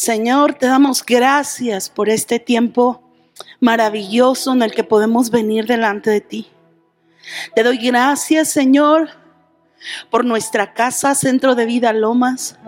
Señor, 0.00 0.54
te 0.54 0.64
damos 0.64 1.04
gracias 1.04 1.90
por 1.90 2.08
este 2.08 2.38
tiempo 2.38 3.02
maravilloso 3.60 4.54
en 4.54 4.62
el 4.62 4.72
que 4.72 4.82
podemos 4.82 5.30
venir 5.30 5.66
delante 5.66 6.08
de 6.08 6.22
ti. 6.22 6.46
Te 7.54 7.62
doy 7.62 7.76
gracias, 7.76 8.48
Señor, 8.48 9.10
por 10.08 10.24
nuestra 10.24 10.72
casa, 10.72 11.14
Centro 11.14 11.54
de 11.54 11.66
Vida 11.66 11.92
Lomas. 11.92 12.58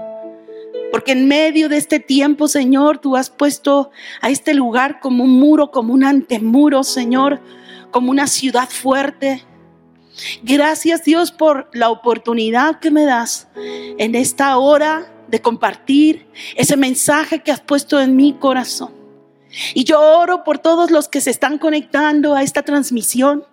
Porque 0.90 1.12
en 1.12 1.26
medio 1.26 1.70
de 1.70 1.78
este 1.78 2.00
tiempo, 2.00 2.48
Señor, 2.48 2.98
tú 2.98 3.16
has 3.16 3.30
puesto 3.30 3.92
a 4.20 4.28
este 4.28 4.52
lugar 4.52 5.00
como 5.00 5.24
un 5.24 5.40
muro, 5.40 5.70
como 5.70 5.94
un 5.94 6.04
antemuro, 6.04 6.84
Señor, 6.84 7.40
como 7.90 8.10
una 8.10 8.26
ciudad 8.26 8.68
fuerte. 8.68 9.42
Gracias 10.42 11.04
Dios 11.04 11.32
por 11.32 11.70
la 11.72 11.88
oportunidad 11.88 12.78
que 12.78 12.90
me 12.90 13.06
das 13.06 13.48
en 13.56 14.16
esta 14.16 14.58
hora 14.58 15.10
de 15.32 15.40
compartir 15.40 16.26
ese 16.56 16.76
mensaje 16.76 17.42
que 17.42 17.50
has 17.50 17.60
puesto 17.60 17.98
en 17.98 18.14
mi 18.14 18.34
corazón. 18.34 18.92
Y 19.72 19.84
yo 19.84 19.98
oro 19.98 20.44
por 20.44 20.58
todos 20.58 20.90
los 20.90 21.08
que 21.08 21.22
se 21.22 21.30
están 21.30 21.56
conectando 21.56 22.34
a 22.34 22.42
esta 22.42 22.62
transmisión. 22.62 23.46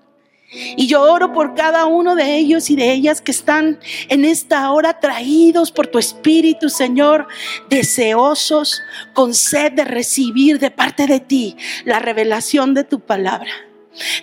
Y 0.52 0.88
yo 0.88 1.02
oro 1.02 1.32
por 1.32 1.56
cada 1.56 1.86
uno 1.86 2.16
de 2.16 2.36
ellos 2.36 2.70
y 2.70 2.76
de 2.76 2.92
ellas 2.92 3.22
que 3.22 3.32
están 3.32 3.80
en 4.10 4.26
esta 4.26 4.70
hora 4.72 5.00
traídos 5.00 5.72
por 5.72 5.88
tu 5.88 6.00
Espíritu, 6.00 6.70
Señor, 6.70 7.28
deseosos, 7.70 8.82
con 9.14 9.34
sed 9.34 9.72
de 9.72 9.86
recibir 9.86 10.60
de 10.60 10.72
parte 10.72 11.08
de 11.08 11.22
ti 11.22 11.56
la 11.86 12.00
revelación 12.00 12.74
de 12.74 12.84
tu 12.84 13.00
palabra. 13.00 13.52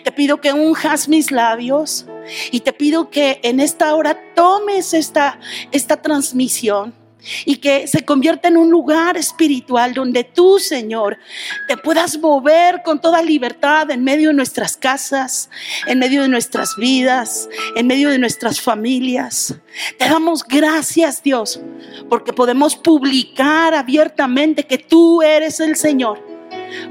Te 0.05 0.13
pido 0.13 0.43
que 0.43 0.53
unjas 0.53 1.09
mis 1.09 1.31
labios 1.31 2.05
y 2.51 2.61
te 2.61 2.75
pido 2.75 3.09
que 3.09 3.41
en 3.43 3.61
esta 3.61 3.95
hora 3.95 4.19
tomes 4.35 4.93
esta, 4.93 5.39
esta 5.71 6.03
transmisión 6.03 7.06
y 7.45 7.57
que 7.57 7.87
se 7.87 8.05
convierta 8.05 8.49
en 8.49 8.57
un 8.57 8.71
lugar 8.71 9.17
espiritual 9.17 9.95
donde 9.95 10.25
tú, 10.25 10.59
Señor, 10.59 11.19
te 11.69 11.77
puedas 11.77 12.19
mover 12.19 12.83
con 12.83 13.01
toda 13.01 13.23
libertad 13.23 13.91
en 13.91 14.05
medio 14.05 14.29
de 14.29 14.35
nuestras 14.35 14.77
casas, 14.77 15.51
en 15.87 15.99
medio 15.99 16.23
de 16.23 16.29
nuestras 16.29 16.77
vidas, 16.77 17.49
en 17.75 17.87
medio 17.87 18.11
de 18.11 18.19
nuestras 18.19 18.61
familias. 18.61 19.55
Te 19.99 20.07
damos 20.07 20.45
gracias, 20.45 21.23
Dios, 21.23 21.61
porque 22.09 22.33
podemos 22.33 22.77
publicar 22.77 23.75
abiertamente 23.75 24.65
que 24.65 24.79
tú 24.79 25.23
eres 25.23 25.61
el 25.61 25.77
Señor. 25.77 26.25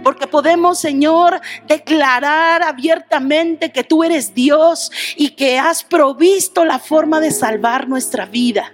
Porque 0.03 0.27
podemos, 0.27 0.79
Señor, 0.79 1.41
declarar 1.67 2.63
abiertamente 2.63 3.71
que 3.71 3.83
tú 3.83 4.03
eres 4.03 4.33
Dios 4.33 4.91
y 5.15 5.29
que 5.31 5.59
has 5.59 5.83
provisto 5.83 6.65
la 6.65 6.79
forma 6.79 7.19
de 7.19 7.31
salvar 7.31 7.87
nuestra 7.87 8.25
vida. 8.25 8.73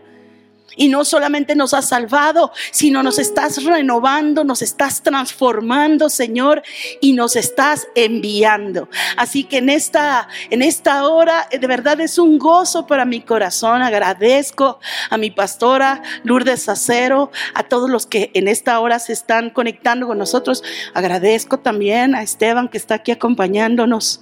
Y 0.76 0.88
no 0.88 1.06
solamente 1.06 1.56
nos 1.56 1.74
has 1.74 1.90
salvado, 1.90 2.52
sino 2.72 3.04
nos 3.04 3.20
estás 3.20 3.64
renovando, 3.64 4.44
nos 4.44 4.62
estás 4.62 5.02
transformando, 5.02 6.10
Señor, 6.10 6.64
y 7.00 7.14
nos 7.14 7.36
estás 7.36 7.88
enviando. 7.96 8.90
Así 9.18 9.44
que 9.44 9.58
en 9.58 9.70
esta, 9.70 10.28
en 10.50 10.62
esta 10.62 11.08
hora, 11.08 11.48
de 11.52 11.68
verdad 11.68 12.00
es 12.00 12.18
un 12.18 12.38
gozo 12.38 12.88
para 12.88 13.06
mi 13.06 13.22
corazón. 13.22 13.82
Agradezco 13.82 14.80
a 15.10 15.18
mi 15.18 15.32
pastora 15.32 16.02
Lourdes 16.24 16.70
Acero, 16.70 17.32
a 17.54 17.64
todos 17.64 17.90
los 17.90 18.06
que 18.06 18.32
en 18.34 18.48
esta 18.48 18.80
hora 18.80 19.00
se 19.00 19.14
están 19.14 19.50
conectando 19.50 20.08
con 20.08 20.18
nosotros. 20.18 20.64
Agradezco 20.94 21.60
también 21.60 22.16
a 22.16 22.24
Esteban 22.24 22.70
que 22.70 22.78
está 22.78 22.96
aquí 22.96 23.12
acompañándonos 23.12 24.22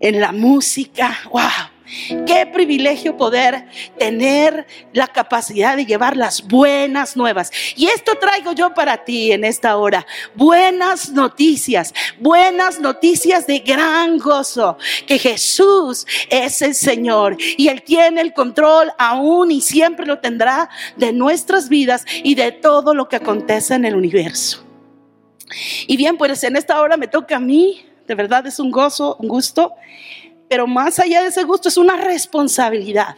en 0.00 0.20
la 0.20 0.32
música. 0.32 1.16
¡Wow! 1.30 1.77
Qué 2.26 2.46
privilegio 2.52 3.16
poder 3.16 3.66
tener 3.98 4.66
la 4.92 5.06
capacidad 5.06 5.76
de 5.76 5.86
llevar 5.86 6.16
las 6.16 6.46
buenas 6.46 7.16
nuevas. 7.16 7.50
Y 7.76 7.86
esto 7.86 8.14
traigo 8.16 8.52
yo 8.52 8.74
para 8.74 9.04
ti 9.04 9.32
en 9.32 9.44
esta 9.44 9.76
hora. 9.76 10.06
Buenas 10.34 11.10
noticias, 11.10 11.94
buenas 12.20 12.80
noticias 12.80 13.46
de 13.46 13.60
gran 13.60 14.18
gozo. 14.18 14.76
Que 15.06 15.18
Jesús 15.18 16.06
es 16.28 16.60
el 16.62 16.74
Señor 16.74 17.36
y 17.38 17.68
Él 17.68 17.82
tiene 17.82 18.20
el 18.20 18.34
control 18.34 18.92
aún 18.98 19.50
y 19.50 19.60
siempre 19.60 20.04
lo 20.04 20.18
tendrá 20.18 20.68
de 20.96 21.12
nuestras 21.12 21.68
vidas 21.68 22.04
y 22.22 22.34
de 22.34 22.52
todo 22.52 22.94
lo 22.94 23.08
que 23.08 23.16
acontece 23.16 23.74
en 23.74 23.84
el 23.84 23.96
universo. 23.96 24.64
Y 25.86 25.96
bien, 25.96 26.18
pues 26.18 26.44
en 26.44 26.56
esta 26.56 26.80
hora 26.80 26.96
me 26.96 27.08
toca 27.08 27.36
a 27.36 27.40
mí. 27.40 27.84
De 28.06 28.14
verdad 28.14 28.46
es 28.46 28.58
un 28.58 28.70
gozo, 28.70 29.16
un 29.18 29.28
gusto 29.28 29.74
pero 30.48 30.66
más 30.66 30.98
allá 30.98 31.22
de 31.22 31.28
ese 31.28 31.44
gusto 31.44 31.68
es 31.68 31.76
una 31.76 31.96
responsabilidad 31.96 33.16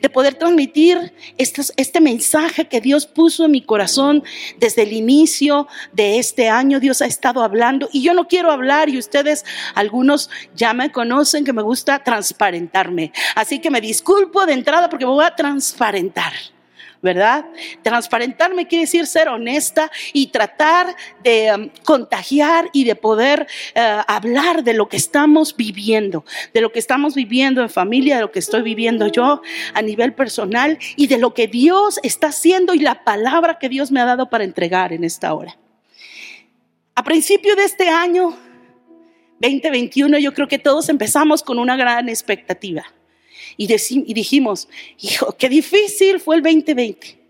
de 0.00 0.08
poder 0.08 0.34
transmitir 0.34 1.12
este, 1.36 2.00
mensaje 2.00 2.66
que 2.66 2.80
Dios 2.80 3.06
puso 3.06 3.44
en 3.44 3.50
mi 3.50 3.62
corazón 3.62 4.22
desde 4.58 4.82
el 4.82 4.92
inicio 4.92 5.66
de 5.92 6.18
este 6.18 6.48
año. 6.48 6.80
Dios 6.80 7.02
ha 7.02 7.06
estado 7.06 7.42
hablando 7.42 7.88
y 7.92 8.02
yo 8.02 8.14
no 8.14 8.28
quiero 8.28 8.50
hablar 8.50 8.88
y 8.88 8.98
ustedes, 8.98 9.44
algunos 9.74 10.30
ya 10.54 10.72
me 10.74 10.92
conocen 10.92 11.44
que 11.44 11.52
me 11.52 11.62
gusta 11.62 12.02
transparentarme. 12.02 13.12
Así 13.34 13.58
que 13.58 13.70
me 13.70 13.80
disculpo 13.80 14.46
de 14.46 14.52
entrada 14.52 14.88
porque 14.88 15.06
me 15.06 15.12
voy 15.12 15.24
a 15.24 15.34
transparentar. 15.34 16.32
¿Verdad? 17.04 17.44
Transparentarme 17.82 18.66
quiere 18.66 18.86
decir 18.86 19.06
ser 19.06 19.28
honesta 19.28 19.92
y 20.14 20.28
tratar 20.28 20.96
de 21.22 21.52
um, 21.54 21.70
contagiar 21.84 22.70
y 22.72 22.84
de 22.84 22.96
poder 22.96 23.46
uh, 23.76 24.02
hablar 24.08 24.64
de 24.64 24.72
lo 24.72 24.88
que 24.88 24.96
estamos 24.96 25.54
viviendo, 25.54 26.24
de 26.54 26.62
lo 26.62 26.72
que 26.72 26.78
estamos 26.78 27.14
viviendo 27.14 27.60
en 27.60 27.68
familia, 27.68 28.16
de 28.16 28.22
lo 28.22 28.32
que 28.32 28.38
estoy 28.38 28.62
viviendo 28.62 29.06
yo 29.08 29.42
a 29.74 29.82
nivel 29.82 30.14
personal 30.14 30.78
y 30.96 31.06
de 31.06 31.18
lo 31.18 31.34
que 31.34 31.46
Dios 31.46 32.00
está 32.02 32.28
haciendo 32.28 32.72
y 32.72 32.78
la 32.78 33.04
palabra 33.04 33.58
que 33.58 33.68
Dios 33.68 33.92
me 33.92 34.00
ha 34.00 34.06
dado 34.06 34.30
para 34.30 34.44
entregar 34.44 34.94
en 34.94 35.04
esta 35.04 35.34
hora. 35.34 35.58
A 36.94 37.04
principio 37.04 37.54
de 37.54 37.64
este 37.64 37.90
año 37.90 38.34
2021 39.40 40.18
yo 40.18 40.32
creo 40.32 40.48
que 40.48 40.58
todos 40.58 40.88
empezamos 40.88 41.42
con 41.42 41.58
una 41.58 41.76
gran 41.76 42.08
expectativa 42.08 42.86
y, 43.56 43.66
dijimos, 43.66 44.68
hijo, 45.00 45.34
qué 45.38 45.48
difícil 45.48 46.20
fue 46.20 46.36
el 46.36 46.42
2020. 46.42 47.24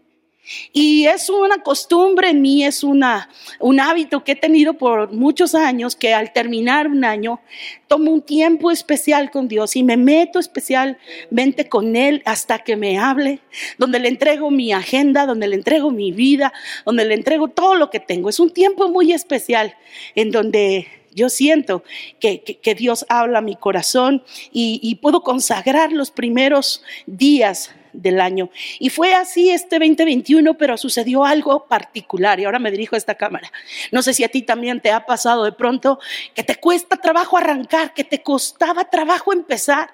Y 0.73 1.07
es 1.07 1.31
una 1.31 1.63
costumbre 1.63 2.29
en 2.29 2.43
mí, 2.43 2.65
es 2.65 2.85
una, 2.85 3.31
un 3.61 3.81
hábito 3.81 4.25
que 4.25 4.33
he 4.33 4.37
tenido 4.37 4.75
por 4.75 5.11
muchos 5.11 5.55
años, 5.55 5.97
que 5.97 6.13
al 6.13 6.35
terminar 6.35 6.87
un 6.87 7.05
año 7.05 7.41
tomo 7.89 8.11
un 8.11 8.21
tiempo 8.21 8.71
especial 8.71 9.31
con 9.31 9.49
Dios 9.49 9.75
y 9.75 9.83
me 9.83 9.97
meto 9.97 10.39
especialmente 10.39 11.69
con 11.71 11.97
Él 11.97 12.23
hasta 12.27 12.59
que 12.59 12.77
me 12.77 12.99
hable, 12.99 13.41
donde 13.79 14.01
le 14.01 14.09
entrego 14.09 14.51
mi 14.51 14.73
agenda, 14.73 15.25
donde 15.25 15.49
le 15.49 15.57
entrego 15.57 15.91
mi 15.91 16.13
vida, 16.13 16.53
donde 16.85 17.07
le 17.07 17.15
entrego 17.15 17.49
todo 17.49 17.75
lo 17.77 17.89
que 17.89 18.01
tengo. 18.01 18.29
Es 18.29 18.39
un 18.39 18.51
tiempo 18.51 18.89
muy 18.89 19.13
especial 19.13 19.75
en 20.15 20.31
donde 20.31 20.89
yo 21.15 21.29
siento 21.29 21.85
que, 22.21 22.75
Dios 22.77 23.07
habla 23.09 23.39
a 23.39 23.43
mi 23.43 23.57
corazón 23.57 24.25
y, 24.53 24.95
puedo 24.97 25.23
consagrar 25.23 25.93
los 25.93 26.11
primeros 26.11 26.83
días 27.07 27.71
del 27.93 28.21
año. 28.21 28.51
Y 28.81 28.91
fue 28.91 29.13
así 29.13 29.51
este 29.51 29.79
2021, 29.79 30.55
pero 30.55 30.77
sucedió 30.77 31.25
algo 31.25 31.67
particular. 31.67 32.41
Y 32.41 32.45
ahora 32.45 32.59
me 32.59 32.71
dirijo 32.71 32.97
a 32.97 32.99
esta 32.99 33.15
cámara. 33.15 33.53
No 33.93 34.03
sé 34.03 34.15
si 34.15 34.25
a 34.25 34.29
ti 34.29 34.43
también 34.43 34.81
te 34.81 34.91
ha 34.91 35.07
pasado 35.07 35.45
de 35.45 35.53
pronto 35.53 36.01
que 36.35 36.43
te 36.43 36.57
cuesta 36.57 36.97
trabajo 36.97 37.37
arrancar, 37.37 37.95
que 37.95 38.05
te 38.05 38.23
costaba 38.23 38.91
trabajo 38.91 39.33
empezar. 39.33 39.91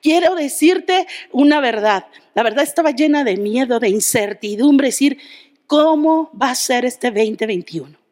Quiero 0.00 0.34
decirte 0.34 1.06
una 1.32 1.60
verdad. 1.60 2.06
La 2.34 2.42
verdad 2.42 2.64
estaba 2.64 2.92
llena 2.92 3.24
de 3.24 3.36
miedo, 3.36 3.78
de 3.78 3.90
incertidumbre, 3.90 4.88
decir, 4.88 5.18
¿cómo 5.66 6.30
va 6.40 6.50
a 6.50 6.54
ser 6.54 6.84
este 6.84 7.10
2021? 7.10 8.03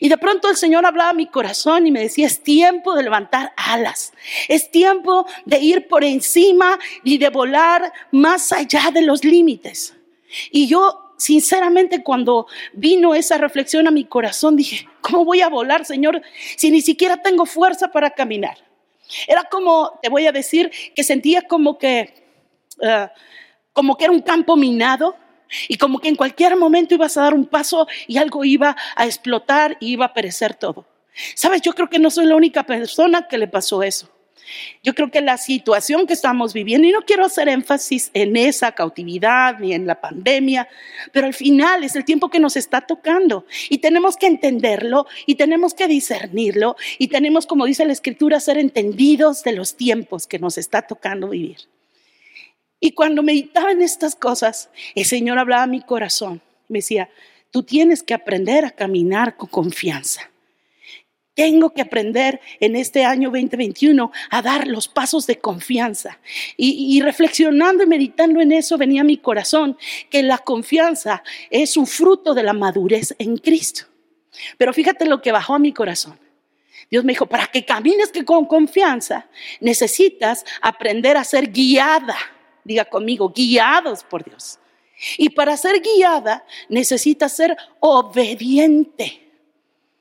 Y 0.00 0.08
de 0.08 0.16
pronto 0.16 0.48
el 0.48 0.56
Señor 0.56 0.86
hablaba 0.86 1.10
a 1.10 1.14
mi 1.14 1.26
corazón 1.26 1.86
y 1.86 1.90
me 1.90 2.00
decía, 2.00 2.26
es 2.26 2.42
tiempo 2.42 2.94
de 2.94 3.02
levantar 3.02 3.52
alas, 3.56 4.12
es 4.48 4.70
tiempo 4.70 5.26
de 5.44 5.58
ir 5.58 5.88
por 5.88 6.04
encima 6.04 6.78
y 7.04 7.18
de 7.18 7.28
volar 7.28 7.92
más 8.10 8.52
allá 8.52 8.90
de 8.92 9.02
los 9.02 9.24
límites. 9.24 9.94
Y 10.50 10.66
yo, 10.66 11.12
sinceramente, 11.18 12.02
cuando 12.02 12.46
vino 12.72 13.14
esa 13.14 13.38
reflexión 13.38 13.86
a 13.86 13.90
mi 13.90 14.04
corazón, 14.04 14.56
dije, 14.56 14.88
¿cómo 15.00 15.24
voy 15.24 15.42
a 15.42 15.48
volar, 15.48 15.84
Señor, 15.84 16.22
si 16.56 16.70
ni 16.70 16.80
siquiera 16.80 17.22
tengo 17.22 17.46
fuerza 17.46 17.88
para 17.88 18.10
caminar? 18.10 18.56
Era 19.28 19.44
como, 19.44 19.98
te 20.02 20.08
voy 20.08 20.26
a 20.26 20.32
decir, 20.32 20.70
que 20.94 21.04
sentía 21.04 21.42
como 21.42 21.78
que, 21.78 22.14
eh, 22.80 23.08
como 23.72 23.96
que 23.96 24.04
era 24.04 24.12
un 24.12 24.22
campo 24.22 24.56
minado 24.56 25.16
y 25.68 25.76
como 25.76 25.98
que 25.98 26.08
en 26.08 26.16
cualquier 26.16 26.56
momento 26.56 26.94
ibas 26.94 27.16
a 27.16 27.22
dar 27.22 27.34
un 27.34 27.46
paso 27.46 27.86
y 28.06 28.18
algo 28.18 28.44
iba 28.44 28.76
a 28.94 29.06
explotar 29.06 29.76
y 29.80 29.92
iba 29.92 30.06
a 30.06 30.14
perecer 30.14 30.54
todo. 30.54 30.86
Sabes, 31.34 31.62
yo 31.62 31.72
creo 31.72 31.88
que 31.88 31.98
no 31.98 32.10
soy 32.10 32.26
la 32.26 32.36
única 32.36 32.64
persona 32.64 33.26
que 33.28 33.38
le 33.38 33.48
pasó 33.48 33.82
eso. 33.82 34.10
Yo 34.82 34.94
creo 34.94 35.10
que 35.10 35.20
la 35.20 35.38
situación 35.38 36.06
que 36.06 36.12
estamos 36.12 36.52
viviendo, 36.52 36.86
y 36.86 36.92
no 36.92 37.02
quiero 37.02 37.24
hacer 37.24 37.48
énfasis 37.48 38.10
en 38.14 38.36
esa 38.36 38.72
cautividad 38.72 39.58
ni 39.58 39.72
en 39.72 39.86
la 39.86 40.00
pandemia, 40.00 40.68
pero 41.12 41.26
al 41.26 41.34
final 41.34 41.84
es 41.84 41.96
el 41.96 42.04
tiempo 42.04 42.28
que 42.28 42.38
nos 42.38 42.56
está 42.56 42.82
tocando 42.82 43.44
y 43.68 43.78
tenemos 43.78 44.16
que 44.16 44.26
entenderlo 44.26 45.06
y 45.26 45.34
tenemos 45.34 45.74
que 45.74 45.88
discernirlo 45.88 46.76
y 46.98 47.08
tenemos, 47.08 47.46
como 47.46 47.66
dice 47.66 47.84
la 47.84 47.92
escritura, 47.92 48.40
ser 48.40 48.58
entendidos 48.58 49.42
de 49.42 49.52
los 49.52 49.76
tiempos 49.76 50.26
que 50.26 50.38
nos 50.38 50.58
está 50.58 50.82
tocando 50.82 51.28
vivir. 51.28 51.58
Y 52.80 52.92
cuando 52.92 53.22
meditaba 53.22 53.72
en 53.72 53.82
estas 53.82 54.14
cosas, 54.14 54.70
el 54.94 55.04
Señor 55.04 55.38
hablaba 55.38 55.62
a 55.62 55.68
mi 55.68 55.80
corazón. 55.80 56.42
Me 56.68 56.78
decía, 56.78 57.08
tú 57.50 57.62
tienes 57.62 58.02
que 58.02 58.14
aprender 58.14 58.64
a 58.64 58.70
caminar 58.70 59.36
con 59.36 59.48
confianza. 59.48 60.30
Tengo 61.36 61.74
que 61.74 61.82
aprender 61.82 62.40
en 62.60 62.76
este 62.76 63.04
año 63.04 63.28
2021 63.28 64.10
a 64.30 64.40
dar 64.40 64.66
los 64.66 64.88
pasos 64.88 65.26
de 65.26 65.38
confianza. 65.38 66.18
Y, 66.56 66.98
reflexionando 67.02 67.82
y 67.82 67.86
meditando 67.86 68.40
en 68.40 68.52
eso 68.52 68.78
venía 68.78 69.02
a 69.02 69.04
mi 69.04 69.18
corazón 69.18 69.76
que 70.08 70.22
la 70.22 70.38
confianza 70.38 71.22
es 71.50 71.76
un 71.76 71.86
fruto 71.86 72.32
de 72.32 72.42
la 72.42 72.54
madurez 72.54 73.14
en 73.18 73.36
Cristo. 73.36 73.84
Pero 74.56 74.72
fíjate 74.72 75.04
lo 75.04 75.20
que 75.20 75.30
bajó 75.30 75.54
a 75.54 75.58
mi 75.58 75.74
corazón. 75.74 76.18
Dios 76.90 77.04
me 77.04 77.12
dijo, 77.12 77.26
para 77.26 77.48
que 77.48 77.66
camines 77.66 78.12
con 78.24 78.46
confianza, 78.46 79.26
necesitas 79.60 80.42
aprender 80.62 81.18
a 81.18 81.24
ser 81.24 81.50
guiada. 81.50 82.16
Diga 82.66 82.84
conmigo, 82.84 83.32
guiados 83.32 84.02
por 84.02 84.24
Dios. 84.24 84.58
Y 85.18 85.28
para 85.30 85.56
ser 85.56 85.80
guiada, 85.80 86.44
necesitas 86.68 87.32
ser 87.32 87.56
obediente. 87.78 89.22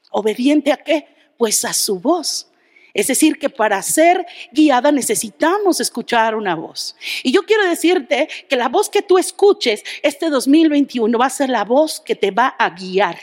¿Obediente 0.09 0.71
a 0.71 0.77
qué? 0.77 1.07
Pues 1.37 1.63
a 1.63 1.73
su 1.73 1.99
voz. 1.99 2.49
Es 2.91 3.05
decir, 3.05 3.37
que 3.37 3.49
para 3.49 3.79
ser 3.83 4.25
guiada 4.51 4.91
necesitamos 4.91 5.79
escuchar 5.79 6.33
una 6.33 6.55
voz. 6.55 6.95
Y 7.21 7.31
yo 7.31 7.43
quiero 7.43 7.67
decirte 7.67 8.27
que 8.49 8.55
la 8.55 8.67
voz 8.67 8.89
que 8.89 9.03
tú 9.03 9.19
escuches 9.19 9.83
este 10.01 10.31
2021 10.31 11.19
va 11.19 11.27
a 11.27 11.29
ser 11.29 11.49
la 11.49 11.65
voz 11.65 11.99
que 11.99 12.15
te 12.15 12.31
va 12.31 12.55
a 12.57 12.71
guiar. 12.71 13.19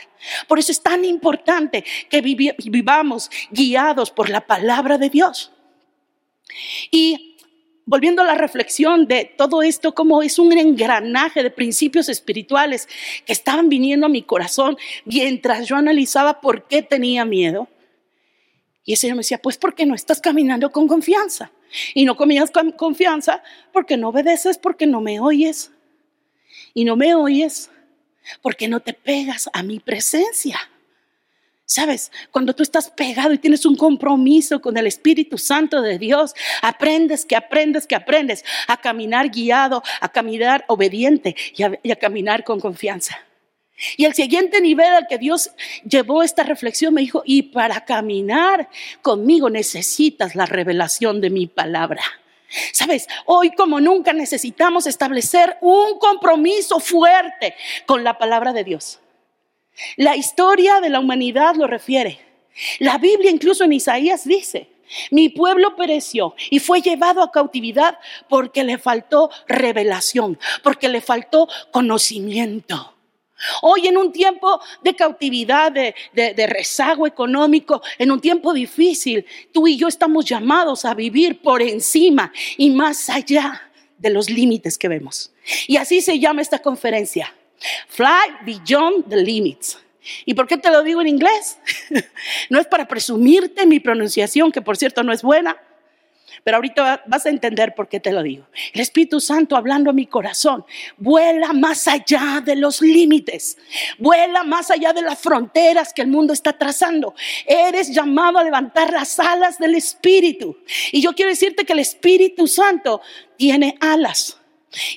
Por 0.47 0.57
eso 0.57 0.71
es 0.71 0.81
tan 0.81 1.03
importante 1.03 1.83
que 2.09 2.21
vivamos 2.21 3.29
guiados 3.51 4.09
por 4.09 4.29
la 4.29 4.47
palabra 4.47 4.97
de 4.97 5.09
Dios. 5.09 5.51
Y 6.91 7.32
volviendo 7.85 8.21
a 8.21 8.25
la 8.25 8.35
reflexión 8.35 9.07
de 9.07 9.25
todo 9.37 9.61
esto, 9.61 9.93
como 9.93 10.21
es 10.21 10.39
un 10.39 10.57
engranaje 10.57 11.43
de 11.43 11.51
principios 11.51 12.09
espirituales 12.09 12.87
que 13.25 13.33
estaban 13.33 13.69
viniendo 13.69 14.05
a 14.05 14.09
mi 14.09 14.23
corazón 14.23 14.77
mientras 15.05 15.67
yo 15.67 15.75
analizaba 15.75 16.41
por 16.41 16.67
qué 16.67 16.81
tenía 16.81 17.25
miedo. 17.25 17.67
Y 18.85 18.93
el 18.93 18.97
Señor 18.97 19.15
me 19.15 19.21
decía, 19.21 19.41
pues 19.41 19.57
porque 19.57 19.85
no 19.85 19.95
estás 19.95 20.19
caminando 20.19 20.71
con 20.71 20.87
confianza. 20.87 21.51
Y 21.93 22.05
no 22.05 22.15
comías 22.15 22.51
con 22.51 22.71
confianza 22.71 23.41
porque 23.71 23.97
no 23.97 24.09
obedeces, 24.09 24.57
porque 24.57 24.85
no 24.85 25.01
me 25.01 25.19
oyes. 25.19 25.71
Y 26.73 26.85
no 26.85 26.95
me 26.95 27.15
oyes 27.15 27.71
porque 28.41 28.67
no 28.67 28.79
te 28.79 28.93
pegas 28.93 29.49
a 29.53 29.63
mi 29.63 29.79
presencia. 29.79 30.57
Sabes, 31.65 32.11
cuando 32.29 32.53
tú 32.53 32.61
estás 32.61 32.89
pegado 32.89 33.33
y 33.33 33.37
tienes 33.37 33.65
un 33.65 33.75
compromiso 33.75 34.61
con 34.61 34.77
el 34.77 34.85
Espíritu 34.85 35.37
Santo 35.37 35.81
de 35.81 35.97
Dios, 35.97 36.33
aprendes 36.61 37.25
que 37.25 37.35
aprendes 37.35 37.87
que 37.87 37.95
aprendes 37.95 38.43
a 38.67 38.77
caminar 38.77 39.29
guiado, 39.29 39.81
a 40.01 40.09
caminar 40.09 40.65
obediente 40.67 41.35
y 41.55 41.63
a, 41.63 41.79
y 41.81 41.91
a 41.91 41.95
caminar 41.95 42.43
con 42.43 42.59
confianza. 42.59 43.17
Y 43.97 44.05
el 44.05 44.13
siguiente 44.13 44.61
nivel 44.61 44.93
al 44.93 45.07
que 45.07 45.17
Dios 45.17 45.51
llevó 45.83 46.21
esta 46.21 46.43
reflexión 46.43 46.93
me 46.93 47.01
dijo, 47.01 47.23
y 47.25 47.43
para 47.43 47.85
caminar 47.85 48.69
conmigo 49.01 49.49
necesitas 49.49 50.35
la 50.35 50.45
revelación 50.45 51.21
de 51.21 51.29
mi 51.29 51.47
palabra. 51.47 52.03
Sabes, 52.71 53.07
hoy 53.25 53.51
como 53.51 53.79
nunca 53.79 54.13
necesitamos 54.13 54.85
establecer 54.85 55.57
un 55.61 55.97
compromiso 55.97 56.79
fuerte 56.79 57.55
con 57.85 58.03
la 58.03 58.17
palabra 58.17 58.53
de 58.53 58.63
Dios. 58.63 58.99
La 59.97 60.15
historia 60.15 60.79
de 60.81 60.89
la 60.89 60.99
humanidad 60.99 61.55
lo 61.55 61.67
refiere. 61.67 62.19
La 62.79 62.97
Biblia 62.97 63.31
incluso 63.31 63.63
en 63.63 63.73
Isaías 63.73 64.25
dice, 64.25 64.69
mi 65.11 65.29
pueblo 65.29 65.75
pereció 65.75 66.35
y 66.49 66.59
fue 66.59 66.81
llevado 66.81 67.23
a 67.23 67.31
cautividad 67.31 67.97
porque 68.29 68.63
le 68.63 68.77
faltó 68.77 69.29
revelación, 69.47 70.37
porque 70.61 70.89
le 70.89 71.01
faltó 71.01 71.47
conocimiento. 71.71 72.93
Hoy 73.61 73.87
en 73.87 73.97
un 73.97 74.11
tiempo 74.11 74.61
de 74.83 74.95
cautividad, 74.95 75.71
de, 75.71 76.47
rezago 76.47 77.07
económico, 77.07 77.81
en 77.97 78.11
un 78.11 78.21
tiempo 78.21 78.53
difícil, 78.53 79.25
tú 79.51 79.67
y 79.67 79.75
yo 79.75 79.87
estamos 79.87 80.25
llamados 80.25 80.85
a 80.85 80.93
vivir 80.93 81.41
por 81.41 81.61
encima 81.61 82.31
y 82.57 82.69
más 82.69 83.09
allá 83.09 83.69
de 83.97 84.09
los 84.09 84.29
límites 84.29 84.77
que 84.77 84.87
vemos. 84.87 85.33
Y 85.67 85.77
así 85.77 86.01
se 86.01 86.19
llama 86.19 86.41
esta 86.41 86.59
conferencia. 86.59 87.33
Fly 87.87 88.45
Beyond 88.45 89.09
the 89.09 89.17
Limits. 89.17 89.79
¿Y 90.25 90.33
por 90.33 90.47
qué 90.47 90.57
te 90.57 90.69
lo 90.69 90.83
digo 90.83 91.01
en 91.01 91.07
inglés? 91.07 91.57
no 92.49 92.59
es 92.59 92.67
para 92.67 92.87
presumirte 92.87 93.65
mi 93.65 93.79
pronunciación, 93.79 94.51
que 94.51 94.61
por 94.61 94.75
cierto 94.75 95.03
no 95.03 95.13
es 95.13 95.21
buena 95.21 95.57
pero 96.43 96.57
ahorita 96.57 97.03
vas 97.07 97.25
a 97.25 97.29
entender 97.29 97.73
por 97.73 97.87
qué 97.87 97.99
te 97.99 98.11
lo 98.11 98.21
digo. 98.21 98.45
El 98.73 98.81
Espíritu 98.81 99.19
Santo 99.19 99.55
hablando 99.55 99.89
a 99.89 99.93
mi 99.93 100.07
corazón, 100.07 100.65
vuela 100.97 101.53
más 101.53 101.87
allá 101.87 102.41
de 102.43 102.55
los 102.55 102.81
límites, 102.81 103.57
vuela 103.97 104.43
más 104.43 104.69
allá 104.69 104.93
de 104.93 105.01
las 105.01 105.19
fronteras 105.19 105.93
que 105.93 106.01
el 106.01 106.09
mundo 106.09 106.33
está 106.33 106.53
trazando. 106.53 107.15
Eres 107.45 107.93
llamado 107.93 108.39
a 108.39 108.43
levantar 108.43 108.91
las 108.91 109.19
alas 109.19 109.57
del 109.57 109.75
Espíritu. 109.75 110.57
Y 110.91 111.01
yo 111.01 111.13
quiero 111.13 111.29
decirte 111.29 111.65
que 111.65 111.73
el 111.73 111.79
Espíritu 111.79 112.47
Santo 112.47 113.01
tiene 113.37 113.77
alas. 113.79 114.37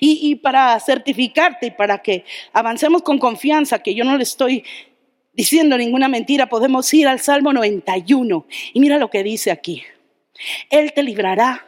Y, 0.01 0.37
para 0.37 0.79
certificarte 0.81 1.67
y 1.67 1.71
para 1.71 1.99
que 1.99 2.25
avancemos 2.53 3.03
con 3.03 3.19
confianza, 3.19 3.81
que 3.81 3.95
yo 3.95 4.05
no 4.05 4.17
le 4.17 4.23
estoy 4.23 4.65
diciendo 5.33 5.77
ninguna 5.77 6.09
mentira, 6.09 6.49
podemos 6.49 6.93
ir 6.95 7.09
al 7.09 7.21
Salmo 7.21 7.53
91. 7.53 8.47
Y 8.73 8.81
mira 8.81 8.99
lo 8.99 9.11
que 9.11 9.23
dice 9.23 9.51
aquí. 9.51 9.83
Él 10.71 10.93
te 10.93 11.03
librará 11.03 11.67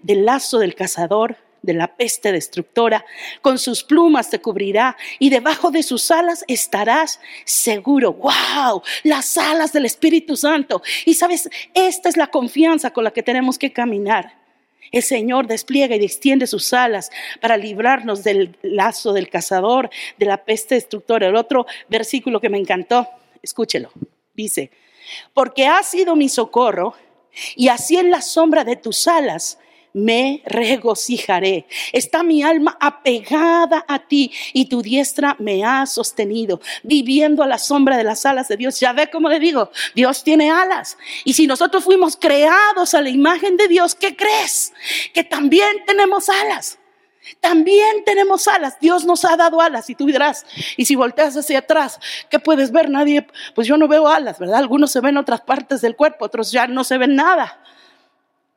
del 0.00 0.24
lazo 0.24 0.58
del 0.58 0.74
cazador, 0.74 1.36
de 1.64 1.74
la 1.74 1.96
peste 1.96 2.30
destructora, 2.30 3.04
con 3.40 3.58
sus 3.58 3.84
plumas 3.84 4.28
te 4.28 4.40
cubrirá 4.40 4.96
y 5.18 5.30
debajo 5.30 5.70
de 5.70 5.82
sus 5.82 6.10
alas 6.10 6.44
estarás 6.46 7.20
seguro. 7.44 8.12
¡Wow! 8.12 8.82
Las 9.02 9.36
alas 9.38 9.72
del 9.72 9.86
Espíritu 9.86 10.36
Santo. 10.36 10.82
Y 11.06 11.14
sabes, 11.14 11.48
esta 11.72 12.08
es 12.08 12.16
la 12.16 12.26
confianza 12.26 12.92
con 12.92 13.04
la 13.04 13.12
que 13.12 13.22
tenemos 13.22 13.58
que 13.58 13.72
caminar. 13.72 14.43
El 14.92 15.02
Señor 15.02 15.46
despliega 15.46 15.96
y 15.96 16.04
extiende 16.04 16.46
sus 16.46 16.72
alas 16.72 17.10
para 17.40 17.56
librarnos 17.56 18.24
del 18.24 18.56
lazo 18.62 19.12
del 19.12 19.28
cazador, 19.28 19.90
de 20.18 20.26
la 20.26 20.44
peste 20.44 20.74
destructora. 20.76 21.26
El 21.26 21.36
otro 21.36 21.66
versículo 21.88 22.40
que 22.40 22.48
me 22.48 22.58
encantó, 22.58 23.08
escúchelo, 23.42 23.90
dice, 24.34 24.70
porque 25.32 25.66
ha 25.66 25.82
sido 25.82 26.16
mi 26.16 26.28
socorro 26.28 26.94
y 27.56 27.68
así 27.68 27.96
en 27.96 28.10
la 28.10 28.22
sombra 28.22 28.64
de 28.64 28.76
tus 28.76 29.08
alas 29.08 29.58
me 29.94 30.42
regocijaré. 30.44 31.66
Está 31.92 32.22
mi 32.22 32.42
alma 32.42 32.76
apegada 32.80 33.84
a 33.88 34.00
ti 34.00 34.30
y 34.52 34.66
tu 34.66 34.82
diestra 34.82 35.36
me 35.38 35.64
ha 35.64 35.86
sostenido, 35.86 36.60
viviendo 36.82 37.42
a 37.42 37.46
la 37.46 37.58
sombra 37.58 37.96
de 37.96 38.04
las 38.04 38.26
alas 38.26 38.48
de 38.48 38.56
Dios. 38.56 38.78
Ya 38.80 38.92
ve 38.92 39.08
cómo 39.08 39.28
le 39.28 39.38
digo, 39.38 39.70
Dios 39.94 40.22
tiene 40.22 40.50
alas. 40.50 40.98
Y 41.24 41.32
si 41.32 41.46
nosotros 41.46 41.84
fuimos 41.84 42.16
creados 42.16 42.94
a 42.94 43.00
la 43.00 43.08
imagen 43.08 43.56
de 43.56 43.68
Dios, 43.68 43.94
¿qué 43.94 44.16
crees? 44.16 44.72
Que 45.14 45.24
también 45.24 45.84
tenemos 45.86 46.28
alas. 46.28 46.78
También 47.40 48.04
tenemos 48.04 48.48
alas. 48.48 48.78
Dios 48.80 49.04
nos 49.04 49.24
ha 49.24 49.36
dado 49.36 49.60
alas. 49.60 49.88
Y 49.88 49.94
tú 49.94 50.06
dirás, 50.06 50.44
y 50.76 50.84
si 50.84 50.94
volteas 50.94 51.36
hacia 51.36 51.60
atrás, 51.60 51.98
¿qué 52.28 52.38
puedes 52.38 52.70
ver? 52.70 52.90
Nadie, 52.90 53.26
pues 53.54 53.66
yo 53.66 53.76
no 53.76 53.88
veo 53.88 54.08
alas, 54.08 54.38
¿verdad? 54.38 54.58
Algunos 54.58 54.92
se 54.92 55.00
ven 55.00 55.10
en 55.10 55.18
otras 55.18 55.40
partes 55.40 55.80
del 55.80 55.96
cuerpo, 55.96 56.24
otros 56.26 56.52
ya 56.52 56.66
no 56.66 56.84
se 56.84 56.98
ven 56.98 57.14
nada. 57.14 57.63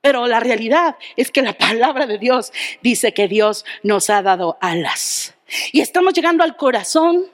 Pero 0.07 0.25
la 0.25 0.39
realidad 0.39 0.95
es 1.17 1.31
que 1.31 1.41
la 1.41 1.51
palabra 1.51 2.07
de 2.07 2.17
Dios 2.17 2.53
dice 2.81 3.13
que 3.13 3.27
Dios 3.27 3.65
nos 3.83 4.09
ha 4.09 4.21
dado 4.21 4.57
alas. 4.61 5.35
Y 5.73 5.81
estamos 5.81 6.13
llegando 6.13 6.45
al 6.45 6.55
corazón 6.55 7.25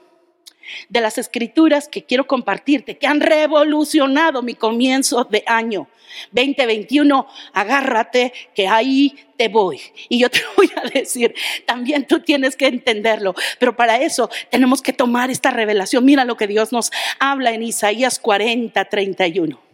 de 0.90 1.00
las 1.00 1.20
escrituras 1.20 1.88
que 1.88 2.04
quiero 2.04 2.26
compartirte, 2.26 2.98
que 2.98 3.06
han 3.06 3.22
revolucionado 3.22 4.42
mi 4.42 4.56
comienzo 4.56 5.24
de 5.26 5.44
año. 5.46 5.88
2021, 6.32 7.28
agárrate 7.54 8.34
que 8.56 8.68
ahí 8.68 9.20
te 9.38 9.50
voy. 9.50 9.80
Y 10.10 10.18
yo 10.18 10.32
te 10.32 10.42
voy 10.58 10.72
a 10.76 10.90
decir, 10.90 11.36
también 11.68 12.08
tú 12.08 12.22
tienes 12.22 12.56
que 12.56 12.66
entenderlo, 12.66 13.36
pero 13.60 13.76
para 13.76 14.02
eso 14.02 14.32
tenemos 14.50 14.82
que 14.82 14.94
tomar 14.94 15.30
esta 15.30 15.52
revelación. 15.52 16.06
Mira 16.06 16.26
lo 16.26 16.38
que 16.38 16.48
Dios 16.48 16.72
nos 16.72 16.92
habla 17.20 17.52
en 17.52 17.62
Isaías 17.62 18.18
40, 18.18 18.84
31. 18.86 19.73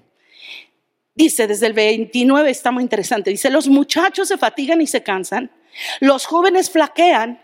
Dice 1.15 1.47
desde 1.47 1.67
el 1.67 1.73
29, 1.73 2.49
está 2.49 2.71
muy 2.71 2.83
interesante, 2.83 3.29
dice, 3.29 3.49
los 3.49 3.67
muchachos 3.67 4.27
se 4.27 4.37
fatigan 4.37 4.81
y 4.81 4.87
se 4.87 5.03
cansan, 5.03 5.51
los 5.99 6.25
jóvenes 6.25 6.69
flaquean 6.69 7.41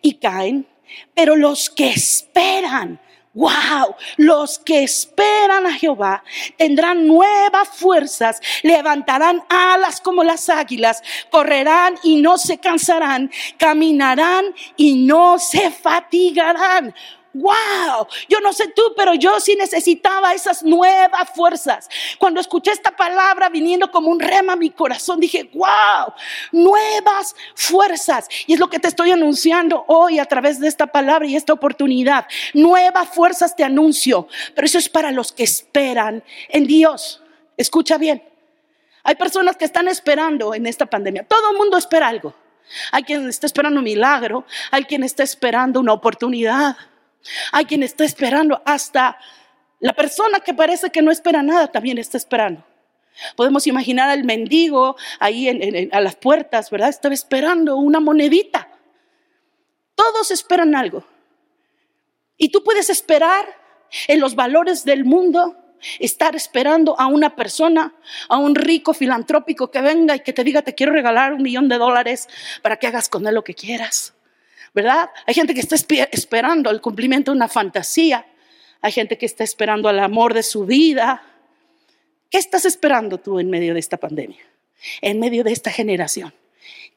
y 0.00 0.14
caen, 0.14 0.66
pero 1.14 1.34
los 1.34 1.70
que 1.70 1.88
esperan, 1.88 3.00
wow, 3.32 3.94
los 4.16 4.58
que 4.58 4.82
esperan 4.82 5.66
a 5.66 5.72
Jehová 5.72 6.24
tendrán 6.56 7.06
nuevas 7.06 7.68
fuerzas, 7.68 8.40
levantarán 8.62 9.42
alas 9.48 10.00
como 10.00 10.24
las 10.24 10.48
águilas, 10.48 11.02
correrán 11.30 11.96
y 12.02 12.16
no 12.16 12.38
se 12.38 12.58
cansarán, 12.58 13.30
caminarán 13.56 14.46
y 14.76 15.06
no 15.06 15.38
se 15.38 15.70
fatigarán. 15.70 16.94
Wow, 17.32 18.06
yo 18.28 18.40
no 18.40 18.52
sé 18.52 18.68
tú, 18.74 18.82
pero 18.96 19.14
yo 19.14 19.38
sí 19.40 19.56
necesitaba 19.56 20.34
esas 20.34 20.62
nuevas 20.62 21.30
fuerzas. 21.34 21.88
Cuando 22.18 22.40
escuché 22.40 22.72
esta 22.72 22.90
palabra 22.90 23.48
viniendo 23.48 23.90
como 23.90 24.10
un 24.10 24.20
rema 24.20 24.54
a 24.54 24.56
mi 24.56 24.70
corazón, 24.70 25.20
dije, 25.20 25.50
wow, 25.54 26.12
nuevas 26.52 27.34
fuerzas. 27.54 28.28
Y 28.46 28.54
es 28.54 28.60
lo 28.60 28.68
que 28.68 28.78
te 28.78 28.88
estoy 28.88 29.10
anunciando 29.12 29.84
hoy 29.88 30.18
a 30.18 30.24
través 30.24 30.60
de 30.60 30.68
esta 30.68 30.86
palabra 30.86 31.26
y 31.26 31.36
esta 31.36 31.52
oportunidad. 31.52 32.26
Nuevas 32.54 33.08
fuerzas 33.08 33.54
te 33.54 33.64
anuncio, 33.64 34.28
pero 34.54 34.66
eso 34.66 34.78
es 34.78 34.88
para 34.88 35.10
los 35.10 35.32
que 35.32 35.44
esperan 35.44 36.24
en 36.48 36.66
Dios. 36.66 37.22
Escucha 37.56 37.98
bien. 37.98 38.22
Hay 39.02 39.14
personas 39.14 39.56
que 39.56 39.64
están 39.64 39.88
esperando 39.88 40.54
en 40.54 40.66
esta 40.66 40.86
pandemia. 40.86 41.24
Todo 41.24 41.52
el 41.52 41.56
mundo 41.56 41.76
espera 41.76 42.08
algo. 42.08 42.34
Hay 42.92 43.02
quien 43.02 43.28
está 43.28 43.46
esperando 43.46 43.78
un 43.78 43.84
milagro, 43.84 44.44
hay 44.70 44.84
quien 44.84 45.02
está 45.02 45.22
esperando 45.22 45.80
una 45.80 45.92
oportunidad, 45.92 46.76
hay 47.52 47.64
quien 47.64 47.82
está 47.82 48.04
esperando 48.04 48.62
hasta 48.64 49.18
la 49.78 49.92
persona 49.94 50.40
que 50.40 50.54
parece 50.54 50.90
que 50.90 51.02
no 51.02 51.10
espera 51.10 51.42
nada 51.42 51.70
también 51.72 51.98
está 51.98 52.16
esperando. 52.16 52.64
Podemos 53.36 53.66
imaginar 53.66 54.10
al 54.10 54.24
mendigo 54.24 54.96
ahí 55.18 55.48
a 55.92 56.00
las 56.00 56.16
puertas, 56.16 56.70
¿verdad? 56.70 56.88
Estaba 56.88 57.14
esperando 57.14 57.76
una 57.76 58.00
monedita. 58.00 58.68
Todos 59.94 60.30
esperan 60.30 60.74
algo. 60.74 61.04
Y 62.36 62.50
tú 62.50 62.62
puedes 62.62 62.88
esperar 62.88 63.46
en 64.08 64.20
los 64.20 64.34
valores 64.34 64.84
del 64.84 65.04
mundo, 65.04 65.56
estar 65.98 66.36
esperando 66.36 66.98
a 66.98 67.06
una 67.06 67.36
persona, 67.36 67.94
a 68.28 68.38
un 68.38 68.54
rico 68.54 68.94
filantrópico 68.94 69.70
que 69.70 69.80
venga 69.80 70.16
y 70.16 70.20
que 70.20 70.32
te 70.32 70.44
diga, 70.44 70.62
te 70.62 70.74
quiero 70.74 70.92
regalar 70.92 71.34
un 71.34 71.42
millón 71.42 71.68
de 71.68 71.78
dólares 71.78 72.28
para 72.62 72.76
que 72.78 72.86
hagas 72.86 73.08
con 73.08 73.26
él 73.26 73.34
lo 73.34 73.44
que 73.44 73.54
quieras. 73.54 74.14
¿Verdad? 74.74 75.10
Hay 75.26 75.34
gente 75.34 75.54
que 75.54 75.60
está 75.60 75.76
esperando 76.12 76.70
el 76.70 76.80
cumplimiento 76.80 77.30
de 77.30 77.36
una 77.36 77.48
fantasía. 77.48 78.26
Hay 78.80 78.92
gente 78.92 79.18
que 79.18 79.26
está 79.26 79.44
esperando 79.44 79.88
al 79.88 79.98
amor 79.98 80.34
de 80.34 80.42
su 80.42 80.64
vida. 80.64 81.22
¿Qué 82.30 82.38
estás 82.38 82.64
esperando 82.64 83.18
tú 83.18 83.40
en 83.40 83.50
medio 83.50 83.74
de 83.74 83.80
esta 83.80 83.96
pandemia? 83.96 84.40
En 85.00 85.18
medio 85.18 85.44
de 85.44 85.52
esta 85.52 85.70
generación. 85.70 86.32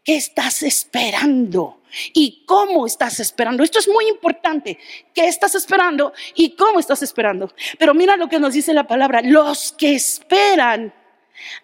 ¿Qué 0.03 0.15
estás 0.15 0.63
esperando? 0.63 1.81
¿Y 2.13 2.43
cómo 2.45 2.85
estás 2.85 3.19
esperando? 3.19 3.63
Esto 3.63 3.79
es 3.79 3.87
muy 3.87 4.07
importante. 4.07 4.77
¿Qué 5.13 5.27
estás 5.27 5.55
esperando 5.55 6.13
y 6.35 6.55
cómo 6.55 6.79
estás 6.79 7.01
esperando? 7.03 7.53
Pero 7.79 7.93
mira 7.93 8.17
lo 8.17 8.27
que 8.27 8.39
nos 8.39 8.53
dice 8.53 8.73
la 8.73 8.85
palabra. 8.85 9.21
Los 9.21 9.71
que 9.71 9.95
esperan 9.95 10.93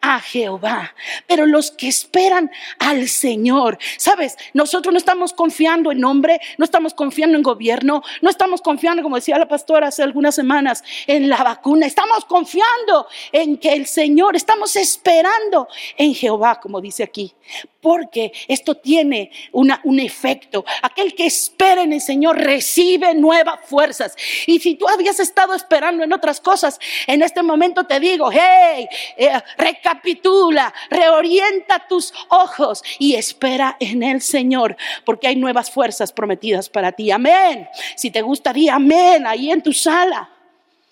a 0.02 0.20
Jehová, 0.20 0.94
pero 1.28 1.46
los 1.46 1.72
que 1.72 1.88
esperan 1.88 2.52
al 2.80 3.08
Señor, 3.08 3.78
sabes, 3.98 4.38
nosotros 4.54 4.92
no 4.94 4.98
estamos 4.98 5.34
confiando 5.34 5.92
en 5.92 6.04
hombre, 6.04 6.40
no 6.58 6.66
estamos 6.66 6.94
confiando 6.94 7.38
en 7.38 7.44
gobierno, 7.44 8.04
no 8.22 8.30
estamos 8.30 8.62
confiando, 8.62 9.04
como 9.04 9.16
decía 9.16 9.38
la 9.38 9.48
pastora 9.48 9.88
hace 9.88 10.04
algunas 10.04 10.36
semanas, 10.36 10.84
en 11.08 11.30
la 11.30 11.44
vacuna, 11.44 11.86
estamos 11.86 12.26
confiando 12.26 13.08
en 13.32 13.58
que 13.58 13.74
el 13.74 13.86
Señor, 13.86 14.36
estamos 14.36 14.76
esperando 14.76 15.68
en 15.98 16.14
Jehová, 16.14 16.60
como 16.60 16.82
dice 16.82 17.04
aquí, 17.04 17.34
porque 17.82 18.32
esto 18.48 18.76
tiene 18.76 19.32
una, 19.52 19.80
un 19.84 20.00
efecto. 20.00 20.66
Aquel 20.82 21.16
que 21.16 21.26
espera 21.26 21.82
en 21.84 21.94
el 21.94 22.02
Señor 22.02 22.38
recibe 22.38 23.14
nuevas 23.14 23.60
fuerzas. 23.66 24.16
Y 24.46 24.60
si 24.60 24.76
tú 24.76 24.88
habías 24.88 25.20
estado 25.20 25.54
esperando 25.54 26.04
en 26.04 26.14
otras 26.14 26.42
cosas, 26.42 26.80
en 27.08 27.22
este 27.22 27.42
momento 27.42 27.86
te 27.86 28.00
digo, 28.00 28.30
hey, 28.32 28.88
eh, 29.18 29.32
recapitula, 29.60 30.74
reorienta 30.90 31.86
tus 31.88 32.14
ojos 32.30 32.82
y 32.98 33.16
espera 33.16 33.78
en 33.80 34.02
el 34.02 34.22
Señor, 34.22 34.76
porque 35.06 35.28
hay 35.28 35.36
nuevas 35.36 35.70
fuerzas 35.70 36.12
prometidas 36.12 36.70
para 36.70 36.92
ti. 36.94 37.12
Amén. 37.12 37.68
Si 37.96 38.10
te 38.10 38.22
gusta, 38.22 38.54
di 38.54 38.70
amén 38.70 39.28
ahí 39.28 39.52
en 39.52 39.62
tu 39.62 39.74
sala, 39.74 40.30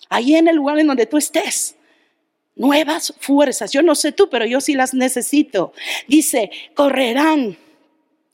ahí 0.08 0.36
en 0.36 0.46
el 0.46 0.56
lugar 0.56 0.78
en 0.78 0.86
donde 0.86 1.06
tú 1.06 1.16
estés 1.16 1.74
nuevas 2.54 3.14
fuerzas. 3.20 3.72
Yo 3.72 3.82
no 3.82 3.94
sé 3.94 4.12
tú, 4.12 4.28
pero 4.28 4.44
yo 4.44 4.60
sí 4.60 4.74
las 4.74 4.92
necesito. 4.92 5.72
Dice, 6.06 6.50
correrán 6.74 7.56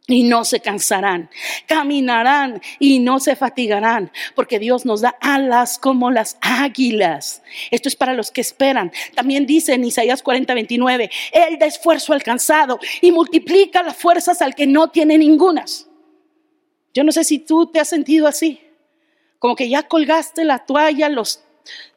y 0.07 0.25
no 0.25 0.45
se 0.45 0.61
cansarán, 0.61 1.31
caminarán 1.67 2.61
y 2.79 2.99
no 2.99 3.21
se 3.21 3.37
fatigarán, 3.37 4.13
porque 4.35 4.59
Dios 4.59 4.85
nos 4.85 5.01
da 5.01 5.17
alas 5.21 5.79
como 5.79 6.11
las 6.11 6.37
águilas. 6.43 7.43
Esto 7.71 7.89
es 7.89 7.97
para 7.97 8.13
los 8.13 8.31
que 8.31 8.43
esperan. 8.43 8.93
También 9.15 9.47
dice 9.47 9.73
en 9.73 9.85
Isaías 9.85 10.23
40, 10.23 10.53
29, 10.53 11.11
Él 11.33 11.59
da 11.59 11.67
esfuerzo 11.67 12.13
al 12.13 12.23
cansado 12.23 12.79
y 13.01 13.13
multiplica 13.13 13.83
las 13.83 13.97
fuerzas 13.97 14.43
al 14.43 14.55
que 14.55 14.67
no 14.67 14.91
tiene 14.91 15.17
ningunas. 15.17 15.89
Yo 16.93 17.03
no 17.03 17.11
sé 17.11 17.25
si 17.25 17.39
tú 17.39 17.67
te 17.67 17.81
has 17.81 17.89
sentido 17.89 18.29
así, 18.29 18.61
como 19.39 19.57
que 19.57 19.69
ya 19.69 19.85
colgaste 19.85 20.45
la 20.45 20.67
toalla, 20.67 21.09
los 21.09 21.43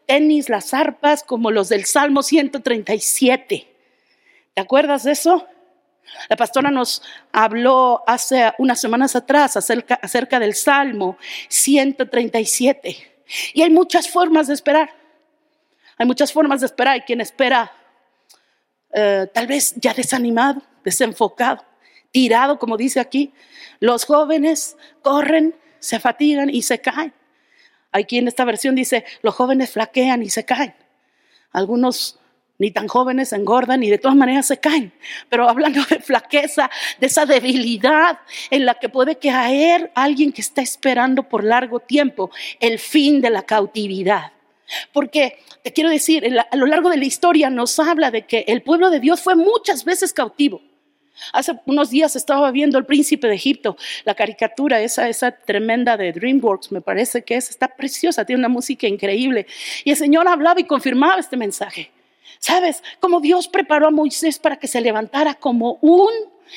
tenis, 0.06 0.48
las 0.48 0.74
arpas, 0.74 1.24
como 1.24 1.52
los 1.52 1.68
del 1.68 1.84
Salmo 1.86 2.24
137. 2.24 3.68
¿Te 4.54 4.62
acuerdas 4.62 5.04
de 5.04 5.12
eso? 5.12 5.46
La 6.30 6.36
pastora 6.36 6.72
nos 6.72 7.02
habló 7.32 8.04
hace 8.08 8.54
unas 8.58 8.80
semanas 8.80 9.16
atrás 9.16 9.58
acerca, 9.58 10.40
del 10.40 10.56
Salmo 10.56 11.18
137. 11.50 13.22
Y 13.54 13.62
hay 13.62 13.70
muchas 13.70 14.10
formas 14.10 14.48
de 14.48 14.54
esperar. 14.54 14.94
Hay 15.98 16.06
muchas 16.06 16.32
formas 16.32 16.62
de 16.62 16.68
esperar. 16.68 16.94
Hay 16.94 17.02
quien 17.02 17.22
espera 17.22 17.72
eh, 18.94 19.28
tal 19.34 19.48
vez 19.48 19.76
ya 19.76 19.94
desanimado, 19.94 20.62
desenfocado, 20.84 21.64
tirado, 22.12 22.60
como 22.60 22.78
dice 22.78 23.00
aquí. 23.00 23.34
Los 23.80 24.06
jóvenes 24.06 24.78
corren, 25.02 25.56
se 25.80 26.00
fatigan 26.00 26.50
y 26.50 26.62
se 26.62 26.80
caen. 26.82 27.14
Aquí 27.92 28.18
en 28.18 28.28
esta 28.28 28.46
versión 28.46 28.76
dice, 28.76 29.06
los 29.22 29.36
jóvenes 29.36 29.72
flaquean 29.72 30.24
y 30.24 30.30
se 30.30 30.46
caen. 30.46 30.76
Algunos 31.52 32.20
ni 32.60 32.72
tan 32.72 32.88
jóvenes 32.88 33.34
engordan 33.34 33.84
y 33.84 33.90
de 33.90 33.98
todas 33.98 34.18
maneras 34.18 34.48
se 34.48 34.58
caen. 34.58 34.92
Pero 35.30 35.50
hablando 35.50 35.84
de 35.86 36.00
flaqueza, 36.00 36.70
de 37.00 37.08
esa 37.08 37.26
debilidad 37.26 38.20
en 38.50 38.66
la 38.66 38.76
que 38.76 38.90
puede 38.90 39.18
caer 39.18 39.92
alguien 39.96 40.32
que 40.32 40.42
está 40.42 40.62
esperando 40.62 41.24
por 41.24 41.44
largo 41.44 41.80
tiempo 41.80 42.32
el 42.60 42.80
fin 42.80 43.22
de 43.22 43.30
la 43.30 43.44
cautividad. 43.44 44.32
Porque 44.92 45.40
te 45.64 45.72
quiero 45.72 45.90
decir, 45.90 46.26
a 46.40 46.56
lo 46.56 46.66
largo 46.66 46.90
de 46.90 46.98
la 46.98 47.06
historia 47.06 47.50
nos 47.50 47.80
habla 47.80 48.12
de 48.12 48.26
que 48.26 48.44
el 48.48 48.64
pueblo 48.64 48.90
de 48.90 49.00
Dios 49.00 49.22
fue 49.22 49.36
muchas 49.36 49.86
veces 49.86 50.12
cautivo. 50.14 50.62
Hace 51.34 51.54
unos 51.66 51.90
días 51.90 52.16
estaba 52.16 52.52
viendo 52.52 52.78
El 52.78 52.86
Príncipe 52.86 53.28
de 53.28 53.36
Egipto, 53.36 53.76
la 54.06 54.14
caricatura, 54.14 54.82
esa, 54.82 55.10
esa 55.10 55.32
tremenda 55.32 55.98
de 55.98 56.12
DreamWorks, 56.12 56.72
me 56.72 56.82
parece 56.82 57.24
que 57.24 57.36
es, 57.36 57.50
está 57.50 57.70
preciosa, 57.70 58.24
tiene 58.24 58.40
una 58.40 58.50
música 58.50 58.88
increíble. 58.88 59.48
Y 59.84 59.92
el 59.92 59.98
Señor 59.98 60.28
hablaba 60.28 60.60
y 60.60 60.66
confirmaba 60.66 61.20
este 61.20 61.38
mensaje. 61.38 61.92
¿Sabes? 62.48 62.82
Como 63.01 63.20
Dios 63.20 63.50
preparó 63.50 63.88
a 63.88 63.92
Moisés 63.92 64.39
para 64.39 64.56
que 64.56 64.70
se 64.70 64.80
levantara 64.80 65.34
como 65.34 65.80
un 65.82 66.08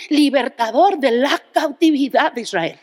libertador 0.08 0.98
de 0.98 1.10
la 1.10 1.42
cautividad 1.52 2.32
de 2.32 2.42
Israel. 2.42 2.78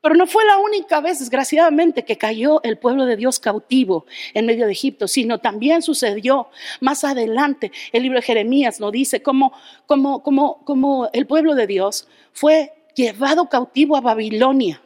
Pero 0.00 0.14
no 0.14 0.28
fue 0.28 0.44
la 0.44 0.58
única 0.58 1.00
vez, 1.00 1.18
desgraciadamente, 1.18 2.04
que 2.04 2.16
cayó 2.16 2.62
el 2.62 2.78
pueblo 2.78 3.06
de 3.06 3.16
Dios 3.16 3.40
cautivo 3.40 4.06
en 4.34 4.46
medio 4.46 4.66
de 4.66 4.72
Egipto, 4.72 5.08
sino 5.08 5.38
también 5.38 5.82
sucedió 5.82 6.46
más 6.80 7.02
adelante. 7.02 7.72
El 7.90 8.04
libro 8.04 8.20
de 8.20 8.26
Jeremías 8.26 8.78
nos 8.78 8.92
dice 8.92 9.20
cómo, 9.20 9.52
cómo, 9.86 10.22
cómo, 10.22 10.62
cómo 10.64 11.10
el 11.12 11.26
pueblo 11.26 11.56
de 11.56 11.66
Dios 11.66 12.06
fue 12.32 12.72
llevado 12.94 13.48
cautivo 13.48 13.96
a 13.96 14.00
Babilonia. 14.00 14.80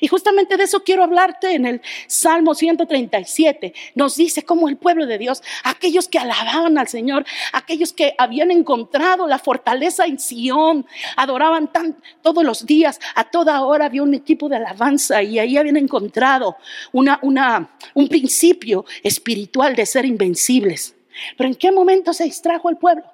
Y 0.00 0.08
justamente 0.08 0.56
de 0.56 0.64
eso 0.64 0.82
quiero 0.82 1.02
hablarte 1.02 1.54
en 1.54 1.66
el 1.66 1.82
Salmo 2.06 2.54
137. 2.54 3.74
Nos 3.94 4.16
dice 4.16 4.44
cómo 4.44 4.68
el 4.68 4.76
pueblo 4.76 5.06
de 5.06 5.18
Dios, 5.18 5.42
aquellos 5.64 6.08
que 6.08 6.18
alababan 6.18 6.78
al 6.78 6.88
Señor, 6.88 7.24
aquellos 7.52 7.92
que 7.92 8.14
habían 8.18 8.50
encontrado 8.50 9.26
la 9.26 9.38
fortaleza 9.38 10.06
en 10.06 10.18
Sión, 10.18 10.86
adoraban 11.16 11.72
tan, 11.72 11.96
todos 12.22 12.44
los 12.44 12.66
días, 12.66 13.00
a 13.14 13.24
toda 13.24 13.62
hora 13.62 13.86
había 13.86 14.02
un 14.02 14.14
equipo 14.14 14.48
de 14.48 14.56
alabanza 14.56 15.22
y 15.22 15.38
ahí 15.38 15.56
habían 15.56 15.76
encontrado 15.76 16.56
una, 16.92 17.18
una, 17.22 17.76
un 17.94 18.08
principio 18.08 18.84
espiritual 19.02 19.74
de 19.74 19.86
ser 19.86 20.04
invencibles. 20.04 20.94
Pero 21.36 21.48
¿en 21.48 21.54
qué 21.54 21.70
momento 21.72 22.12
se 22.12 22.24
distrajo 22.24 22.70
el 22.70 22.76
pueblo? 22.76 23.04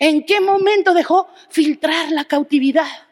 ¿En 0.00 0.24
qué 0.24 0.40
momento 0.40 0.92
dejó 0.92 1.28
filtrar 1.50 2.10
la 2.10 2.24
cautividad? 2.24 3.07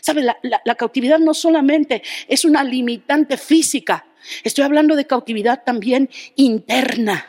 ¿Sabe? 0.00 0.22
La, 0.22 0.74
cautividad 0.76 1.18
no 1.18 1.34
solamente 1.34 2.02
es 2.28 2.44
una 2.44 2.64
limitante 2.64 3.36
física, 3.36 4.06
estoy 4.44 4.64
hablando 4.64 4.96
de 4.96 5.06
cautividad 5.06 5.62
también 5.64 6.08
interna. 6.36 7.26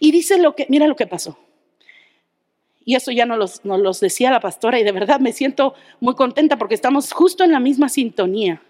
Y 0.00 0.10
dice 0.10 0.38
lo 0.38 0.54
que, 0.54 0.66
mira 0.68 0.86
lo 0.86 0.96
que 0.96 1.06
pasó. 1.06 1.38
Y 2.84 2.94
eso 2.94 3.12
ya 3.12 3.26
nos 3.26 3.64
nos 3.64 3.80
los 3.80 4.00
decía 4.00 4.30
la 4.30 4.40
pastora 4.40 4.80
y 4.80 4.84
de 4.84 4.92
verdad 4.92 5.20
me 5.20 5.32
siento 5.32 5.74
muy 6.00 6.14
contenta 6.14 6.56
porque 6.56 6.74
estamos 6.74 7.12
justo 7.12 7.44
en 7.44 7.52
la 7.52 7.60
misma 7.60 7.88
sintonía. 7.88 8.62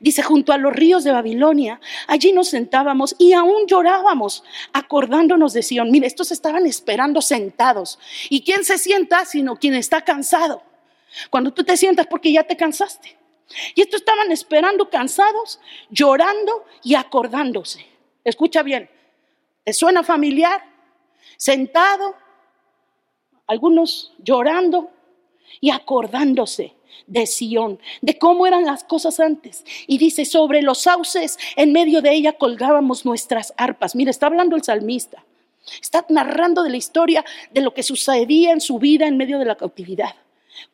Dice, 0.00 0.22
junto 0.22 0.52
a 0.52 0.58
los 0.58 0.72
ríos 0.72 1.04
de 1.04 1.12
Babilonia, 1.12 1.80
allí 2.06 2.32
nos 2.32 2.48
sentábamos 2.48 3.14
y 3.18 3.32
aún 3.32 3.66
llorábamos, 3.66 4.42
acordándonos 4.72 5.52
de 5.52 5.62
Sion. 5.62 5.90
Mire, 5.90 6.06
estos 6.06 6.32
estaban 6.32 6.66
esperando 6.66 7.22
sentados. 7.22 7.98
¿Y 8.28 8.42
quién 8.42 8.64
se 8.64 8.78
sienta 8.78 9.24
sino 9.24 9.56
quien 9.56 9.74
está 9.74 10.02
cansado? 10.02 10.62
Cuando 11.30 11.52
tú 11.52 11.64
te 11.64 11.76
sientas 11.76 12.06
porque 12.06 12.32
ya 12.32 12.44
te 12.44 12.56
cansaste. 12.56 13.16
Y 13.74 13.82
estos 13.82 14.00
estaban 14.00 14.30
esperando 14.30 14.90
cansados, 14.90 15.60
llorando 15.90 16.64
y 16.82 16.94
acordándose. 16.94 17.84
Escucha 18.24 18.62
bien, 18.62 18.88
¿te 19.64 19.72
suena 19.72 20.02
familiar? 20.02 20.62
Sentado, 21.36 22.14
algunos 23.46 24.12
llorando 24.18 24.90
y 25.60 25.70
acordándose 25.70 26.74
de 27.06 27.26
Sión, 27.26 27.80
de 28.02 28.18
cómo 28.18 28.46
eran 28.46 28.64
las 28.64 28.84
cosas 28.84 29.18
antes. 29.18 29.64
Y 29.86 29.98
dice, 29.98 30.24
sobre 30.24 30.62
los 30.62 30.82
sauces, 30.82 31.38
en 31.56 31.72
medio 31.72 32.02
de 32.02 32.12
ella 32.12 32.34
colgábamos 32.34 33.04
nuestras 33.04 33.52
arpas. 33.56 33.96
Mira, 33.96 34.10
está 34.10 34.26
hablando 34.26 34.54
el 34.54 34.62
salmista. 34.62 35.24
Está 35.82 36.06
narrando 36.08 36.62
de 36.62 36.70
la 36.70 36.76
historia 36.76 37.24
de 37.50 37.60
lo 37.60 37.74
que 37.74 37.82
sucedía 37.82 38.52
en 38.52 38.60
su 38.60 38.78
vida 38.78 39.06
en 39.06 39.16
medio 39.16 39.38
de 39.38 39.44
la 39.44 39.56
cautividad. 39.56 40.14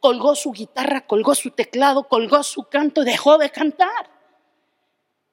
Colgó 0.00 0.34
su 0.34 0.52
guitarra, 0.52 1.06
colgó 1.06 1.34
su 1.34 1.50
teclado, 1.50 2.08
colgó 2.08 2.42
su 2.42 2.64
canto, 2.64 3.04
dejó 3.04 3.38
de 3.38 3.50
cantar. 3.50 4.10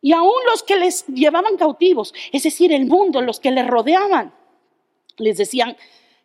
Y 0.01 0.11
aún 0.11 0.33
los 0.49 0.63
que 0.63 0.75
les 0.75 1.05
llevaban 1.07 1.55
cautivos, 1.57 2.13
es 2.31 2.43
decir, 2.43 2.73
el 2.73 2.85
mundo, 2.85 3.21
los 3.21 3.39
que 3.39 3.51
les 3.51 3.65
rodeaban, 3.65 4.33
les 5.17 5.37
decían, 5.37 5.77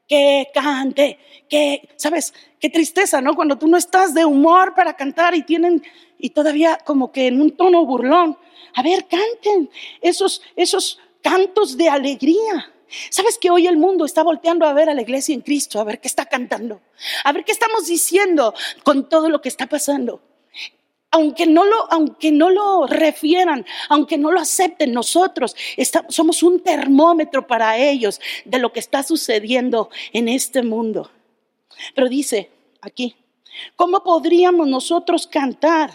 que 0.08 0.48
cante, 0.52 1.18
que, 1.48 1.90
¿sabes? 1.96 2.34
Qué 2.58 2.70
tristeza, 2.70 3.20
¿no? 3.20 3.36
Cuando 3.36 3.58
tú 3.58 3.68
no 3.68 3.76
estás 3.76 4.14
de 4.14 4.24
humor 4.24 4.74
para 4.74 4.96
cantar 4.96 5.34
y 5.34 5.42
tienen, 5.42 5.84
y 6.18 6.30
todavía 6.30 6.78
como 6.84 7.12
que 7.12 7.28
en 7.28 7.40
un 7.40 7.52
tono 7.52 7.84
burlón, 7.84 8.36
a 8.74 8.82
ver, 8.82 9.06
canten 9.06 9.70
esos, 10.00 10.42
esos 10.56 10.98
cantos 11.22 11.76
de 11.76 11.88
alegría. 11.88 12.72
¿Sabes 13.10 13.38
que 13.38 13.50
hoy 13.50 13.66
el 13.66 13.76
mundo 13.76 14.04
está 14.04 14.22
volteando 14.22 14.66
a 14.66 14.72
ver 14.72 14.88
a 14.88 14.94
la 14.94 15.02
iglesia 15.02 15.34
en 15.34 15.42
Cristo, 15.42 15.80
a 15.80 15.84
ver 15.84 16.00
qué 16.00 16.08
está 16.08 16.26
cantando, 16.26 16.80
a 17.24 17.32
ver 17.32 17.44
qué 17.44 17.52
estamos 17.52 17.86
diciendo 17.86 18.54
con 18.84 19.08
todo 19.08 19.28
lo 19.28 19.40
que 19.40 19.48
está 19.48 19.66
pasando? 19.66 20.22
aunque 21.10 21.46
no 21.46 21.64
lo, 21.64 21.90
aunque 21.90 22.30
no 22.30 22.50
lo 22.50 22.86
refieran, 22.86 23.64
aunque 23.88 24.18
no 24.18 24.30
lo 24.30 24.40
acepten, 24.40 24.92
nosotros 24.92 25.56
somos 26.08 26.42
un 26.42 26.60
termómetro 26.62 27.46
para 27.46 27.78
ellos 27.78 28.20
de 28.44 28.58
lo 28.58 28.72
que 28.72 28.80
está 28.80 29.02
sucediendo 29.02 29.90
en 30.12 30.28
este 30.28 30.62
mundo. 30.62 31.10
Pero 31.94 32.08
dice 32.08 32.50
aquí, 32.80 33.16
¿cómo 33.76 34.02
podríamos 34.02 34.68
nosotros 34.68 35.26
cantar 35.26 35.92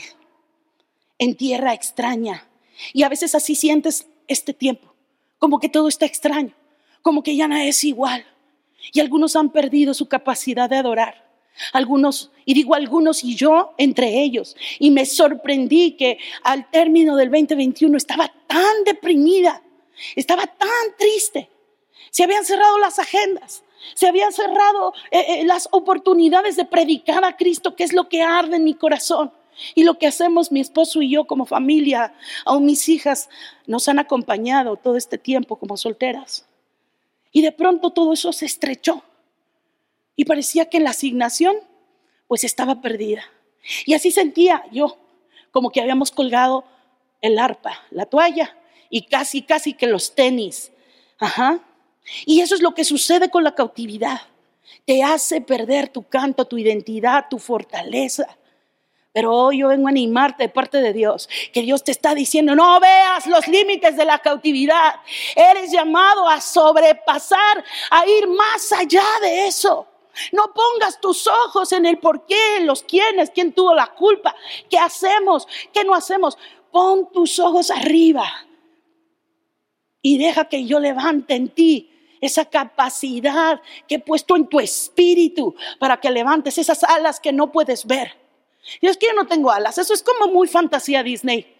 en 1.19 1.35
tierra 1.35 1.73
extraña? 1.73 2.47
Y 2.91 3.03
a 3.03 3.09
veces 3.09 3.35
así 3.35 3.55
sientes 3.55 4.07
este 4.27 4.53
tiempo, 4.53 4.95
como 5.37 5.59
que 5.59 5.69
todo 5.69 5.87
está 5.87 6.05
extraño, 6.05 6.55
como 7.03 7.21
que 7.21 7.35
ya 7.35 7.47
no 7.47 7.55
es 7.57 7.83
igual. 7.83 8.25
Y 8.91 8.99
algunos 8.99 9.35
han 9.35 9.51
perdido 9.51 9.93
su 9.93 10.07
capacidad 10.07 10.69
de 10.69 10.77
adorar. 10.77 11.23
Algunos, 11.71 12.31
y 12.45 12.55
digo 12.55 12.73
algunos 12.73 13.23
y 13.23 13.35
yo 13.35 13.75
entre 13.77 14.23
ellos, 14.23 14.55
y 14.79 14.89
me 14.89 15.05
sorprendí 15.05 15.91
que 15.91 16.17
al 16.43 16.67
término 16.71 17.15
del 17.15 17.29
2021 17.29 17.95
estaba 17.95 18.33
tan 18.47 18.83
deprimida, 18.85 19.61
estaba 20.15 20.47
tan 20.47 20.97
triste. 20.97 21.51
Se 22.09 22.23
habían 22.23 22.43
cerrado 22.43 22.79
las 22.79 22.97
agendas, 22.97 23.63
se 23.93 24.07
habían 24.07 24.33
cerrado 24.33 24.93
eh, 25.11 25.25
eh, 25.27 25.45
las 25.45 25.69
oportunidades 25.71 26.55
de 26.55 26.65
predicar 26.65 27.23
a 27.23 27.37
Cristo, 27.37 27.75
que 27.75 27.83
es 27.83 27.93
lo 27.93 28.09
que 28.09 28.23
arde 28.23 28.55
en 28.55 28.63
mi 28.63 28.73
corazón. 28.73 29.31
Y 29.75 29.83
lo 29.83 29.99
que 29.99 30.07
hacemos 30.07 30.51
mi 30.51 30.61
esposo 30.61 31.03
y 31.03 31.11
yo 31.11 31.25
como 31.25 31.45
familia, 31.45 32.15
aún 32.43 32.65
mis 32.65 32.89
hijas 32.89 33.29
nos 33.67 33.87
han 33.87 33.99
acompañado 33.99 34.77
todo 34.77 34.97
este 34.97 35.19
tiempo 35.19 35.57
como 35.57 35.77
solteras. 35.77 36.47
Y 37.33 37.41
de 37.41 37.51
pronto 37.51 37.89
todo 37.89 38.13
eso 38.13 38.31
se 38.31 38.45
estrechó. 38.45 39.03
Y 40.15 40.23
parecía 40.23 40.69
que 40.69 40.79
la 40.79 40.91
asignación 40.91 41.57
pues 42.27 42.45
estaba 42.45 42.79
perdida. 42.79 43.23
Y 43.85 43.95
así 43.95 44.11
sentía 44.11 44.63
yo, 44.71 44.97
como 45.51 45.71
que 45.71 45.81
habíamos 45.81 46.11
colgado 46.11 46.63
el 47.21 47.39
arpa, 47.39 47.81
la 47.89 48.05
toalla 48.05 48.55
y 48.89 49.07
casi, 49.07 49.41
casi 49.41 49.73
que 49.73 49.87
los 49.87 50.13
tenis. 50.13 50.71
Ajá. 51.17 51.59
Y 52.25 52.41
eso 52.41 52.53
es 52.53 52.61
lo 52.61 52.73
que 52.75 52.83
sucede 52.83 53.29
con 53.29 53.43
la 53.43 53.55
cautividad. 53.55 54.21
Te 54.85 55.01
hace 55.03 55.41
perder 55.41 55.89
tu 55.89 56.03
canto, 56.03 56.45
tu 56.45 56.57
identidad, 56.57 57.25
tu 57.29 57.39
fortaleza. 57.39 58.37
Pero 59.13 59.31
hoy 59.31 59.59
yo 59.59 59.67
vengo 59.67 59.87
a 59.87 59.91
animarte 59.91 60.43
de 60.43 60.49
parte 60.49 60.81
de 60.81 60.91
Dios, 60.91 61.29
que 61.53 61.61
Dios 61.61 61.83
te 61.83 61.91
está 61.91 62.15
diciendo, 62.15 62.55
no 62.55 62.79
veas 62.79 63.27
los 63.27 63.47
límites 63.47 63.95
de 63.95 64.05
la 64.05 64.17
cautividad. 64.17 64.95
Eres 65.35 65.71
llamado 65.71 66.27
a 66.27 66.41
sobrepasar, 66.41 67.63
a 67.91 68.07
ir 68.07 68.27
más 68.27 68.71
allá 68.71 69.05
de 69.21 69.45
eso. 69.45 69.87
No 70.31 70.51
pongas 70.53 70.99
tus 70.99 71.27
ojos 71.27 71.71
en 71.73 71.85
el 71.85 71.99
por 71.99 72.25
qué, 72.25 72.59
los 72.61 72.81
quiénes, 72.81 73.29
quién 73.29 73.53
tuvo 73.53 73.75
la 73.75 73.87
culpa, 73.93 74.35
qué 74.67 74.79
hacemos, 74.79 75.47
qué 75.71 75.83
no 75.83 75.93
hacemos. 75.93 76.35
Pon 76.71 77.11
tus 77.11 77.37
ojos 77.37 77.69
arriba 77.69 78.25
y 80.01 80.17
deja 80.17 80.45
que 80.45 80.65
yo 80.65 80.79
levante 80.79 81.35
en 81.35 81.49
ti 81.49 82.17
esa 82.19 82.45
capacidad 82.45 83.61
que 83.87 83.95
he 83.95 83.99
puesto 83.99 84.35
en 84.35 84.47
tu 84.47 84.59
espíritu 84.59 85.55
para 85.77 85.99
que 85.99 86.09
levantes 86.09 86.57
esas 86.57 86.83
alas 86.83 87.19
que 87.19 87.31
no 87.31 87.51
puedes 87.51 87.85
ver. 87.85 88.22
Y 88.81 88.87
es 88.87 88.97
que 88.97 89.07
yo 89.07 89.13
no 89.13 89.27
tengo 89.27 89.51
alas, 89.51 89.77
eso 89.77 89.93
es 89.93 90.03
como 90.03 90.31
muy 90.31 90.47
fantasía 90.47 91.03
Disney. 91.03 91.53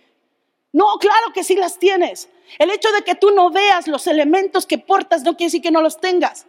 No, 0.72 0.98
claro 1.00 1.34
que 1.34 1.44
sí 1.44 1.56
las 1.56 1.78
tienes. 1.78 2.30
El 2.58 2.72
hecho 2.72 2.92
de 2.92 3.04
que 3.04 3.16
tú 3.16 3.32
no 3.32 3.52
veas 3.52 3.88
los 3.88 4.08
elementos 4.08 4.66
que 4.66 4.78
portas 4.78 5.24
no 5.24 5.38
quiere 5.38 5.48
decir 5.48 5.62
que 5.62 5.72
no 5.72 5.82
los 5.82 6.00
tengas. 6.00 6.48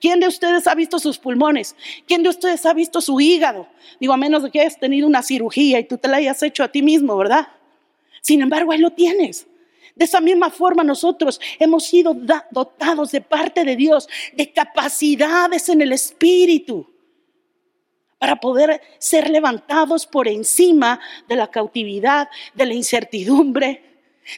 ¿Quién 0.00 0.20
de 0.20 0.28
ustedes 0.28 0.66
ha 0.66 0.74
visto 0.74 0.98
sus 0.98 1.18
pulmones? 1.18 1.76
¿Quién 2.06 2.22
de 2.22 2.30
ustedes 2.30 2.64
ha 2.64 2.72
visto 2.72 3.02
su 3.02 3.20
hígado? 3.20 3.68
Digo, 4.00 4.14
a 4.14 4.16
menos 4.16 4.42
de 4.42 4.50
que 4.50 4.60
hayas 4.60 4.80
tenido 4.80 5.06
una 5.06 5.22
cirugía 5.22 5.78
y 5.78 5.84
tú 5.84 5.98
te 5.98 6.08
la 6.08 6.16
hayas 6.16 6.42
hecho 6.42 6.64
a 6.64 6.68
ti 6.68 6.80
mismo, 6.80 7.14
¿verdad? 7.16 7.48
Sin 8.22 8.40
embargo, 8.40 8.72
ahí 8.72 8.78
lo 8.78 8.90
tienes. 8.90 9.46
De 9.94 10.06
esa 10.06 10.20
misma 10.20 10.50
forma 10.50 10.82
nosotros 10.82 11.40
hemos 11.58 11.84
sido 11.84 12.14
dotados 12.50 13.12
de 13.12 13.20
parte 13.20 13.64
de 13.64 13.76
Dios 13.76 14.08
de 14.34 14.52
capacidades 14.52 15.68
en 15.68 15.82
el 15.82 15.92
espíritu 15.92 16.86
para 18.18 18.36
poder 18.36 18.80
ser 18.98 19.30
levantados 19.30 20.06
por 20.06 20.28
encima 20.28 21.00
de 21.28 21.36
la 21.36 21.50
cautividad, 21.50 22.28
de 22.54 22.66
la 22.66 22.74
incertidumbre, 22.74 23.82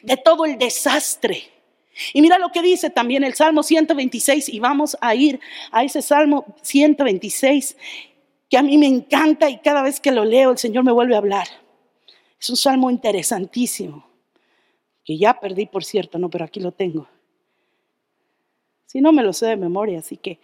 de 0.03 0.17
todo 0.17 0.45
el 0.45 0.57
desastre. 0.57 1.43
Y 2.13 2.21
mira 2.21 2.37
lo 2.37 2.51
que 2.51 2.61
dice 2.61 2.89
también 2.89 3.23
el 3.23 3.33
Salmo 3.33 3.63
126 3.63 4.49
y 4.49 4.59
vamos 4.59 4.97
a 5.01 5.15
ir 5.15 5.39
a 5.71 5.83
ese 5.83 6.01
Salmo 6.01 6.45
126 6.61 7.75
que 8.49 8.57
a 8.57 8.63
mí 8.63 8.77
me 8.77 8.87
encanta 8.87 9.49
y 9.49 9.59
cada 9.59 9.83
vez 9.83 9.99
que 9.99 10.11
lo 10.11 10.25
leo 10.25 10.51
el 10.51 10.57
Señor 10.57 10.83
me 10.83 10.91
vuelve 10.91 11.15
a 11.15 11.19
hablar. 11.19 11.47
Es 12.39 12.49
un 12.49 12.55
salmo 12.55 12.89
interesantísimo, 12.89 14.07
que 15.03 15.17
ya 15.17 15.39
perdí 15.39 15.65
por 15.65 15.83
cierto, 15.83 16.17
no, 16.17 16.29
pero 16.29 16.45
aquí 16.45 16.59
lo 16.59 16.71
tengo. 16.71 17.07
Si 18.85 19.01
no 19.01 19.11
me 19.11 19.23
lo 19.23 19.33
sé 19.33 19.45
de 19.47 19.57
memoria, 19.57 19.99
así 19.99 20.17
que 20.17 20.39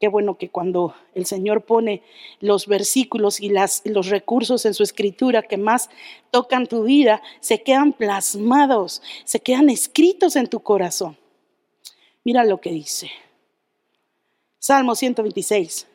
Qué 0.00 0.08
bueno 0.08 0.38
que 0.38 0.48
cuando 0.48 0.94
el 1.14 1.26
Señor 1.26 1.66
pone 1.66 2.02
los 2.40 2.66
versículos 2.66 3.38
y 3.38 3.52
los 3.84 4.08
recursos 4.08 4.64
en 4.64 4.72
su 4.72 4.82
escritura 4.82 5.42
que 5.42 5.58
más 5.58 5.90
tocan 6.30 6.66
tu 6.66 6.84
vida, 6.84 7.20
se 7.40 7.62
quedan 7.62 7.92
plasmados, 7.92 9.02
se 9.24 9.40
quedan 9.40 9.68
escritos 9.68 10.36
en 10.36 10.46
tu 10.46 10.60
corazón. 10.60 11.18
Mira 12.24 12.44
lo 12.44 12.62
que 12.62 12.70
dice. 12.70 13.10
Salmo 14.58 14.94
126. 14.94 15.86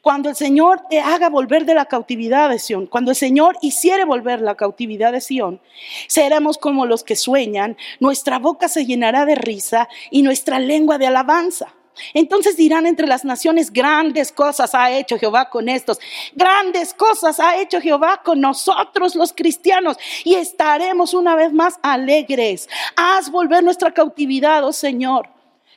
Cuando 0.00 0.30
el 0.30 0.36
Señor 0.36 0.80
te 0.88 1.00
haga 1.00 1.28
volver 1.28 1.66
de 1.66 1.74
la 1.74 1.84
cautividad 1.84 2.48
de 2.48 2.58
Sión, 2.58 2.86
cuando 2.86 3.10
el 3.10 3.16
Señor 3.16 3.58
hiciere 3.60 4.06
volver 4.06 4.40
la 4.40 4.54
cautividad 4.54 5.12
de 5.12 5.20
Sión, 5.20 5.60
seremos 6.08 6.56
como 6.56 6.86
los 6.86 7.04
que 7.04 7.16
sueñan, 7.16 7.76
nuestra 8.00 8.38
boca 8.38 8.68
se 8.68 8.86
llenará 8.86 9.26
de 9.26 9.34
risa 9.34 9.90
y 10.10 10.22
nuestra 10.22 10.58
lengua 10.60 10.96
de 10.96 11.08
alabanza. 11.08 11.74
Entonces 12.12 12.56
dirán 12.56 12.86
entre 12.86 13.06
las 13.06 13.24
naciones, 13.24 13.72
grandes 13.72 14.32
cosas 14.32 14.74
ha 14.74 14.90
hecho 14.90 15.18
Jehová 15.18 15.48
con 15.50 15.68
estos, 15.68 15.98
grandes 16.34 16.94
cosas 16.94 17.40
ha 17.40 17.58
hecho 17.58 17.80
Jehová 17.80 18.22
con 18.24 18.40
nosotros 18.40 19.14
los 19.14 19.32
cristianos 19.32 19.96
y 20.24 20.34
estaremos 20.34 21.14
una 21.14 21.36
vez 21.36 21.52
más 21.52 21.78
alegres. 21.82 22.68
Haz 22.96 23.30
volver 23.30 23.62
nuestra 23.62 23.92
cautividad, 23.92 24.64
oh 24.64 24.72
Señor. 24.72 25.28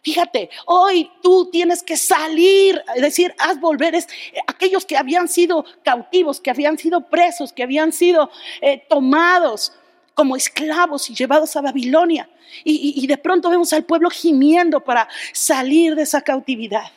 Fíjate, 0.04 0.50
hoy 0.66 1.12
tú 1.22 1.50
tienes 1.52 1.84
que 1.84 1.98
salir, 1.98 2.82
es 2.96 3.02
decir, 3.02 3.36
haz 3.40 3.60
volver 3.60 3.94
es, 3.96 4.08
aquellos 4.48 4.86
que 4.86 4.96
habían 4.96 5.28
sido 5.28 5.66
cautivos, 5.84 6.40
que 6.40 6.50
habían 6.50 6.78
sido 6.78 7.10
presos, 7.10 7.52
que 7.52 7.64
habían 7.64 7.92
sido 7.92 8.30
eh, 8.62 8.86
tomados 8.88 9.74
como 10.18 10.36
esclavos 10.36 11.12
y 11.12 11.14
llevados 11.14 11.56
a 11.56 11.62
Babilonia. 11.62 12.28
Y, 12.64 13.06
de 13.06 13.18
pronto 13.18 13.52
vemos 13.52 13.72
al 13.72 13.84
pueblo 13.84 14.10
gimiendo 14.10 14.84
para 14.84 15.08
salir 15.32 15.94
de 15.94 16.02
esa 16.02 16.22
cautividad. 16.22 16.92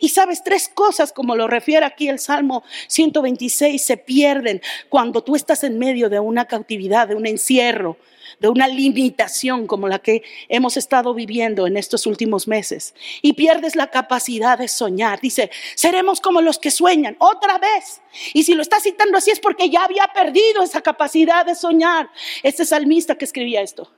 Y 0.00 0.08
sabes, 0.08 0.42
tres 0.42 0.68
cosas, 0.68 1.12
como 1.12 1.36
lo 1.36 1.46
refiere 1.46 1.86
aquí 1.86 2.08
el 2.08 2.18
Salmo 2.18 2.64
126, 2.88 3.80
se 3.80 3.96
pierden 3.96 4.60
cuando 4.88 5.22
tú 5.22 5.36
estás 5.36 5.62
en 5.62 5.78
medio 5.78 6.08
de 6.08 6.18
una 6.18 6.46
cautividad, 6.46 7.06
de 7.06 7.14
un 7.14 7.26
encierro, 7.28 7.96
de 8.40 8.48
una 8.48 8.68
limitación 8.68 9.66
como 9.66 9.88
la 9.88 9.98
que 9.98 10.22
hemos 10.48 10.76
estado 10.76 11.14
viviendo 11.14 11.66
en 11.66 11.76
estos 11.76 12.06
últimos 12.06 12.48
meses. 12.48 12.94
Y 13.22 13.34
pierdes 13.34 13.76
la 13.76 13.88
capacidad 13.88 14.58
de 14.58 14.68
soñar. 14.68 15.20
Dice, 15.20 15.50
seremos 15.74 16.20
como 16.20 16.40
los 16.40 16.58
que 16.58 16.70
sueñan 16.70 17.16
otra 17.18 17.58
vez. 17.58 18.00
Y 18.34 18.44
si 18.44 18.54
lo 18.54 18.62
está 18.62 18.80
citando 18.80 19.18
así 19.18 19.30
es 19.30 19.40
porque 19.40 19.70
ya 19.70 19.84
había 19.84 20.08
perdido 20.08 20.62
esa 20.62 20.80
capacidad 20.80 21.44
de 21.44 21.54
soñar. 21.54 22.10
Este 22.42 22.64
salmista 22.64 23.16
que 23.16 23.24
escribía 23.24 23.62
esto. 23.62 23.90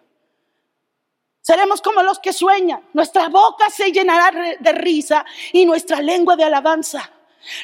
Seremos 1.43 1.81
como 1.81 2.03
los 2.03 2.19
que 2.19 2.33
sueñan. 2.33 2.83
Nuestra 2.93 3.29
boca 3.29 3.71
se 3.71 3.91
llenará 3.91 4.57
de 4.59 4.73
risa 4.73 5.25
y 5.53 5.65
nuestra 5.65 6.01
lengua 6.01 6.37
de 6.37 6.45
alabanza. 6.45 7.11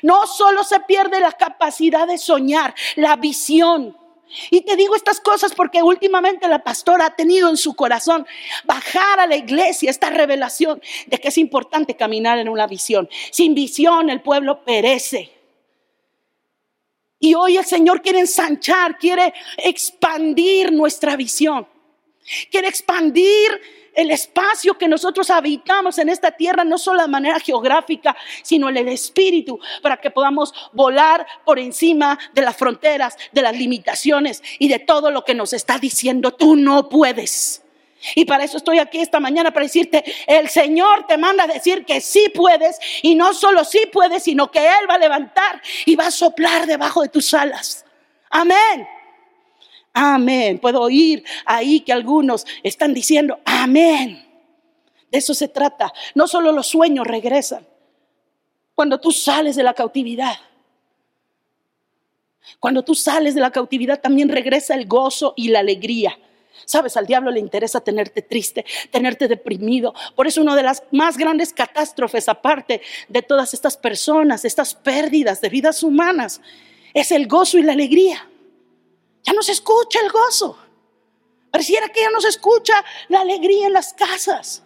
No 0.03 0.27
solo 0.27 0.65
se 0.65 0.81
pierde 0.81 1.21
la 1.21 1.33
capacidad 1.33 2.07
de 2.07 2.19
soñar, 2.19 2.75
la 2.97 3.17
visión. 3.17 3.97
Y 4.51 4.63
te 4.63 4.77
digo 4.77 4.97
estas 4.97 5.21
cosas 5.21 5.55
porque 5.55 5.83
últimamente 5.83 6.49
la 6.49 6.63
pastora 6.63 7.07
ha 7.07 7.17
tenido 7.17 7.49
en 7.49 7.57
su 7.57 7.75
corazón 7.75 8.27
bajar 8.65 9.21
a 9.21 9.27
la 9.27 9.37
iglesia 9.37 9.91
esta 9.91 10.11
revelación 10.11 10.81
de 11.07 11.19
que 11.19 11.29
es 11.29 11.39
importante 11.39 11.97
caminar 11.97 12.39
en 12.39 12.49
una 12.49 12.67
visión. 12.67 13.09
Sin 13.31 13.55
visión 13.55 14.11
el 14.11 14.23
pueblo 14.23 14.65
perece. 14.65 15.33
Y 17.19 17.35
hoy 17.35 17.57
el 17.57 17.65
Señor 17.65 18.03
quiere 18.03 18.21
ensanchar, 18.21 18.99
quiere 18.99 19.33
expandir 19.59 20.73
nuestra 20.73 21.17
visión. 21.17 21.67
Quiere 22.51 22.69
expandir 22.69 23.61
el 23.97 24.11
espacio 24.11 24.79
que 24.79 24.87
nosotros 24.87 25.31
habitamos 25.31 25.99
en 25.99 26.11
esta 26.11 26.31
tierra, 26.31 26.63
no 26.63 26.79
solo 26.79 27.03
de 27.03 27.09
manera 27.09 27.41
geográfica, 27.41 28.17
sino 28.43 28.69
en 28.69 28.77
el 28.77 28.89
espíritu, 28.89 29.59
para 29.83 29.97
que 29.97 30.11
podamos 30.11 30.55
volar 30.73 31.27
por 31.45 31.59
encima 31.59 32.19
de 32.35 32.43
las 32.43 32.57
fronteras, 32.57 33.17
de 33.33 33.43
las 33.43 33.57
limitaciones 33.57 34.43
y 34.59 34.69
de 34.69 34.79
todo 34.79 35.11
lo 35.11 35.25
que 35.25 35.35
nos 35.35 35.53
está 35.55 35.79
diciendo, 35.79 36.35
tú 36.35 36.55
no 36.55 36.89
puedes. 36.89 37.63
Y 38.15 38.27
para 38.27 38.45
eso 38.45 38.59
estoy 38.59 38.79
aquí 38.79 39.01
esta 39.01 39.19
mañana, 39.19 39.51
para 39.51 39.65
decirte, 39.65 40.05
el 40.27 40.49
Señor 40.49 41.07
te 41.07 41.17
manda 41.17 41.45
a 41.45 41.49
decir 41.49 41.85
que 41.85 42.01
sí 42.01 42.31
puedes, 42.35 42.79
y 43.03 43.15
no 43.15 43.33
solo 43.33 43.65
sí 43.65 43.89
puedes, 43.91 44.23
sino 44.23 44.51
que 44.51 44.61
Él 44.61 44.89
va 44.89 44.95
a 44.95 44.99
levantar 44.99 45.63
y 45.87 45.97
va 45.97 46.09
a 46.09 46.11
soplar 46.11 46.67
debajo 46.67 47.03
de 47.03 47.09
tus 47.09 47.33
alas. 47.33 47.85
Amén. 48.29 48.87
Amén. 49.99 50.59
Puedo 50.59 50.83
oír 50.83 51.25
ahí 51.47 51.81
que 51.81 51.91
algunos 51.91 52.45
están 52.63 52.93
diciendo, 52.93 53.41
amén. 53.47 54.23
De 55.11 55.17
eso 55.17 55.33
se 55.33 55.49
trata. 55.49 55.91
No 56.15 56.29
solo 56.29 56.53
los 56.53 56.67
sueños 56.67 57.07
regresan. 57.07 57.67
Cuando 58.75 59.01
tú 59.01 59.11
sales 59.11 59.57
de 59.57 59.63
la 59.63 59.73
cautividad. 59.73 60.35
Cuando 62.61 62.85
tú 62.85 62.95
sales 62.95 63.35
de 63.35 63.41
la 63.41 63.51
cautividad 63.51 63.99
también 63.99 64.29
regresa 64.29 64.75
el 64.75 64.87
gozo 64.87 65.33
y 65.35 65.49
la 65.49 65.61
alegría. 65.61 66.19
Sabes, 66.67 66.99
al 66.99 67.07
diablo 67.07 67.31
le 67.31 67.41
interesa 67.41 67.81
tenerte 67.81 68.21
triste, 68.21 68.67
tenerte 68.91 69.29
deprimido. 69.29 69.95
Por 70.15 70.27
eso 70.27 70.43
una 70.43 70.55
de 70.57 70.63
las 70.63 70.83
más 70.91 71.17
grandes 71.17 71.55
catástrofes, 71.55 72.29
aparte 72.29 72.83
de 73.09 73.23
todas 73.23 73.55
estas 73.55 73.79
personas, 73.79 74.45
estas 74.45 74.75
pérdidas 74.75 75.41
de 75.41 75.49
vidas 75.49 75.83
humanas, 75.83 76.43
es 76.93 77.13
el 77.13 77.27
gozo 77.29 77.57
y 77.57 77.63
la 77.63 77.73
alegría. 77.73 78.29
Ya 79.27 79.33
no 79.33 79.43
se 79.43 79.53
escucha 79.53 79.99
el 80.01 80.11
gozo. 80.11 80.57
Pareciera 81.51 81.89
que 81.89 82.01
ya 82.01 82.11
no 82.11 82.21
se 82.21 82.29
escucha 82.29 82.85
la 83.09 83.23
alegría 83.23 83.67
en 83.67 83.73
las 83.73 83.93
casas. 83.93 84.63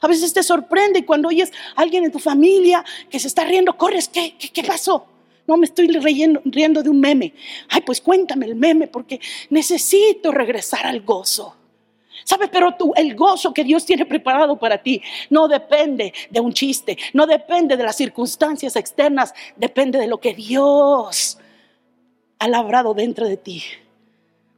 A 0.00 0.06
veces 0.06 0.32
te 0.32 0.42
sorprende 0.42 1.04
cuando 1.04 1.28
oyes 1.28 1.52
a 1.74 1.82
alguien 1.82 2.04
en 2.04 2.12
tu 2.12 2.18
familia 2.18 2.84
que 3.10 3.18
se 3.18 3.28
está 3.28 3.44
riendo, 3.44 3.76
corres, 3.76 4.08
¿qué, 4.08 4.36
qué, 4.36 4.62
pasó? 4.62 5.06
No 5.46 5.56
me 5.56 5.66
estoy 5.66 5.88
riendo, 5.88 6.40
riendo 6.44 6.82
de 6.82 6.90
un 6.90 7.00
meme. 7.00 7.34
Ay, 7.68 7.80
pues 7.80 8.00
cuéntame 8.00 8.46
el 8.46 8.54
meme 8.54 8.86
porque 8.86 9.20
necesito 9.50 10.30
regresar 10.30 10.86
al 10.86 11.00
gozo. 11.00 11.56
¿Sabes? 12.24 12.48
Pero 12.52 12.74
tú, 12.74 12.92
el 12.96 13.14
gozo 13.14 13.54
que 13.54 13.64
Dios 13.64 13.86
tiene 13.86 14.04
preparado 14.04 14.58
para 14.58 14.82
ti 14.82 15.02
no 15.30 15.48
depende 15.48 16.12
de 16.30 16.40
un 16.40 16.52
chiste, 16.52 16.98
no 17.12 17.26
depende 17.26 17.76
de 17.76 17.84
las 17.84 17.96
circunstancias 17.96 18.76
externas, 18.76 19.32
depende 19.56 19.98
de 19.98 20.06
lo 20.06 20.18
que 20.18 20.34
Dios 20.34 21.38
ha 22.38 22.48
labrado 22.48 22.94
dentro 22.94 23.26
de 23.26 23.36
ti 23.36 23.62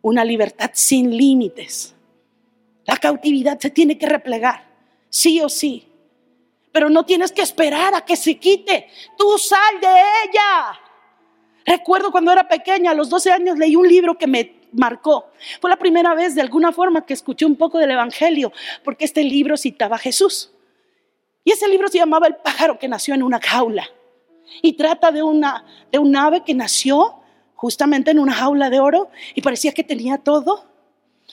una 0.02 0.24
libertad 0.24 0.70
sin 0.74 1.16
límites. 1.16 1.94
La 2.84 2.96
cautividad 2.96 3.58
se 3.58 3.70
tiene 3.70 3.98
que 3.98 4.06
replegar, 4.06 4.66
sí 5.10 5.40
o 5.40 5.48
sí. 5.48 5.86
Pero 6.72 6.88
no 6.88 7.04
tienes 7.04 7.32
que 7.32 7.42
esperar 7.42 7.94
a 7.94 8.04
que 8.04 8.16
se 8.16 8.38
quite. 8.38 8.88
Tú 9.16 9.36
sal 9.38 9.80
de 9.80 9.88
ella. 9.88 10.80
Recuerdo 11.66 12.10
cuando 12.10 12.32
era 12.32 12.48
pequeña, 12.48 12.92
a 12.92 12.94
los 12.94 13.10
12 13.10 13.30
años, 13.30 13.58
leí 13.58 13.76
un 13.76 13.86
libro 13.86 14.16
que 14.16 14.26
me 14.26 14.58
marcó. 14.72 15.26
Fue 15.60 15.70
la 15.70 15.76
primera 15.76 16.14
vez 16.14 16.34
de 16.34 16.40
alguna 16.40 16.72
forma 16.72 17.04
que 17.04 17.14
escuché 17.14 17.44
un 17.44 17.56
poco 17.56 17.78
del 17.78 17.90
Evangelio, 17.90 18.52
porque 18.84 19.04
este 19.04 19.22
libro 19.22 19.56
citaba 19.56 19.96
a 19.96 19.98
Jesús. 19.98 20.52
Y 21.44 21.52
ese 21.52 21.68
libro 21.68 21.88
se 21.88 21.98
llamaba 21.98 22.26
El 22.26 22.36
pájaro 22.36 22.78
que 22.78 22.88
nació 22.88 23.14
en 23.14 23.22
una 23.22 23.40
jaula. 23.40 23.88
Y 24.62 24.74
trata 24.74 25.12
de, 25.12 25.22
una, 25.22 25.64
de 25.92 25.98
un 25.98 26.14
ave 26.16 26.42
que 26.44 26.54
nació 26.54 27.16
justamente 27.58 28.12
en 28.12 28.20
una 28.20 28.34
jaula 28.34 28.70
de 28.70 28.78
oro 28.78 29.10
y 29.34 29.42
parecía 29.42 29.72
que 29.72 29.82
tenía 29.82 30.18
todo. 30.18 30.64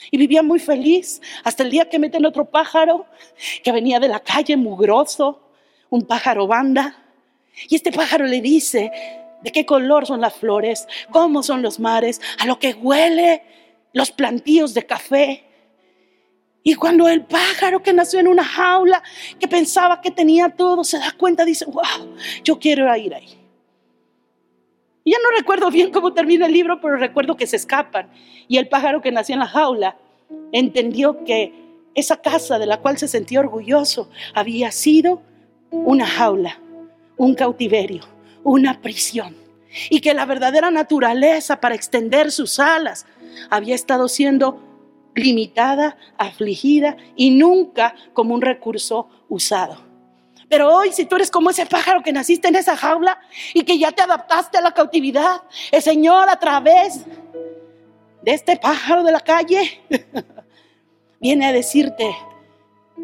Y 0.10 0.18
vivía 0.18 0.42
muy 0.42 0.58
feliz 0.58 1.22
hasta 1.44 1.62
el 1.62 1.70
día 1.70 1.88
que 1.88 2.00
meten 2.00 2.26
otro 2.26 2.46
pájaro 2.46 3.06
que 3.64 3.72
venía 3.72 4.00
de 4.00 4.08
la 4.08 4.20
calle 4.20 4.58
mugroso, 4.58 5.40
un 5.92 6.02
pájaro 6.02 6.48
banda. 6.48 6.98
Y 7.70 7.76
este 7.76 7.92
pájaro 7.92 8.26
le 8.26 8.42
dice 8.42 8.92
de 9.44 9.52
qué 9.52 9.68
color 9.68 10.08
son 10.08 10.20
las 10.20 10.34
flores, 10.34 10.88
cómo 11.12 11.44
son 11.44 11.62
los 11.62 11.80
mares, 11.80 12.20
a 12.40 12.48
lo 12.48 12.58
que 12.58 12.74
huele 12.74 13.44
los 13.94 14.10
plantíos 14.10 14.74
de 14.74 14.84
café. 14.84 15.44
Y 16.64 16.74
cuando 16.74 17.08
el 17.08 17.24
pájaro 17.24 17.84
que 17.84 17.94
nació 17.94 18.20
en 18.20 18.28
una 18.28 18.44
jaula, 18.44 19.04
que 19.40 19.48
pensaba 19.48 20.02
que 20.02 20.10
tenía 20.10 20.50
todo, 20.50 20.84
se 20.84 20.98
da 20.98 21.14
cuenta, 21.16 21.46
dice, 21.46 21.66
wow, 21.66 22.16
yo 22.44 22.58
quiero 22.58 22.94
ir 22.98 23.14
ahí. 23.14 23.45
Y 25.06 25.12
ya 25.12 25.18
no 25.24 25.38
recuerdo 25.38 25.70
bien 25.70 25.92
cómo 25.92 26.14
termina 26.14 26.48
el 26.48 26.52
libro, 26.52 26.82
pero 26.82 26.98
recuerdo 26.98 27.38
que 27.38 27.46
se 27.46 27.56
escapan. 27.56 28.10
Y 28.48 28.58
el 28.58 28.68
pájaro 28.68 29.02
que 29.02 29.12
nació 29.12 29.34
en 29.34 29.40
la 29.40 29.48
jaula 29.48 29.98
entendió 30.52 31.24
que 31.24 31.54
esa 31.94 32.18
casa 32.18 32.58
de 32.58 32.66
la 32.66 32.82
cual 32.82 32.98
se 32.98 33.08
sentía 33.08 33.40
orgulloso 33.40 34.10
había 34.34 34.72
sido 34.72 35.22
una 35.70 36.08
jaula, 36.08 36.60
un 37.18 37.36
cautiverio, 37.36 38.04
una 38.44 38.82
prisión. 38.82 39.36
Y 39.92 40.02
que 40.02 40.16
la 40.16 40.26
verdadera 40.26 40.72
naturaleza 40.72 41.62
para 41.62 41.76
extender 41.76 42.32
sus 42.32 42.60
alas 42.60 43.06
había 43.52 43.76
estado 43.76 44.08
siendo 44.08 44.60
limitada, 45.14 45.98
afligida 46.18 46.98
y 47.16 47.30
nunca 47.30 47.94
como 48.14 48.34
un 48.34 48.42
recurso 48.42 49.08
usado. 49.30 49.78
Pero 50.50 50.74
hoy, 50.74 50.92
si 50.92 51.06
tú 51.06 51.16
eres 51.16 51.32
como 51.32 51.50
ese 51.50 51.66
pájaro 51.66 52.02
que 52.04 52.14
naciste 52.14 52.48
en 52.48 52.56
esa 52.56 52.78
jaula 52.78 53.20
y 53.54 53.64
que 53.64 53.78
ya 53.78 53.92
te 53.92 54.04
adaptaste 54.04 54.58
a 54.58 54.62
la 54.62 54.74
cautividad, 54.74 55.42
el 55.72 55.82
Señor 55.82 56.30
a 56.30 56.40
través 56.40 57.02
de 58.22 58.32
este 58.32 58.58
pájaro 58.58 59.04
de 59.04 59.12
la 59.12 59.20
calle 59.20 59.82
viene 61.20 61.46
a 61.46 61.52
decirte 61.52 62.16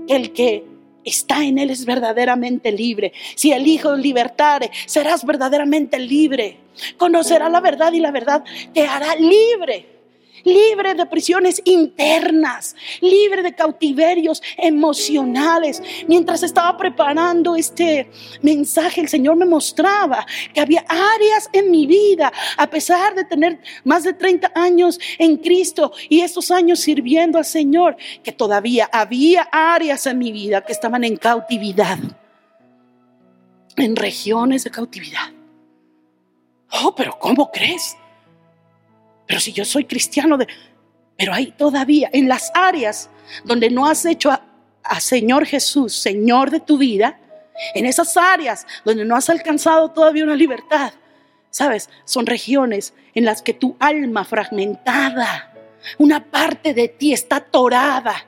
que 0.08 0.15
el 0.15 0.34
que 0.34 0.65
está 1.04 1.43
en 1.43 1.58
Él 1.58 1.71
es 1.71 1.86
verdaderamente 1.86 2.71
libre. 2.71 3.13
Si 3.36 3.51
el 3.51 3.65
Hijo 3.67 3.95
libertare, 3.95 4.71
serás 4.86 5.25
verdaderamente 5.25 5.97
libre. 5.99 6.60
Conocerás 6.97 7.51
la 7.51 7.60
verdad 7.60 7.91
y 7.93 7.99
la 7.99 8.12
verdad 8.12 8.43
te 8.73 8.88
hará 8.88 9.15
libre 9.15 10.01
libre 10.43 10.93
de 10.93 11.06
prisiones 11.06 11.62
internas, 11.65 12.75
libre 13.01 13.41
de 13.41 13.54
cautiverios 13.54 14.41
emocionales. 14.58 15.82
Mientras 16.08 16.43
estaba 16.43 16.77
preparando 16.77 17.56
este 17.56 18.10
mensaje, 18.41 19.01
el 19.01 19.10
Señor 19.10 19.36
me 19.36 19.45
mostraba 19.45 20.25
que 20.54 20.62
había 20.62 20.86
áreas 20.88 21.49
en 21.54 21.71
mi 21.71 21.86
vida, 21.86 22.32
a 22.58 22.69
pesar 22.69 23.15
de 23.15 23.25
tener 23.25 23.60
más 23.84 24.04
de 24.04 24.13
30 24.13 24.51
años 24.56 24.99
en 25.17 25.38
Cristo 25.38 25.91
y 26.10 26.21
estos 26.21 26.51
años 26.51 26.80
sirviendo 26.80 27.38
al 27.38 27.45
Señor, 27.45 27.95
que 28.23 28.32
todavía 28.32 28.89
había 28.91 29.47
áreas 29.51 30.06
en 30.06 30.17
mi 30.17 30.32
vida 30.32 30.62
que 30.62 30.71
estaban 30.71 31.04
en 31.04 31.17
cautividad, 31.17 31.97
en 33.75 33.95
regiones 33.95 34.63
de 34.63 34.71
cautividad. 34.71 35.32
Oh, 36.84 36.95
pero 36.95 37.17
¿cómo 37.19 37.51
crees? 37.51 37.97
Pero 39.32 39.39
si 39.39 39.54
yo 39.54 39.63
soy 39.63 39.86
cristiano, 39.86 40.38
de, 40.38 40.46
pero 41.17 41.34
hay 41.34 41.54
todavía 41.54 42.10
en 42.12 42.28
las 42.28 42.52
áreas 42.54 43.10
donde 43.46 43.70
no 43.70 43.88
has 43.88 44.04
hecho 44.04 44.30
a, 44.30 44.44
a 44.84 45.00
Señor 45.00 45.46
Jesús, 45.46 45.96
Señor 45.96 46.52
de 46.52 46.60
tu 46.60 46.78
vida, 46.78 47.17
en 47.74 47.86
esas 47.86 48.17
áreas 48.17 48.67
donde 48.84 49.06
no 49.06 49.15
has 49.15 49.30
alcanzado 49.30 49.88
todavía 49.91 50.26
una 50.26 50.36
libertad, 50.36 50.91
¿sabes? 51.50 51.89
Son 52.04 52.26
regiones 52.26 52.94
en 53.15 53.24
las 53.24 53.41
que 53.41 53.54
tu 53.54 53.78
alma 53.80 54.26
fragmentada, 54.26 55.54
una 55.98 56.30
parte 56.30 56.74
de 56.74 56.89
ti 56.89 57.13
está 57.13 57.38
atorada 57.38 58.26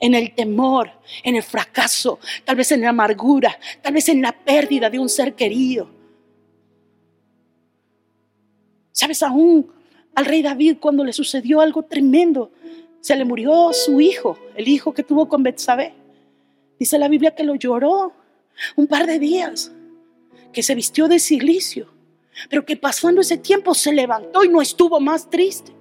en 0.00 0.14
el 0.14 0.34
temor, 0.34 0.92
en 1.24 1.36
el 1.36 1.42
fracaso, 1.42 2.20
tal 2.46 2.56
vez 2.56 2.72
en 2.72 2.80
la 2.80 2.88
amargura, 2.88 3.58
tal 3.82 3.92
vez 3.92 4.08
en 4.08 4.22
la 4.22 4.32
pérdida 4.32 4.88
de 4.88 4.98
un 4.98 5.10
ser 5.10 5.34
querido. 5.34 5.90
¿Sabes 8.92 9.22
aún 9.22 9.75
al 10.16 10.24
rey 10.24 10.42
David 10.42 10.78
cuando 10.80 11.04
le 11.04 11.12
sucedió 11.12 11.60
algo 11.60 11.84
tremendo? 11.84 12.50
Se 13.00 13.14
le 13.14 13.24
murió 13.24 13.72
su 13.72 14.00
hijo, 14.00 14.36
el 14.56 14.66
hijo 14.66 14.92
que 14.92 15.04
tuvo 15.04 15.28
con 15.28 15.44
Betsabé. 15.44 15.94
Dice 16.78 16.98
la 16.98 17.08
Biblia 17.08 17.34
que 17.34 17.44
lo 17.44 17.54
lloró 17.54 18.12
un 18.74 18.86
par 18.86 19.06
de 19.06 19.18
días, 19.18 19.72
que 20.52 20.62
se 20.62 20.74
vistió 20.74 21.06
de 21.06 21.18
silicio, 21.18 21.92
pero 22.50 22.64
que 22.64 22.76
pasando 22.76 23.20
ese 23.20 23.38
tiempo 23.38 23.74
se 23.74 23.92
levantó 23.92 24.42
y 24.42 24.48
no 24.48 24.60
estuvo 24.60 24.98
más 24.98 25.30
triste. 25.30 25.72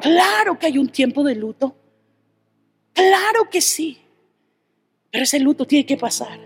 Claro 0.00 0.58
que 0.58 0.66
hay 0.66 0.78
un 0.78 0.88
tiempo 0.88 1.22
de 1.22 1.34
luto. 1.34 1.76
Claro 2.92 3.50
que 3.50 3.60
sí. 3.60 3.98
Pero 5.10 5.24
ese 5.24 5.40
luto 5.40 5.66
tiene 5.66 5.84
que 5.84 5.96
pasar. 5.96 6.38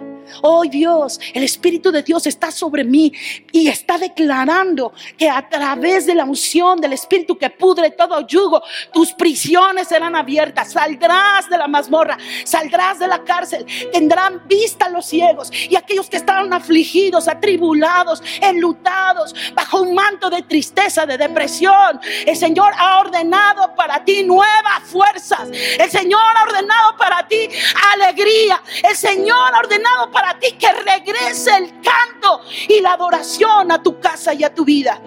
Oh 0.42 0.62
Dios, 0.64 1.20
el 1.32 1.42
Espíritu 1.42 1.90
de 1.90 2.02
Dios 2.02 2.26
está 2.26 2.50
sobre 2.50 2.84
mí 2.84 3.12
y 3.52 3.68
está 3.68 3.98
declarando 3.98 4.92
que 5.16 5.28
a 5.28 5.48
través 5.48 6.06
de 6.06 6.14
la 6.14 6.24
unción 6.24 6.80
del 6.80 6.92
Espíritu 6.92 7.36
que 7.38 7.50
pudre 7.50 7.90
todo 7.90 8.26
yugo, 8.26 8.62
tus 8.92 9.12
prisiones 9.12 9.88
serán 9.88 10.16
abiertas. 10.16 10.72
Saldrás 10.72 11.48
de 11.48 11.58
la 11.58 11.68
mazmorra, 11.68 12.18
saldrás 12.44 12.98
de 12.98 13.08
la 13.08 13.22
cárcel, 13.24 13.66
tendrán 13.92 14.46
vista 14.46 14.88
los 14.88 15.06
ciegos 15.06 15.50
y 15.52 15.76
aquellos 15.76 16.08
que 16.08 16.16
estaban 16.16 16.52
afligidos, 16.52 17.28
atribulados, 17.28 18.22
enlutados, 18.40 19.34
bajo 19.54 19.82
un 19.82 19.94
manto 19.94 20.30
de 20.30 20.42
tristeza, 20.42 21.06
de 21.06 21.18
depresión. 21.18 22.00
El 22.26 22.36
Señor 22.36 22.72
ha 22.76 23.00
ordenado 23.00 23.74
para 23.74 24.04
ti 24.04 24.22
nuevas 24.22 24.82
fuerzas. 24.84 25.48
El 25.50 25.90
Señor 25.90 26.20
ha 26.36 26.42
ordenado 26.44 26.96
para 26.96 27.26
ti 27.26 27.48
alegría. 27.92 28.62
El 28.82 28.96
Señor 28.96 29.54
ha 29.54 29.58
ordenado 29.58 30.10
para 30.14 30.38
ti 30.38 30.52
que 30.52 30.72
regrese 30.72 31.50
el 31.56 31.80
canto 31.82 32.40
y 32.68 32.80
la 32.80 32.94
adoración 32.94 33.70
a 33.70 33.82
tu 33.82 34.00
casa 34.00 34.32
y 34.32 34.44
a 34.44 34.54
tu 34.54 34.64
vida. 34.64 35.02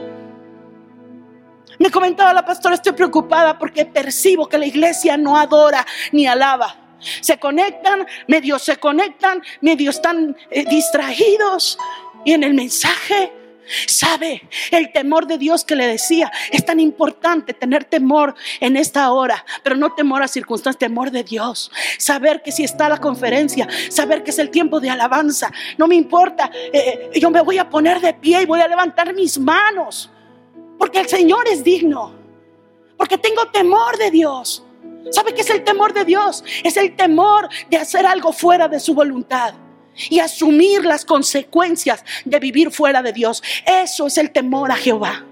Me 1.80 1.90
comentaba 1.90 2.34
la 2.34 2.46
pastora, 2.46 2.76
estoy 2.76 2.94
preocupada 2.94 3.58
porque 3.58 3.86
percibo 3.86 4.48
que 4.48 4.58
la 4.58 4.66
iglesia 4.66 5.16
no 5.18 5.38
adora 5.38 5.86
ni 6.12 6.28
alaba. 6.28 6.76
Se 7.22 7.40
conectan, 7.40 8.06
medio 8.28 8.60
se 8.60 8.78
conectan, 8.78 9.42
medio 9.62 9.92
están 9.92 10.36
eh, 10.50 10.66
distraídos 10.66 11.78
y 12.26 12.34
en 12.34 12.44
el 12.44 12.54
mensaje 12.54 13.32
Sabe, 13.88 14.48
el 14.72 14.92
temor 14.92 15.28
de 15.28 15.38
Dios 15.38 15.64
que 15.64 15.76
le 15.76 15.88
decía, 15.88 16.32
es 16.52 16.66
tan 16.66 16.80
importante 16.80 17.54
tener 17.54 17.86
temor 17.86 18.36
en 18.60 18.78
esta 18.78 19.12
hora, 19.12 19.46
pero 19.64 19.76
no 19.76 19.94
temor 19.94 20.24
a 20.24 20.28
circunstancias, 20.28 20.80
temor 20.80 21.12
de 21.12 21.24
Dios. 21.24 21.72
Saber 21.98 22.42
que 22.42 22.52
si 22.52 22.64
está 22.64 22.90
la 22.90 23.00
conferencia, 23.00 23.68
saber 23.90 24.24
que 24.24 24.32
es 24.32 24.40
el 24.40 24.50
tiempo 24.50 24.80
de 24.80 24.90
alabanza, 24.90 25.52
no 25.78 25.88
me 25.88 25.96
importa, 25.96 26.50
eh, 26.72 27.12
yo 27.20 27.30
me 27.30 27.42
voy 27.42 27.58
a 27.58 27.70
poner 27.70 28.00
de 28.00 28.14
pie 28.14 28.42
y 28.42 28.46
voy 28.46 28.62
a 28.62 28.68
levantar 28.68 29.14
mis 29.14 29.38
manos, 29.38 30.10
porque 30.78 31.00
el 31.00 31.08
Señor 31.08 31.48
es 31.48 31.64
digno, 31.64 32.14
porque 32.98 33.18
tengo 33.18 33.48
temor 33.48 33.98
de 33.98 34.12
Dios. 34.12 34.64
¿Sabe 35.12 35.34
qué 35.34 35.42
es 35.42 35.50
el 35.50 35.64
temor 35.64 35.94
de 35.94 36.04
Dios? 36.04 36.44
Es 36.64 36.76
el 36.76 36.96
temor 36.96 37.48
de 37.70 37.78
hacer 37.78 38.06
algo 38.06 38.34
fuera 38.34 38.68
de 38.68 38.80
su 38.80 38.94
voluntad 38.94 39.54
y 40.10 40.20
asumir 40.20 40.86
las 40.86 41.06
consecuencias 41.06 42.04
de 42.26 42.40
vivir 42.40 42.72
fuera 42.72 43.02
de 43.02 43.14
Dios. 43.14 43.44
Eso 43.66 44.08
es 44.08 44.18
el 44.18 44.32
temor 44.32 44.72
a 44.72 44.76
Jehová. 44.76 45.26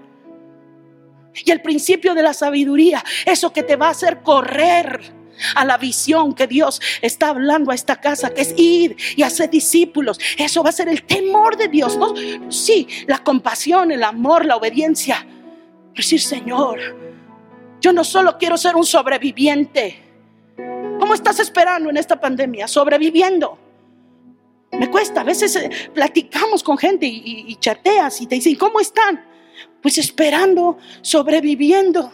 Y 1.44 1.52
el 1.52 1.62
principio 1.62 2.14
de 2.14 2.24
la 2.24 2.34
sabiduría, 2.34 3.04
eso 3.26 3.52
que 3.52 3.64
te 3.64 3.76
va 3.76 3.88
a 3.88 3.92
hacer 3.92 4.22
correr 4.22 5.14
a 5.56 5.66
la 5.66 5.78
visión 5.78 6.34
que 6.34 6.48
Dios 6.48 6.82
está 7.02 7.30
hablando 7.30 7.72
a 7.72 7.76
esta 7.76 7.98
casa, 7.98 8.34
que 8.34 8.42
es 8.42 8.54
ir 8.58 8.96
y 9.16 9.24
hacer 9.24 9.50
discípulos. 9.50 10.20
Eso 10.38 10.64
va 10.64 10.70
a 10.70 10.74
ser 10.74 10.88
el 10.88 11.04
temor 11.04 11.58
de 11.58 11.68
Dios. 11.68 11.98
¿no? 11.98 12.14
Sí, 12.50 12.88
la 13.08 13.20
compasión, 13.20 13.92
el 13.92 14.04
amor, 14.04 14.46
la 14.46 14.56
obediencia. 14.56 15.26
Decir, 15.94 16.22
Señor, 16.22 16.80
yo 17.82 17.94
no 17.94 18.04
solo 18.04 18.38
quiero 18.38 18.58
ser 18.58 18.76
un 18.76 18.86
sobreviviente. 18.86 20.02
¿Cómo 21.00 21.14
estás 21.14 21.40
esperando 21.40 21.90
en 21.90 21.98
esta 21.98 22.20
pandemia? 22.20 22.68
Sobreviviendo. 22.68 23.65
Me 24.80 24.90
cuesta, 24.90 25.22
a 25.22 25.24
veces 25.24 25.56
eh, 25.56 25.70
platicamos 25.94 26.64
con 26.64 26.78
gente 26.78 27.06
y, 27.06 27.56
chateas 27.56 28.22
y 28.22 28.28
te 28.28 28.36
dicen, 28.36 28.56
¿cómo 28.56 28.80
están? 28.80 29.24
Pues 29.82 29.98
esperando, 29.98 30.78
sobreviviendo. 31.02 32.12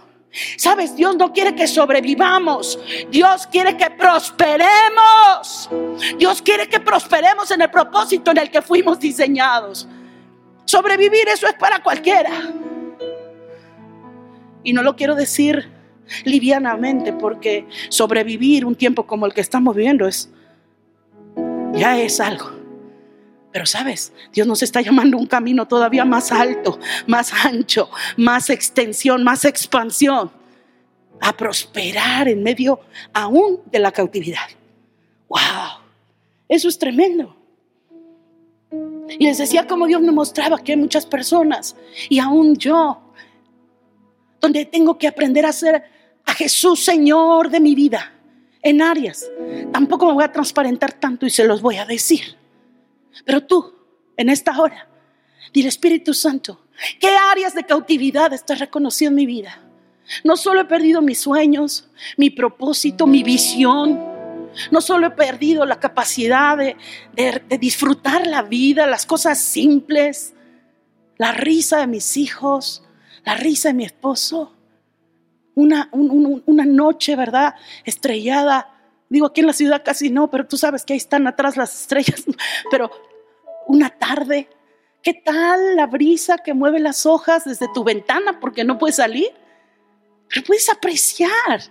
Sabes, 0.57 0.95
Dios 0.95 1.15
no 1.17 1.33
quiere 1.33 1.55
que 1.55 1.67
sobrevivamos. 1.67 2.79
Dios 3.09 3.47
quiere 3.47 3.75
que 3.75 3.89
prosperemos. 3.89 5.69
Dios 6.17 6.41
quiere 6.41 6.69
que 6.69 6.79
prosperemos 6.79 7.51
en 7.51 7.61
el 7.61 7.69
propósito 7.69 8.31
en 8.31 8.37
el 8.37 8.49
que 8.49 8.61
fuimos 8.61 8.99
diseñados. 8.99 9.87
Sobrevivir 10.65 11.27
eso 11.27 11.47
es 11.47 11.55
para 11.55 11.83
cualquiera. 11.83 12.31
Y 14.63 14.73
no 14.73 14.83
lo 14.83 14.95
quiero 14.95 15.15
decir 15.15 15.69
livianamente 16.23 17.13
porque 17.13 17.67
sobrevivir 17.89 18.65
un 18.65 18.75
tiempo 18.75 19.05
como 19.05 19.25
el 19.25 19.33
que 19.33 19.41
estamos 19.41 19.75
viviendo 19.75 20.07
es 20.07 20.29
ya 21.73 21.99
es 21.99 22.19
algo. 22.19 22.51
Pero 23.51 23.65
sabes, 23.65 24.13
Dios 24.31 24.47
nos 24.47 24.63
está 24.63 24.81
llamando 24.81 25.17
un 25.17 25.25
camino 25.25 25.67
todavía 25.67 26.05
más 26.05 26.31
alto, 26.31 26.79
más 27.07 27.33
ancho, 27.45 27.89
más 28.15 28.49
extensión, 28.49 29.23
más 29.23 29.43
expansión, 29.43 30.31
a 31.19 31.33
prosperar 31.35 32.27
en 32.29 32.41
medio 32.43 32.79
aún 33.13 33.59
de 33.65 33.79
la 33.79 33.91
cautividad. 33.91 34.47
¡Wow! 35.27 35.81
Eso 36.47 36.69
es 36.69 36.79
tremendo. 36.79 37.35
Y 39.19 39.25
les 39.25 39.37
decía 39.37 39.67
cómo 39.67 39.85
Dios 39.85 40.01
me 40.01 40.13
mostraba 40.13 40.57
que 40.59 40.71
hay 40.71 40.77
muchas 40.77 41.05
personas, 41.05 41.75
y 42.09 42.19
aún 42.19 42.55
yo, 42.55 43.01
donde 44.39 44.65
tengo 44.65 44.97
que 44.97 45.07
aprender 45.07 45.45
a 45.45 45.51
ser 45.51 45.83
a 46.25 46.33
Jesús 46.33 46.83
Señor 46.83 47.49
de 47.49 47.59
mi 47.59 47.75
vida 47.75 48.13
en 48.61 48.81
áreas. 48.81 49.29
Tampoco 49.71 50.07
me 50.07 50.13
voy 50.13 50.23
a 50.23 50.31
transparentar 50.31 50.93
tanto 50.93 51.25
y 51.25 51.29
se 51.29 51.45
los 51.45 51.61
voy 51.61 51.77
a 51.77 51.85
decir. 51.85 52.37
Pero 53.25 53.43
tú, 53.43 53.73
en 54.17 54.29
esta 54.29 54.59
hora, 54.59 54.87
dile 55.53 55.69
Espíritu 55.69 56.13
Santo, 56.13 56.61
¿qué 56.99 57.09
áreas 57.31 57.53
de 57.53 57.65
cautividad 57.65 58.33
estás 58.33 58.59
reconociendo 58.59 59.11
en 59.11 59.15
mi 59.15 59.25
vida? 59.25 59.61
No 60.23 60.35
solo 60.35 60.61
he 60.61 60.65
perdido 60.65 61.01
mis 61.01 61.19
sueños, 61.19 61.89
mi 62.17 62.29
propósito, 62.29 63.07
mi 63.07 63.23
visión. 63.23 63.99
No 64.69 64.81
solo 64.81 65.07
he 65.07 65.11
perdido 65.11 65.65
la 65.65 65.79
capacidad 65.79 66.57
de, 66.57 66.75
disfrutar 67.59 68.27
la 68.27 68.41
vida, 68.41 68.85
las 68.85 69.05
cosas 69.05 69.39
simples, 69.39 70.33
la 71.17 71.31
risa 71.31 71.79
de 71.79 71.87
mis 71.87 72.17
hijos, 72.17 72.83
la 73.23 73.35
risa 73.35 73.69
de 73.69 73.75
mi 73.75 73.85
esposo 73.85 74.53
una, 75.55 75.89
una 75.91 76.65
noche, 76.65 77.15
¿verdad? 77.15 77.55
Estrellada. 77.85 78.69
Digo, 79.09 79.27
aquí 79.27 79.41
en 79.41 79.47
la 79.47 79.53
ciudad 79.53 79.83
casi 79.83 80.09
no, 80.09 80.29
pero 80.29 80.47
tú 80.47 80.57
sabes 80.57 80.85
que 80.85 80.93
ahí 80.93 80.97
están 80.97 81.27
atrás 81.27 81.57
las 81.57 81.81
estrellas. 81.81 82.23
Pero 82.71 82.89
una 83.67 83.89
tarde, 83.89 84.47
¿qué 85.01 85.13
tal 85.13 85.75
la 85.75 85.87
brisa 85.87 86.37
que 86.37 86.53
mueve 86.53 86.79
las 86.79 87.05
hojas 87.05 87.43
desde 87.43 87.67
tu 87.73 87.83
ventana 87.83 88.39
porque 88.39 88.63
no 88.63 88.77
puedes 88.77 88.95
salir? 88.95 89.29
Pero 90.29 90.45
puedes 90.45 90.69
apreciar, 90.69 91.61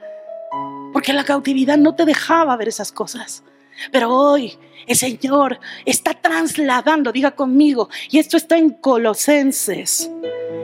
porque 0.92 1.14
la 1.14 1.24
cautividad 1.24 1.78
no 1.78 1.94
te 1.94 2.04
dejaba 2.04 2.56
ver 2.56 2.68
esas 2.68 2.92
cosas. 2.92 3.42
Pero 3.90 4.14
hoy 4.14 4.58
el 4.86 4.96
Señor 4.96 5.60
está 5.86 6.12
trasladando, 6.14 7.12
diga 7.12 7.30
conmigo, 7.30 7.88
y 8.10 8.18
esto 8.18 8.36
está 8.36 8.58
en 8.58 8.70
Colosenses. 8.70 10.10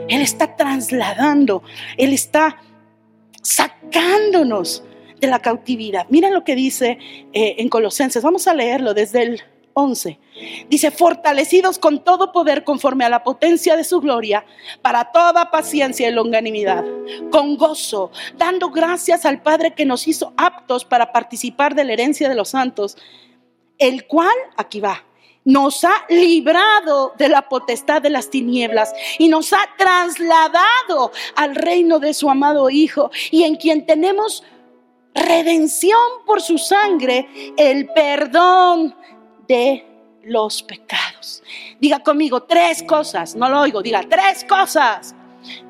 Él 0.07 0.21
está 0.21 0.55
trasladando, 0.55 1.63
Él 1.97 2.13
está 2.13 2.57
sacándonos 3.41 4.83
de 5.19 5.27
la 5.27 5.39
cautividad. 5.39 6.05
Miren 6.09 6.33
lo 6.33 6.43
que 6.43 6.55
dice 6.55 6.99
eh, 7.33 7.55
en 7.57 7.69
Colosenses, 7.69 8.23
vamos 8.23 8.47
a 8.47 8.53
leerlo 8.53 8.93
desde 8.93 9.23
el 9.23 9.41
11. 9.73 10.19
Dice, 10.69 10.89
fortalecidos 10.89 11.77
con 11.77 12.03
todo 12.03 12.31
poder 12.31 12.63
conforme 12.63 13.05
a 13.05 13.09
la 13.09 13.23
potencia 13.23 13.75
de 13.77 13.83
su 13.83 14.01
gloria, 14.01 14.43
para 14.81 15.11
toda 15.11 15.51
paciencia 15.51 16.09
y 16.09 16.11
longanimidad, 16.11 16.83
con 17.31 17.57
gozo, 17.57 18.11
dando 18.37 18.71
gracias 18.71 19.25
al 19.25 19.41
Padre 19.41 19.75
que 19.75 19.85
nos 19.85 20.07
hizo 20.07 20.33
aptos 20.35 20.83
para 20.83 21.11
participar 21.11 21.75
de 21.75 21.83
la 21.83 21.93
herencia 21.93 22.27
de 22.27 22.35
los 22.35 22.49
santos, 22.49 22.97
el 23.77 24.07
cual, 24.07 24.35
aquí 24.55 24.79
va, 24.79 25.03
nos 25.47 25.85
ha 25.85 26.05
librado 26.09 27.13
de 27.17 27.29
la 27.29 27.47
potestad 27.47 28.01
de 28.01 28.09
las 28.09 28.29
tinieblas 28.29 28.93
y 29.17 29.29
nos 29.29 29.53
ha 29.53 29.59
trasladado 29.77 31.13
al 31.37 31.55
reino 31.55 31.99
de 31.99 32.13
su 32.13 32.29
amado 32.29 32.69
Hijo 32.69 33.11
y 33.31 33.43
en 33.43 33.55
quien 33.55 33.85
tenemos 33.85 34.43
redención 35.15 35.97
por 36.25 36.41
su 36.41 36.57
sangre, 36.57 37.53
el 37.55 37.87
perdón 37.93 38.93
de 39.47 39.87
los 40.23 40.61
pecados. 40.63 41.41
Diga 41.79 41.99
conmigo 41.99 42.43
tres 42.43 42.83
cosas, 42.83 43.33
no 43.33 43.47
lo 43.47 43.61
oigo, 43.61 43.81
diga 43.81 44.03
tres 44.07 44.43
cosas. 44.43 45.15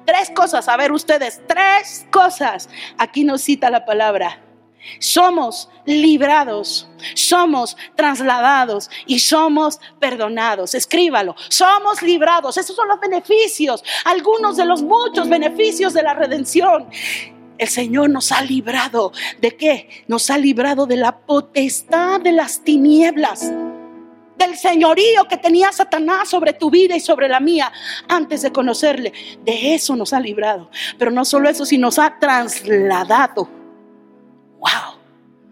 Tres 0.06 0.32
cosas, 0.32 0.68
a 0.70 0.78
ver 0.78 0.92
ustedes, 0.92 1.40
tres 1.46 2.08
cosas. 2.10 2.68
Aquí 2.98 3.24
nos 3.24 3.42
cita 3.42 3.70
la 3.70 3.86
palabra. 3.86 4.47
Somos 5.00 5.70
librados, 5.86 6.88
somos 7.16 7.78
trasladados 7.96 8.90
y 9.06 9.20
somos 9.20 9.80
perdonados. 10.00 10.76
Escríbalo, 10.76 11.36
somos 11.50 12.02
librados. 12.02 12.58
Esos 12.58 12.76
son 12.76 12.88
los 12.88 13.00
beneficios, 13.00 13.84
algunos 14.06 14.58
de 14.58 14.66
los 14.66 14.82
muchos 14.82 15.28
beneficios 15.30 15.94
de 15.94 16.04
la 16.04 16.14
redención. 16.14 16.88
El 17.58 17.68
Señor 17.68 18.10
nos 18.10 18.32
ha 18.32 18.42
librado. 18.42 19.12
¿De 19.42 19.56
qué? 19.56 19.90
Nos 20.08 20.30
ha 20.30 20.38
librado 20.38 20.86
de 20.86 20.98
la 20.98 21.18
potestad 21.18 22.22
de 22.22 22.32
las 22.32 22.64
tinieblas. 22.64 23.52
Del 24.38 24.56
señorío 24.56 25.28
que 25.28 25.38
tenía 25.38 25.72
Satanás 25.72 26.30
sobre 26.30 26.54
tu 26.54 26.70
vida 26.70 26.96
y 26.96 27.00
sobre 27.00 27.28
la 27.28 27.40
mía 27.40 27.72
antes 28.08 28.44
de 28.44 28.52
conocerle. 28.52 29.12
De 29.44 29.74
eso 29.74 29.96
nos 29.96 30.14
ha 30.14 30.20
librado. 30.20 30.70
Pero 31.00 31.10
no 31.10 31.26
solo 31.26 31.50
eso, 31.50 31.66
sino 31.66 31.88
nos 31.88 31.98
ha 31.98 32.20
trasladado. 32.20 33.57
¡Wow! 34.60 35.00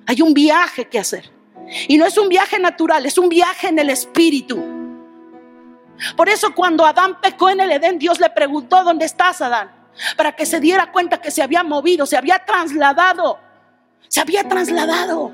Hay 0.07 0.21
un 0.21 0.33
viaje 0.33 0.85
que 0.85 0.99
hacer. 0.99 1.31
Y 1.87 1.97
no 1.97 2.05
es 2.05 2.17
un 2.17 2.29
viaje 2.29 2.59
natural, 2.59 3.05
es 3.05 3.17
un 3.17 3.29
viaje 3.29 3.67
en 3.67 3.79
el 3.79 3.89
espíritu. 3.89 4.63
Por 6.15 6.29
eso 6.29 6.53
cuando 6.53 6.85
Adán 6.85 7.19
pecó 7.21 7.49
en 7.49 7.61
el 7.61 7.71
Edén, 7.71 7.97
Dios 7.97 8.19
le 8.19 8.29
preguntó, 8.29 8.83
¿dónde 8.83 9.05
estás, 9.05 9.41
Adán? 9.41 9.85
para 10.15 10.35
que 10.35 10.45
se 10.45 10.59
diera 10.59 10.91
cuenta 10.91 11.21
que 11.21 11.31
se 11.31 11.41
había 11.41 11.63
movido, 11.63 12.05
se 12.05 12.17
había 12.17 12.39
trasladado, 12.39 13.39
se 14.07 14.21
había 14.21 14.47
trasladado. 14.47 15.31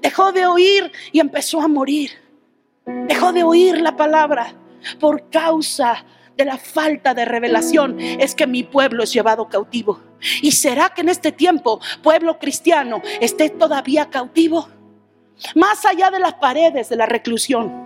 Dejó 0.00 0.32
de 0.32 0.46
oír 0.46 0.90
y 1.12 1.20
empezó 1.20 1.60
a 1.60 1.68
morir. 1.68 2.10
Dejó 2.86 3.32
de 3.32 3.44
oír 3.44 3.80
la 3.80 3.96
palabra 3.96 4.54
por 5.00 5.28
causa 5.30 6.04
de 6.36 6.44
la 6.44 6.58
falta 6.58 7.14
de 7.14 7.24
revelación 7.24 7.98
es 8.00 8.34
que 8.34 8.46
mi 8.46 8.64
pueblo 8.64 9.02
es 9.04 9.12
llevado 9.12 9.48
cautivo. 9.48 10.00
¿Y 10.42 10.52
será 10.52 10.90
que 10.90 11.02
en 11.02 11.08
este 11.08 11.32
tiempo, 11.32 11.80
pueblo 12.02 12.38
cristiano, 12.38 13.02
esté 13.20 13.50
todavía 13.50 14.10
cautivo? 14.10 14.68
Más 15.54 15.84
allá 15.84 16.10
de 16.10 16.18
las 16.18 16.34
paredes 16.34 16.88
de 16.88 16.96
la 16.96 17.06
reclusión. 17.06 17.84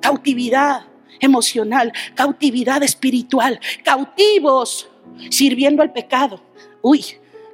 Cautividad 0.00 0.86
emocional, 1.20 1.92
cautividad 2.14 2.82
espiritual, 2.82 3.60
cautivos 3.84 4.88
sirviendo 5.30 5.82
al 5.82 5.92
pecado. 5.92 6.40
Uy, 6.80 7.04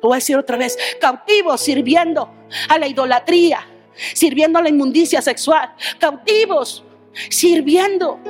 lo 0.02 0.10
voy 0.10 0.14
a 0.14 0.16
decir 0.16 0.36
otra 0.36 0.56
vez, 0.56 0.78
cautivos 1.00 1.60
sirviendo 1.60 2.30
a 2.68 2.78
la 2.78 2.86
idolatría, 2.86 3.66
sirviendo 4.14 4.58
a 4.58 4.62
la 4.62 4.68
inmundicia 4.68 5.20
sexual, 5.20 5.72
cautivos 5.98 6.84
sirviendo 7.30 8.20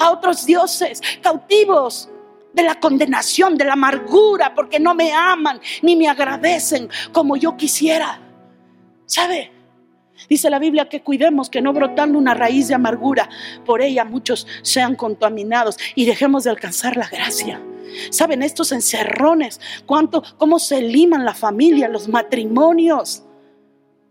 a 0.00 0.10
otros 0.10 0.46
dioses, 0.46 1.00
cautivos 1.22 2.08
de 2.52 2.62
la 2.62 2.80
condenación, 2.80 3.56
de 3.56 3.64
la 3.64 3.74
amargura, 3.74 4.54
porque 4.54 4.80
no 4.80 4.94
me 4.94 5.12
aman 5.12 5.60
ni 5.82 5.94
me 5.94 6.08
agradecen 6.08 6.88
como 7.12 7.36
yo 7.36 7.56
quisiera. 7.56 8.20
¿Sabe? 9.04 9.52
Dice 10.28 10.48
la 10.48 10.58
Biblia 10.58 10.88
que 10.88 11.02
cuidemos 11.02 11.50
que 11.50 11.60
no 11.60 11.72
brotando 11.72 12.18
una 12.18 12.34
raíz 12.34 12.68
de 12.68 12.74
amargura, 12.74 13.28
por 13.64 13.82
ella 13.82 14.04
muchos 14.04 14.46
sean 14.62 14.96
contaminados 14.96 15.76
y 15.94 16.06
dejemos 16.06 16.44
de 16.44 16.50
alcanzar 16.50 16.96
la 16.96 17.06
gracia. 17.06 17.60
¿Saben 18.10 18.42
estos 18.42 18.72
encerrones? 18.72 19.60
¿Cuánto, 19.84 20.22
cómo 20.38 20.58
se 20.58 20.82
liman 20.82 21.24
la 21.24 21.34
familia, 21.34 21.88
los 21.88 22.08
matrimonios? 22.08 23.25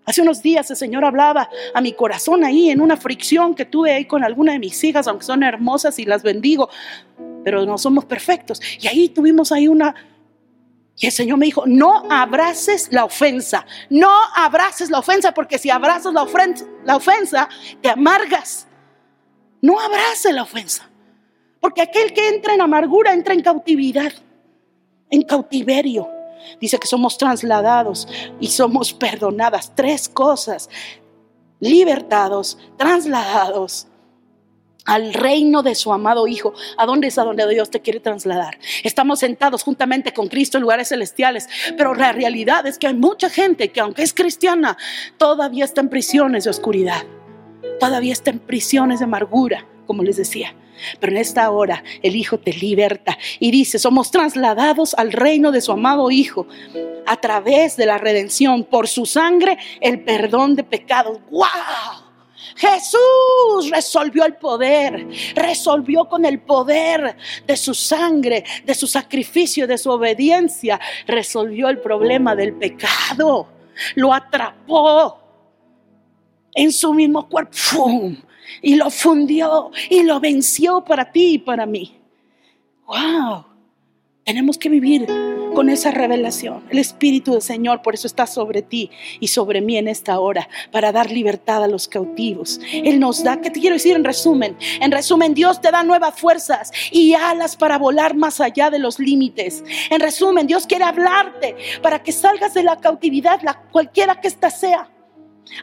Hace 0.06 0.22
unos 0.22 0.42
días 0.44 0.70
el 0.70 0.78
Señor 0.78 1.04
hablaba 1.04 1.50
a 1.74 1.82
mi 1.82 1.94
corazón 1.94 2.44
ahí 2.44 2.70
en 2.70 2.80
una 2.80 2.96
fricción 2.96 3.56
que 3.56 3.66
tuve 3.66 3.92
ahí 3.92 4.06
con 4.06 4.24
alguna 4.24 4.54
de 4.54 4.60
mis 4.60 4.84
hijas, 4.84 5.08
aunque 5.08 5.26
son 5.26 5.42
hermosas 5.42 5.98
y 5.98 6.06
las 6.06 6.22
bendigo, 6.22 6.70
pero 7.44 7.66
no 7.66 7.78
somos 7.78 8.06
perfectos. 8.06 8.62
Y 8.80 8.88
ahí 8.88 9.10
tuvimos 9.10 9.52
ahí 9.52 9.68
una, 9.68 9.96
y 10.98 11.08
el 11.08 11.12
Señor 11.12 11.40
me 11.40 11.48
dijo, 11.48 11.64
no 11.66 12.06
abraces 12.10 12.90
la 12.92 13.04
ofensa, 13.04 13.66
no 13.90 14.10
abraces 14.36 14.90
la 14.90 15.00
ofensa, 15.00 15.34
porque 15.34 15.58
si 15.58 15.70
abrazas 15.70 16.14
la 16.14 16.22
ofensa, 16.22 16.66
la 16.86 16.96
ofensa 16.96 17.50
te 17.82 17.90
amargas. 17.90 18.68
No 19.62 19.80
abraces 19.80 20.32
la 20.34 20.44
ofensa, 20.44 20.88
porque 21.60 21.82
aquel 21.82 22.14
que 22.14 22.30
entra 22.30 22.54
en 22.54 22.62
amargura 22.62 23.14
entra 23.14 23.34
en 23.34 23.42
cautividad, 23.42 24.14
en 25.10 25.24
cautiverio. 25.24 26.15
Dice 26.60 26.80
que 26.80 26.88
somos 26.88 27.18
trasladados 27.18 28.08
y 28.40 28.48
somos 28.48 28.94
perdonadas. 28.94 29.74
Tres 29.76 30.10
cosas, 30.10 30.70
libertados, 31.60 32.58
trasladados 32.78 33.88
al 34.86 35.14
reino 35.14 35.64
de 35.64 35.76
su 35.76 35.92
amado 35.92 36.28
Hijo. 36.28 36.54
¿A 36.78 36.86
dónde 36.86 37.08
es 37.08 37.18
a 37.18 37.24
donde 37.24 37.48
Dios 37.50 37.70
te 37.70 37.82
quiere 37.82 38.00
trasladar? 38.00 38.58
Estamos 38.84 39.20
sentados 39.20 39.64
juntamente 39.64 40.14
con 40.14 40.28
Cristo 40.28 40.58
en 40.58 40.62
lugares 40.62 40.90
celestiales, 40.90 41.50
pero 41.78 41.94
la 41.94 42.12
realidad 42.12 42.66
es 42.68 42.78
que 42.78 42.88
hay 42.88 42.94
mucha 42.94 43.30
gente 43.30 43.70
que 43.70 43.82
aunque 43.82 44.04
es 44.04 44.14
cristiana, 44.14 44.78
todavía 45.18 45.66
está 45.66 45.82
en 45.82 45.90
prisiones 45.90 46.44
de 46.46 46.52
oscuridad, 46.52 47.04
todavía 47.80 48.14
está 48.14 48.30
en 48.30 48.40
prisiones 48.40 49.00
de 49.00 49.06
amargura, 49.06 49.66
como 49.88 50.04
les 50.04 50.18
decía. 50.18 50.56
Pero 51.00 51.12
en 51.14 51.18
esta 51.18 51.50
hora 51.52 51.84
el 52.02 52.16
Hijo 52.16 52.38
te 52.38 52.54
liberta 52.54 53.18
y 53.40 53.52
dice, 53.52 53.80
somos 53.80 54.12
trasladados 54.12 54.94
al 54.96 55.12
reino 55.12 55.52
de 55.52 55.62
su 55.62 55.72
amado 55.72 56.12
Hijo 56.12 56.48
a 57.06 57.18
través 57.18 57.78
de 57.78 57.86
la 57.86 57.98
redención, 57.98 58.64
por 58.64 58.88
su 58.88 59.06
sangre, 59.06 59.58
el 59.82 60.04
perdón 60.04 60.56
de 60.56 60.64
pecados. 60.64 61.20
¡Wow! 61.30 62.06
Jesús 62.56 63.70
resolvió 63.70 64.26
el 64.26 64.36
poder, 64.36 65.08
resolvió 65.36 66.06
con 66.06 66.26
el 66.26 66.40
poder 66.40 67.18
de 67.46 67.58
su 67.58 67.74
sangre, 67.74 68.46
de 68.64 68.74
su 68.74 68.88
sacrificio, 68.88 69.68
de 69.68 69.78
su 69.78 69.92
obediencia, 69.92 70.80
resolvió 71.06 71.68
el 71.68 71.80
problema 71.80 72.36
del 72.36 72.54
pecado, 72.54 73.48
lo 73.96 74.14
atrapó 74.14 75.20
en 76.54 76.72
su 76.72 76.94
mismo 76.94 77.28
cuerpo 77.28 78.12
y 78.62 78.76
lo 78.76 78.90
fundió 78.90 79.72
y 79.90 80.04
lo 80.04 80.20
venció 80.20 80.84
para 80.84 81.12
ti 81.12 81.34
y 81.34 81.38
para 81.40 81.66
mí. 81.66 81.96
¡Wow! 82.88 83.46
Tenemos 84.24 84.58
que 84.58 84.70
vivir 84.70 85.06
con 85.54 85.70
esa 85.70 85.92
revelación. 85.92 86.64
El 86.70 86.80
Espíritu 86.80 87.34
del 87.34 87.42
Señor 87.42 87.82
por 87.82 87.94
eso 87.94 88.08
está 88.08 88.28
sobre 88.28 88.64
ti 88.64 88.92
y 89.20 89.28
sobre 89.28 89.62
mí 89.62 89.78
en 89.78 89.88
esta 89.88 90.20
hora, 90.20 90.50
para 90.72 90.92
dar 90.92 91.12
libertad 91.12 91.64
a 91.64 91.68
los 91.68 91.88
cautivos. 91.88 92.60
Él 92.72 93.00
nos 93.00 93.24
da, 93.24 93.40
¿qué 93.40 93.50
te 93.50 93.60
quiero 93.60 93.76
decir 93.76 93.96
en 93.96 94.04
resumen? 94.04 94.58
En 94.82 94.92
resumen, 94.92 95.34
Dios 95.34 95.62
te 95.62 95.72
da 95.72 95.84
nuevas 95.84 96.20
fuerzas 96.20 96.72
y 96.92 97.14
alas 97.14 97.56
para 97.56 97.78
volar 97.78 98.16
más 98.16 98.42
allá 98.42 98.70
de 98.70 98.80
los 98.80 99.00
límites. 99.00 99.64
En 99.90 100.00
resumen, 100.00 100.48
Dios 100.48 100.68
quiere 100.68 100.86
hablarte 100.86 101.56
para 101.82 102.04
que 102.04 102.12
salgas 102.12 102.54
de 102.54 102.64
la 102.64 102.78
cautividad, 102.78 103.42
la, 103.44 103.54
cualquiera 103.72 104.20
que 104.20 104.28
ésta 104.28 104.50
sea. 104.50 104.90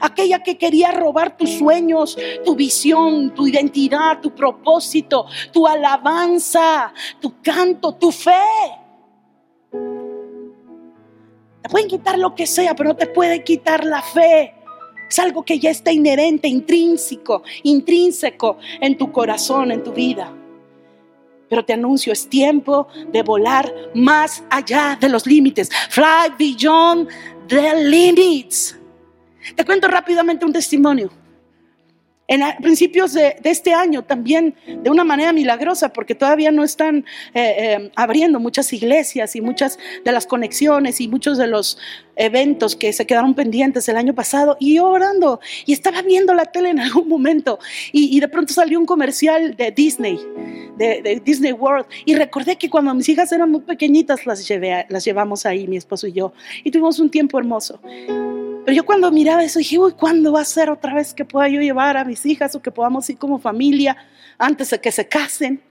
Aquella 0.01 0.43
que 0.43 0.57
quería 0.59 0.93
robar 0.93 1.37
tus 1.37 1.51
sueños, 1.51 2.17
tu 2.45 2.55
visión, 2.55 3.35
tu 3.35 3.47
identidad, 3.47 4.21
tu 4.21 4.35
propósito, 4.35 5.27
tu 5.53 5.67
alabanza, 5.67 6.93
tu 7.21 7.41
canto, 7.43 7.95
tu 7.95 8.11
fe. 8.11 8.33
Te 11.63 11.69
pueden 11.69 11.89
quitar 11.89 12.19
lo 12.19 12.35
que 12.35 12.47
sea, 12.47 12.75
pero 12.75 12.91
no 12.91 12.97
te 12.97 13.07
puede 13.07 13.45
quitar 13.45 13.85
la 13.85 14.03
fe. 14.03 14.55
Es 15.09 15.19
algo 15.19 15.45
que 15.45 15.59
ya 15.59 15.71
está 15.71 15.93
inherente, 15.93 16.49
intrínseco, 16.49 17.43
intrínseco 17.65 18.57
en 18.81 18.97
tu 18.97 19.13
corazón, 19.13 19.71
en 19.71 19.83
tu 19.83 19.93
vida. 19.93 20.33
Pero 21.51 21.65
te 21.67 21.75
anuncio, 21.75 22.15
es 22.15 22.29
tiempo 22.31 22.89
de 23.13 23.23
volar 23.23 23.71
más 23.95 24.43
allá 24.49 24.97
de 24.99 25.11
los 25.11 25.27
límites. 25.27 25.69
Fly 25.91 26.33
beyond 26.39 27.11
the 27.47 27.75
limits. 27.75 28.75
Te 29.55 29.65
cuento 29.65 29.89
rápidamente 29.89 30.45
un 30.45 30.53
testimonio. 30.53 31.11
En 32.29 32.41
principios 32.63 33.13
de, 33.13 33.37
este 33.45 33.75
año 33.75 34.05
también 34.05 34.55
de 34.67 34.89
una 34.89 35.05
manera 35.05 35.33
milagrosa, 35.33 35.93
porque 35.93 36.15
todavía 36.15 36.51
no 36.51 36.65
están 36.65 37.05
eh, 37.35 37.55
eh, 37.59 37.93
abriendo 37.95 38.41
muchas 38.41 38.73
iglesias 38.73 39.37
y 39.37 39.43
muchas 39.43 39.79
de 40.03 40.13
las 40.13 40.27
conexiones 40.27 41.01
y 41.01 41.09
muchos 41.09 41.37
de 41.37 41.49
los 41.49 41.79
eventos 42.17 42.77
que 42.77 42.93
se 42.93 43.07
quedaron 43.07 43.35
pendientes 43.35 43.89
el 43.89 43.97
año 43.97 44.15
pasado 44.15 44.57
y 44.61 44.77
yo 44.77 44.89
orando 44.89 45.41
y 45.67 45.73
estaba 45.73 46.03
viendo 46.03 46.35
la 46.35 46.47
tele 46.47 46.71
en 46.71 46.81
algún 46.81 47.09
momento 47.09 47.59
y, 47.93 48.21
de 48.21 48.29
pronto 48.29 48.53
salió 48.53 48.79
un 48.79 48.87
comercial 48.87 49.57
de 49.57 49.71
Disney, 49.71 50.19
de, 50.77 51.21
Disney 51.25 51.53
World 51.53 51.87
y 52.05 52.15
recordé 52.15 52.57
que 52.57 52.69
cuando 52.69 52.95
mis 52.95 53.09
hijas 53.09 53.33
eran 53.33 53.51
muy 53.51 53.61
pequeñitas 53.61 54.27
las, 54.27 54.47
llevé, 54.47 54.87
las 54.89 55.05
llevamos 55.05 55.47
ahí, 55.47 55.67
mi 55.67 55.77
esposo 55.77 56.07
y 56.07 56.13
yo, 56.13 56.33
y 56.65 56.71
tuvimos 56.71 56.99
un 56.99 57.11
tiempo 57.11 57.39
hermoso. 57.39 57.81
Pero 58.65 58.77
yo 58.77 58.85
cuando 58.85 59.11
miraba 59.11 59.43
eso 59.43 59.59
dije, 59.59 59.79
uy, 59.79 59.93
¿cuándo 59.93 60.33
va 60.33 60.41
a 60.41 60.45
ser 60.45 60.71
otra 60.71 60.95
vez 60.95 61.13
que 61.15 61.25
pueda 61.25 61.49
yo 61.49 61.61
llevar 61.61 61.97
a 61.97 62.05
mis 62.05 62.25
hijas 62.27 62.55
o 62.55 62.63
que 62.63 62.71
podamos 62.71 63.09
ir 63.11 63.19
como 63.19 63.39
familia 63.39 63.97
antes 64.39 64.71
de 64.71 64.81
que 64.81 64.93
se 64.93 65.09
casen? 65.09 65.63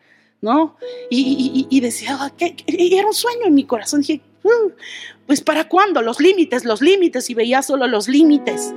¿No? 0.42 0.76
Y, 1.12 1.80
decía, 1.82 2.18
ah, 2.20 2.32
y 2.66 2.98
era 2.98 3.08
un 3.08 3.14
sueño 3.14 3.46
en 3.46 3.54
mi 3.54 3.64
corazón. 3.64 4.02
Dije, 4.02 4.22
uh, 4.44 4.72
pues 5.32 5.40
¿para 5.40 5.70
cuándo? 5.70 6.02
Los 6.02 6.20
límites, 6.20 6.66
los 6.66 6.82
límites. 6.82 7.30
Y 7.30 7.34
veía 7.36 7.62
solo 7.62 7.88
los 7.88 8.10
límites. 8.10 8.74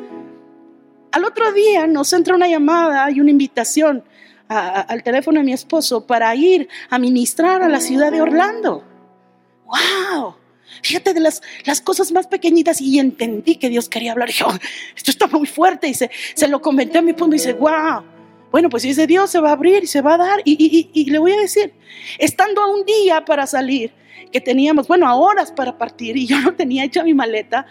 Al 1.10 1.24
otro 1.24 1.50
día 1.50 1.88
nos 1.88 2.12
entra 2.12 2.36
una 2.36 2.46
llamada 2.46 3.10
y 3.10 3.18
una 3.18 3.32
invitación 3.32 4.04
al 4.46 5.02
teléfono 5.02 5.40
de 5.40 5.44
mi 5.46 5.52
esposo 5.52 6.06
para 6.06 6.32
ir 6.36 6.68
a 6.90 7.00
ministrar 7.00 7.60
a 7.64 7.68
la 7.68 7.80
ciudad 7.80 8.12
de 8.12 8.20
Orlando. 8.20 8.84
¡Wow! 9.64 10.36
Fíjate 10.80 11.12
de 11.12 11.18
las, 11.18 11.42
las 11.64 11.80
cosas 11.80 12.12
más 12.12 12.28
pequeñitas 12.28 12.80
y 12.80 13.00
entendí 13.00 13.56
que 13.56 13.68
Dios 13.68 13.88
quería 13.88 14.12
hablar. 14.12 14.30
Y 14.30 14.34
yo, 14.34 14.46
esto 14.94 15.10
está 15.10 15.26
muy 15.26 15.48
fuerte. 15.48 15.88
Y 15.88 15.94
se, 15.94 16.08
se 16.36 16.46
lo 16.46 16.62
comenté 16.62 16.98
a 16.98 17.02
mi 17.02 17.14
punto 17.14 17.34
y 17.34 17.40
dice, 17.40 17.54
wow. 17.54 18.04
Bueno, 18.52 18.68
pues 18.68 18.84
de 18.84 19.06
Dios, 19.08 19.28
se 19.28 19.40
va 19.40 19.48
a 19.48 19.54
abrir 19.54 19.82
y 19.82 19.88
se 19.88 20.02
va 20.02 20.14
a 20.14 20.18
dar. 20.18 20.40
Y, 20.44 20.88
y, 20.94 21.10
le 21.10 21.18
voy 21.18 21.32
a 21.32 21.40
decir, 21.40 21.74
estando 22.16 22.62
a 22.62 22.72
un 22.72 22.84
día 22.84 23.24
para 23.24 23.44
salir, 23.44 23.92
que 24.32 24.40
teníamos, 24.40 24.88
bueno, 24.88 25.08
a 25.08 25.14
horas 25.14 25.52
para 25.52 25.78
partir, 25.78 26.16
y 26.16 26.26
yo 26.26 26.40
no 26.40 26.54
tenía 26.54 26.84
hecha 26.84 27.04
mi 27.04 27.14
maleta, 27.14 27.66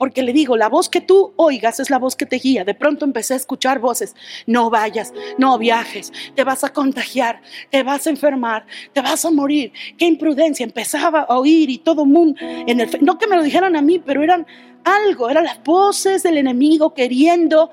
porque 0.00 0.22
le 0.22 0.32
digo, 0.32 0.56
la 0.56 0.70
voz 0.70 0.88
que 0.88 1.02
tú 1.02 1.34
oigas 1.36 1.78
es 1.78 1.90
la 1.90 1.98
voz 1.98 2.16
que 2.16 2.24
te 2.24 2.36
guía. 2.36 2.64
De 2.64 2.72
pronto 2.72 3.04
empecé 3.04 3.34
a 3.34 3.36
escuchar 3.36 3.80
voces. 3.80 4.16
No 4.46 4.70
vayas, 4.70 5.12
no 5.36 5.58
viajes, 5.58 6.10
te 6.34 6.42
vas 6.42 6.64
a 6.64 6.70
contagiar, 6.70 7.42
te 7.68 7.82
vas 7.82 8.06
a 8.06 8.10
enfermar, 8.10 8.64
te 8.94 9.02
vas 9.02 9.26
a 9.26 9.30
morir. 9.30 9.74
Qué 9.98 10.06
imprudencia. 10.06 10.64
Empezaba 10.64 11.20
a 11.28 11.38
oír 11.38 11.68
y 11.68 11.76
todo 11.76 12.06
mundo, 12.06 12.40
en 12.40 12.80
el, 12.80 12.88
no 13.02 13.18
que 13.18 13.26
me 13.26 13.36
lo 13.36 13.42
dijeran 13.42 13.76
a 13.76 13.82
mí, 13.82 13.98
pero 13.98 14.22
eran 14.22 14.46
algo, 14.84 15.28
eran 15.28 15.44
las 15.44 15.62
voces 15.62 16.22
del 16.22 16.38
enemigo 16.38 16.94
queriendo 16.94 17.70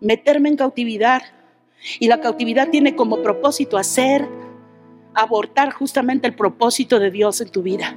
meterme 0.00 0.48
en 0.48 0.56
cautividad. 0.56 1.22
Y 2.00 2.08
la 2.08 2.20
cautividad 2.20 2.70
tiene 2.70 2.96
como 2.96 3.22
propósito 3.22 3.78
hacer, 3.78 4.28
abortar 5.14 5.72
justamente 5.72 6.26
el 6.26 6.34
propósito 6.34 6.98
de 6.98 7.10
Dios 7.10 7.40
en 7.40 7.50
tu 7.50 7.62
vida 7.62 7.96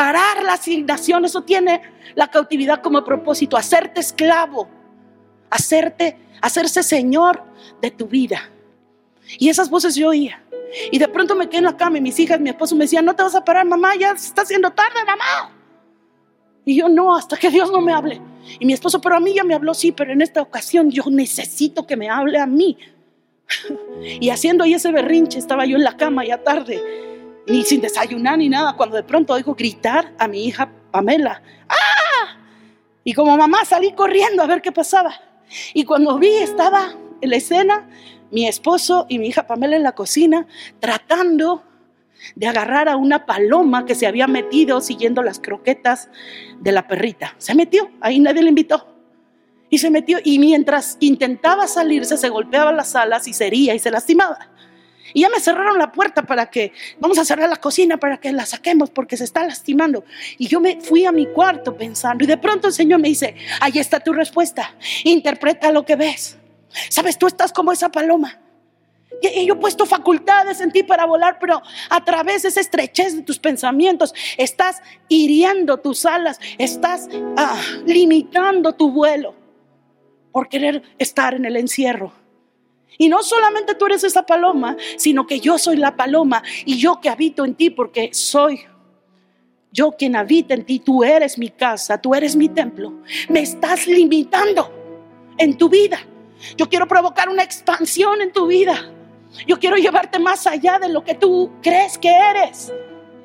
parar 0.00 0.42
la 0.42 0.54
asignación, 0.54 1.26
eso 1.26 1.42
tiene 1.42 1.82
la 2.14 2.28
cautividad 2.28 2.80
como 2.80 3.04
propósito, 3.04 3.58
hacerte 3.58 4.00
esclavo, 4.00 4.66
hacerte, 5.50 6.16
hacerse 6.40 6.82
señor 6.82 7.42
de 7.82 7.90
tu 7.90 8.06
vida. 8.06 8.48
Y 9.38 9.50
esas 9.50 9.68
voces 9.68 9.94
yo 9.94 10.08
oía. 10.08 10.42
Y 10.90 10.98
de 10.98 11.06
pronto 11.06 11.34
me 11.34 11.48
quedé 11.48 11.58
en 11.58 11.64
la 11.64 11.76
cama 11.76 11.98
y 11.98 12.00
mis 12.00 12.18
hijas, 12.18 12.40
mi 12.40 12.48
esposo 12.48 12.74
me 12.76 12.84
decían, 12.84 13.04
no 13.04 13.14
te 13.14 13.22
vas 13.22 13.34
a 13.34 13.44
parar, 13.44 13.66
mamá, 13.66 13.94
ya 13.94 14.12
está 14.12 14.40
haciendo 14.40 14.70
tarde, 14.70 15.04
mamá. 15.04 15.52
Y 16.64 16.76
yo 16.76 16.88
no, 16.88 17.14
hasta 17.14 17.36
que 17.36 17.50
Dios 17.50 17.70
no 17.70 17.82
me 17.82 17.92
hable. 17.92 18.22
Y 18.58 18.64
mi 18.64 18.72
esposo, 18.72 19.02
pero 19.02 19.16
a 19.16 19.20
mí 19.20 19.34
ya 19.34 19.44
me 19.44 19.54
habló, 19.54 19.74
sí, 19.74 19.92
pero 19.92 20.12
en 20.12 20.22
esta 20.22 20.40
ocasión 20.40 20.90
yo 20.90 21.02
necesito 21.10 21.86
que 21.86 21.98
me 21.98 22.08
hable 22.08 22.38
a 22.38 22.46
mí. 22.46 22.78
Y 24.20 24.30
haciendo 24.30 24.64
ahí 24.64 24.74
ese 24.74 24.92
berrinche, 24.92 25.38
estaba 25.38 25.64
yo 25.64 25.76
en 25.76 25.84
la 25.84 25.96
cama 25.96 26.24
ya 26.24 26.38
tarde 26.38 26.82
ni 27.46 27.64
sin 27.64 27.80
desayunar 27.80 28.38
ni 28.38 28.48
nada, 28.48 28.74
cuando 28.74 28.96
de 28.96 29.02
pronto 29.02 29.32
oigo 29.32 29.54
gritar 29.54 30.12
a 30.18 30.28
mi 30.28 30.44
hija 30.44 30.70
Pamela. 30.90 31.42
¡Ah! 31.68 32.36
Y 33.04 33.12
como 33.12 33.36
mamá 33.36 33.64
salí 33.64 33.92
corriendo 33.92 34.42
a 34.42 34.46
ver 34.46 34.62
qué 34.62 34.72
pasaba. 34.72 35.14
Y 35.74 35.84
cuando 35.84 36.18
vi 36.18 36.28
estaba 36.28 36.94
en 37.20 37.30
la 37.30 37.36
escena 37.36 37.88
mi 38.30 38.46
esposo 38.46 39.06
y 39.08 39.18
mi 39.18 39.28
hija 39.28 39.46
Pamela 39.46 39.76
en 39.76 39.82
la 39.82 39.92
cocina 39.92 40.46
tratando 40.78 41.64
de 42.36 42.46
agarrar 42.46 42.88
a 42.88 42.96
una 42.96 43.26
paloma 43.26 43.86
que 43.86 43.94
se 43.94 44.06
había 44.06 44.26
metido 44.26 44.80
siguiendo 44.80 45.22
las 45.22 45.40
croquetas 45.40 46.08
de 46.60 46.70
la 46.70 46.86
perrita. 46.86 47.34
Se 47.38 47.54
metió, 47.54 47.90
ahí 48.00 48.20
nadie 48.20 48.42
le 48.42 48.50
invitó. 48.50 48.86
Y 49.70 49.78
se 49.78 49.90
metió 49.90 50.18
y 50.22 50.38
mientras 50.38 50.96
intentaba 51.00 51.66
salirse 51.66 52.16
se 52.16 52.28
golpeaba 52.28 52.72
las 52.72 52.94
alas 52.96 53.26
y 53.28 53.32
se 53.32 53.46
hería 53.46 53.74
y 53.74 53.78
se 53.78 53.90
lastimaba. 53.90 54.50
Y 55.12 55.22
ya 55.22 55.28
me 55.28 55.40
cerraron 55.40 55.78
la 55.78 55.92
puerta 55.92 56.22
para 56.22 56.46
que, 56.50 56.72
vamos 56.98 57.18
a 57.18 57.24
cerrar 57.24 57.48
la 57.48 57.56
cocina 57.56 57.96
para 57.96 58.18
que 58.18 58.32
la 58.32 58.46
saquemos 58.46 58.90
porque 58.90 59.16
se 59.16 59.24
está 59.24 59.44
lastimando. 59.44 60.04
Y 60.38 60.48
yo 60.48 60.60
me 60.60 60.80
fui 60.80 61.04
a 61.04 61.12
mi 61.12 61.26
cuarto 61.26 61.76
pensando 61.76 62.24
y 62.24 62.26
de 62.26 62.36
pronto 62.36 62.68
el 62.68 62.74
Señor 62.74 63.00
me 63.00 63.08
dice, 63.08 63.34
ahí 63.60 63.78
está 63.78 64.00
tu 64.00 64.12
respuesta, 64.12 64.74
interpreta 65.04 65.72
lo 65.72 65.84
que 65.84 65.96
ves. 65.96 66.36
Sabes, 66.88 67.18
tú 67.18 67.26
estás 67.26 67.52
como 67.52 67.72
esa 67.72 67.90
paloma. 67.90 68.38
Y 69.22 69.44
yo 69.44 69.54
he 69.54 69.56
puesto 69.56 69.84
facultades 69.84 70.60
en 70.60 70.70
ti 70.70 70.82
para 70.82 71.04
volar, 71.04 71.38
pero 71.40 71.60
a 71.90 72.04
través 72.04 72.42
de 72.42 72.48
esa 72.48 72.60
estrechez 72.60 73.16
de 73.16 73.22
tus 73.22 73.38
pensamientos 73.38 74.14
estás 74.38 74.80
hiriendo 75.08 75.78
tus 75.78 76.06
alas, 76.06 76.40
estás 76.56 77.08
ah, 77.36 77.60
limitando 77.84 78.72
tu 78.72 78.90
vuelo 78.90 79.39
por 80.32 80.48
querer 80.48 80.82
estar 80.98 81.34
en 81.34 81.44
el 81.44 81.56
encierro. 81.56 82.12
Y 82.98 83.08
no 83.08 83.22
solamente 83.22 83.74
tú 83.74 83.86
eres 83.86 84.04
esa 84.04 84.26
paloma, 84.26 84.76
sino 84.96 85.26
que 85.26 85.40
yo 85.40 85.58
soy 85.58 85.76
la 85.76 85.96
paloma 85.96 86.42
y 86.64 86.78
yo 86.78 87.00
que 87.00 87.08
habito 87.08 87.44
en 87.44 87.54
ti 87.54 87.70
porque 87.70 88.10
soy 88.12 88.60
yo 89.72 89.92
quien 89.92 90.16
habita 90.16 90.54
en 90.54 90.64
ti, 90.64 90.80
tú 90.80 91.04
eres 91.04 91.38
mi 91.38 91.48
casa, 91.48 92.00
tú 92.00 92.14
eres 92.14 92.34
mi 92.34 92.48
templo. 92.48 92.92
Me 93.28 93.40
estás 93.40 93.86
limitando 93.86 94.72
en 95.38 95.56
tu 95.56 95.68
vida. 95.68 96.00
Yo 96.56 96.68
quiero 96.68 96.88
provocar 96.88 97.28
una 97.28 97.42
expansión 97.42 98.20
en 98.20 98.32
tu 98.32 98.46
vida. 98.46 98.92
Yo 99.46 99.58
quiero 99.60 99.76
llevarte 99.76 100.18
más 100.18 100.46
allá 100.46 100.78
de 100.80 100.88
lo 100.88 101.04
que 101.04 101.14
tú 101.14 101.52
crees 101.62 101.98
que 101.98 102.10
eres, 102.10 102.72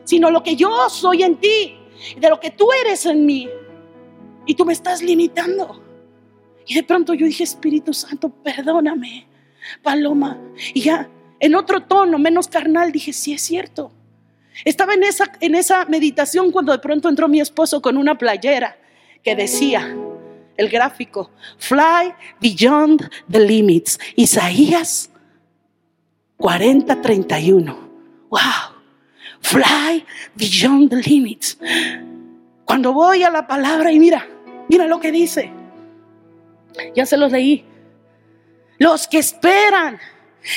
sino 0.03 0.29
lo 0.29 0.43
que 0.43 0.55
yo 0.55 0.87
soy 0.89 1.23
en 1.23 1.37
ti, 1.37 1.79
de 2.17 2.29
lo 2.29 2.39
que 2.39 2.51
tú 2.51 2.71
eres 2.71 3.07
en 3.07 3.25
mí. 3.25 3.49
Y 4.45 4.53
tú 4.53 4.65
me 4.65 4.73
estás 4.73 5.01
limitando. 5.01 5.81
Y 6.67 6.75
de 6.75 6.83
pronto 6.83 7.13
yo 7.13 7.25
dije, 7.25 7.43
Espíritu 7.43 7.93
Santo, 7.93 8.29
perdóname. 8.29 9.27
Paloma. 9.81 10.37
Y 10.73 10.81
ya 10.81 11.09
en 11.39 11.55
otro 11.55 11.83
tono, 11.83 12.17
menos 12.17 12.47
carnal, 12.47 12.91
dije, 12.91 13.13
sí 13.13 13.33
es 13.33 13.41
cierto. 13.41 13.91
Estaba 14.63 14.93
en 14.93 15.03
esa, 15.03 15.31
en 15.41 15.55
esa 15.55 15.85
meditación 15.85 16.51
cuando 16.51 16.71
de 16.71 16.79
pronto 16.79 17.09
entró 17.09 17.27
mi 17.27 17.41
esposo 17.41 17.81
con 17.81 17.97
una 17.97 18.17
playera 18.17 18.77
que 19.21 19.35
decía, 19.35 19.95
el 20.57 20.69
gráfico, 20.69 21.31
Fly 21.57 22.13
Beyond 22.39 23.09
the 23.29 23.39
Limits. 23.39 23.99
Isaías 24.15 25.09
40:31. 26.37 27.75
Wow. 28.29 28.39
Fly 29.41 30.05
Beyond 30.35 30.89
the 30.89 31.09
Limits. 31.09 31.57
Cuando 32.63 32.93
voy 32.93 33.23
a 33.23 33.29
la 33.29 33.45
palabra 33.45 33.91
y 33.91 33.99
mira, 33.99 34.27
mira 34.69 34.87
lo 34.87 34.99
que 34.99 35.11
dice. 35.11 35.51
Ya 36.95 37.05
se 37.05 37.17
los 37.17 37.31
leí. 37.31 37.65
Los 38.77 39.07
que 39.07 39.19
esperan 39.19 39.99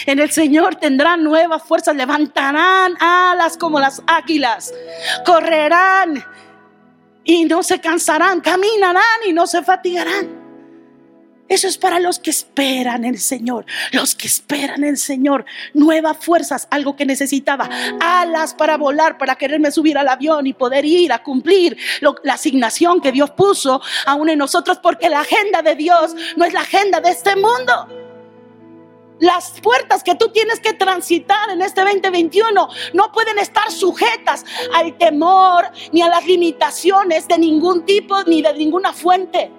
en 0.06 0.18
el 0.18 0.30
Señor 0.30 0.76
tendrán 0.76 1.24
nuevas 1.24 1.62
fuerzas, 1.62 1.96
levantarán 1.96 2.96
alas 3.00 3.56
como 3.56 3.80
las 3.80 4.02
águilas, 4.06 4.74
correrán 5.24 6.24
y 7.24 7.44
no 7.44 7.62
se 7.62 7.80
cansarán, 7.80 8.40
caminarán 8.40 9.02
y 9.26 9.32
no 9.32 9.46
se 9.46 9.62
fatigarán. 9.62 10.37
Eso 11.48 11.66
es 11.66 11.78
para 11.78 11.98
los 11.98 12.18
que 12.18 12.30
esperan 12.30 13.04
el 13.04 13.18
Señor, 13.18 13.64
los 13.92 14.14
que 14.14 14.26
esperan 14.26 14.84
el 14.84 14.98
Señor, 14.98 15.46
nuevas 15.72 16.18
fuerzas, 16.18 16.68
algo 16.70 16.94
que 16.94 17.06
necesitaba, 17.06 17.68
alas 18.00 18.54
para 18.54 18.76
volar, 18.76 19.16
para 19.16 19.36
quererme 19.36 19.70
subir 19.70 19.96
al 19.96 20.08
avión 20.08 20.46
y 20.46 20.52
poder 20.52 20.84
ir 20.84 21.12
a 21.12 21.22
cumplir 21.22 21.78
la 22.22 22.34
asignación 22.34 23.00
que 23.00 23.12
Dios 23.12 23.30
puso 23.30 23.80
aún 24.04 24.28
en 24.28 24.38
nosotros, 24.38 24.78
porque 24.82 25.08
la 25.08 25.20
agenda 25.20 25.62
de 25.62 25.74
Dios 25.74 26.14
no 26.36 26.44
es 26.44 26.52
la 26.52 26.60
agenda 26.60 27.00
de 27.00 27.10
este 27.10 27.34
mundo. 27.34 27.88
Las 29.20 29.60
puertas 29.60 30.04
que 30.04 30.14
tú 30.14 30.28
tienes 30.28 30.60
que 30.60 30.74
transitar 30.74 31.50
en 31.50 31.60
este 31.62 31.80
2021 31.80 32.68
no 32.92 33.12
pueden 33.12 33.38
estar 33.38 33.70
sujetas 33.72 34.44
al 34.74 34.96
temor 34.96 35.64
ni 35.92 36.02
a 36.02 36.08
las 36.08 36.24
limitaciones 36.24 37.26
de 37.26 37.38
ningún 37.38 37.84
tipo 37.84 38.22
ni 38.24 38.42
de 38.42 38.54
ninguna 38.54 38.92
fuente. 38.92 39.50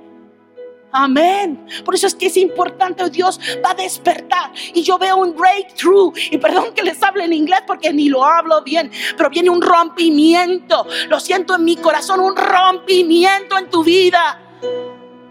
Amén. 0.92 1.68
Por 1.86 1.94
eso 1.94 2.08
es 2.08 2.16
que 2.16 2.28
es 2.28 2.38
importante, 2.38 3.04
oh 3.04 3.10
Dios 3.10 3.40
va 3.64 3.72
a 3.72 3.76
despertar. 3.76 4.52
Y 4.74 4.82
yo 4.82 4.98
veo 4.98 5.18
un 5.18 5.36
breakthrough. 5.36 6.14
Y 6.32 6.38
perdón 6.38 6.74
que 6.74 6.84
les 6.84 7.02
hable 7.04 7.26
en 7.26 7.34
inglés 7.34 7.62
porque 7.68 7.94
ni 7.94 8.10
lo 8.10 8.26
hablo 8.26 8.64
bien. 8.64 8.92
Pero 9.16 9.30
viene 9.30 9.50
un 9.50 9.62
rompimiento. 9.62 10.88
Lo 11.08 11.20
siento 11.20 11.56
en 11.56 11.64
mi 11.64 11.76
corazón, 11.76 12.20
un 12.20 12.36
rompimiento 12.36 13.58
en 13.58 13.70
tu 13.70 13.84
vida 13.84 14.46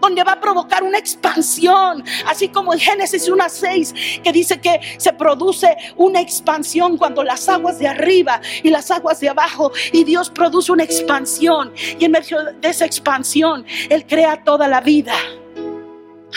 donde 0.01 0.23
va 0.23 0.31
a 0.33 0.39
provocar 0.39 0.81
una 0.81 0.97
expansión, 0.97 2.03
así 2.25 2.47
como 2.47 2.71
en 2.71 2.79
Génesis 2.79 3.29
1.6, 3.29 4.21
que 4.21 4.31
dice 4.31 4.61
que 4.61 4.79
se 4.97 5.11
produce 5.11 5.75
una 5.97 6.21
expansión 6.21 6.97
cuando 6.97 7.21
las 7.21 7.49
aguas 7.49 7.79
de 7.79 7.87
arriba 7.89 8.39
y 8.63 8.69
las 8.69 8.91
aguas 8.91 9.19
de 9.19 9.27
abajo, 9.27 9.73
y 9.91 10.05
Dios 10.05 10.29
produce 10.29 10.71
una 10.71 10.85
expansión, 10.85 11.73
y 11.99 12.05
en 12.05 12.11
medio 12.11 12.45
de 12.45 12.69
esa 12.69 12.85
expansión, 12.85 13.65
Él 13.89 14.05
crea 14.07 14.41
toda 14.43 14.69
la 14.69 14.79
vida. 14.79 15.15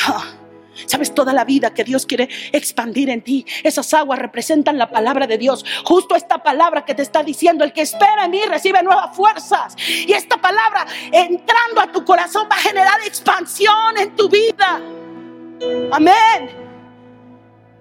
Ah. 0.00 0.38
Sabes 0.86 1.14
toda 1.14 1.32
la 1.32 1.44
vida 1.44 1.74
que 1.74 1.84
Dios 1.84 2.06
quiere 2.06 2.28
expandir 2.52 3.10
en 3.10 3.22
ti. 3.22 3.46
Esas 3.62 3.92
aguas 3.94 4.18
representan 4.18 4.78
la 4.78 4.90
palabra 4.90 5.26
de 5.26 5.38
Dios. 5.38 5.64
Justo 5.84 6.14
esta 6.16 6.42
palabra 6.42 6.84
que 6.84 6.94
te 6.94 7.02
está 7.02 7.22
diciendo, 7.22 7.64
el 7.64 7.72
que 7.72 7.82
espera 7.82 8.24
en 8.24 8.30
mí 8.30 8.40
recibe 8.48 8.82
nuevas 8.82 9.14
fuerzas. 9.14 9.76
Y 9.86 10.12
esta 10.12 10.40
palabra 10.40 10.86
entrando 11.10 11.80
a 11.80 11.92
tu 11.92 12.04
corazón 12.04 12.48
va 12.50 12.56
a 12.56 12.60
generar 12.60 13.00
expansión 13.06 13.98
en 13.98 14.16
tu 14.16 14.28
vida. 14.28 14.80
Amén. 15.90 16.62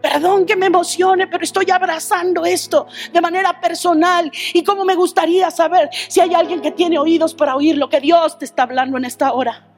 Perdón 0.01 0.45
que 0.45 0.55
me 0.55 0.65
emocione, 0.65 1.27
pero 1.27 1.43
estoy 1.43 1.69
abrazando 1.71 2.43
esto 2.43 2.87
de 3.13 3.21
manera 3.21 3.61
personal. 3.61 4.31
Y 4.53 4.63
como 4.63 4.83
me 4.83 4.95
gustaría 4.95 5.51
saber 5.51 5.89
si 6.07 6.19
hay 6.19 6.33
alguien 6.33 6.59
que 6.59 6.71
tiene 6.71 6.97
oídos 6.97 7.35
para 7.35 7.55
oír 7.55 7.77
lo 7.77 7.87
que 7.87 8.01
Dios 8.01 8.37
te 8.37 8.45
está 8.45 8.63
hablando 8.63 8.97
en 8.97 9.05
esta 9.05 9.31
hora. 9.31 9.70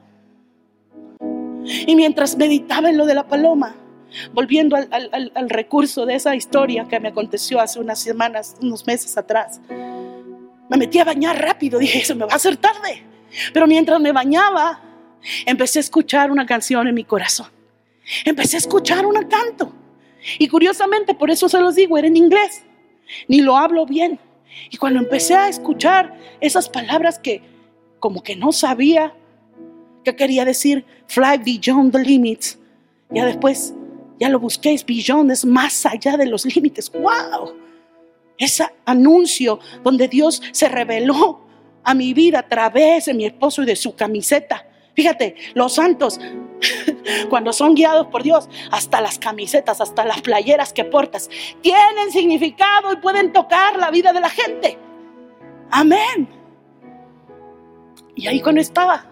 Y 1.64 1.96
mientras 1.96 2.36
meditaba 2.36 2.90
en 2.90 2.98
lo 2.98 3.06
de 3.06 3.14
la 3.14 3.26
paloma, 3.26 3.76
volviendo 4.32 4.76
al, 4.76 5.50
recurso 5.50 6.06
de 6.06 6.14
esa 6.14 6.36
historia 6.36 6.86
que 6.88 7.00
me 7.00 7.08
aconteció 7.08 7.60
hace 7.60 7.80
unas 7.80 7.98
semanas, 7.98 8.56
unos 8.60 8.86
meses 8.86 9.16
atrás, 9.16 9.60
Me 10.70 10.78
metí 10.78 10.98
a 10.98 11.04
bañar 11.04 11.40
rápido, 11.40 11.78
dije, 11.78 12.04
se 12.04 12.14
me 12.14 12.24
va 12.24 12.32
a 12.32 12.36
hacer 12.36 12.56
tarde. 12.56 13.02
Pero 13.52 13.66
mientras 13.66 14.00
me 14.00 14.12
bañaba, 14.12 14.80
empecé 15.44 15.78
a 15.78 15.80
escuchar 15.80 16.30
una 16.30 16.46
canción 16.46 16.88
en 16.88 16.94
mi 16.94 17.04
corazón. 17.04 17.48
Empecé 18.24 18.56
a 18.56 18.58
escuchar 18.58 19.04
un 19.04 19.14
canto. 19.24 19.72
Y 20.38 20.48
curiosamente, 20.48 21.14
por 21.14 21.30
eso 21.30 21.48
se 21.48 21.60
los 21.60 21.74
digo, 21.74 21.98
era 21.98 22.06
en 22.06 22.16
inglés. 22.16 22.64
Ni 23.28 23.40
lo 23.40 23.56
hablo 23.56 23.84
bien. 23.84 24.18
Y 24.70 24.78
cuando 24.78 25.00
empecé 25.00 25.34
a 25.34 25.48
escuchar 25.48 26.14
esas 26.40 26.68
palabras 26.68 27.18
que 27.18 27.42
como 28.00 28.22
que 28.22 28.36
no 28.36 28.52
sabía 28.52 29.14
qué 30.04 30.14
quería 30.14 30.44
decir, 30.44 30.84
fly 31.06 31.38
beyond 31.44 31.92
the 31.92 31.98
limits, 31.98 32.58
ya 33.10 33.24
después, 33.26 33.74
ya 34.20 34.28
lo 34.28 34.38
busqué, 34.38 34.72
es 34.74 34.84
beyond, 34.84 35.30
es 35.30 35.44
más 35.44 35.86
allá 35.86 36.16
de 36.16 36.26
los 36.26 36.44
límites. 36.54 36.90
¡Wow! 36.92 37.54
Ese 38.38 38.66
anuncio 38.84 39.58
donde 39.82 40.08
Dios 40.08 40.42
se 40.52 40.68
reveló 40.68 41.40
a 41.82 41.94
mi 41.94 42.14
vida 42.14 42.40
a 42.40 42.48
través 42.48 43.06
de 43.06 43.14
mi 43.14 43.26
esposo 43.26 43.62
y 43.62 43.66
de 43.66 43.76
su 43.76 43.94
camiseta. 43.94 44.66
Fíjate, 44.94 45.36
los 45.54 45.74
santos, 45.74 46.20
cuando 47.30 47.52
son 47.52 47.74
guiados 47.74 48.06
por 48.08 48.22
Dios, 48.22 48.48
hasta 48.70 49.00
las 49.00 49.18
camisetas, 49.18 49.80
hasta 49.80 50.04
las 50.04 50.20
playeras 50.22 50.72
que 50.72 50.84
portas, 50.84 51.28
tienen 51.60 52.10
significado 52.10 52.92
y 52.92 52.96
pueden 52.96 53.32
tocar 53.32 53.76
la 53.78 53.90
vida 53.90 54.12
de 54.12 54.20
la 54.20 54.30
gente. 54.30 54.78
Amén. 55.70 56.28
Y 58.14 58.28
ahí 58.28 58.40
cuando 58.40 58.60
estaba, 58.60 59.10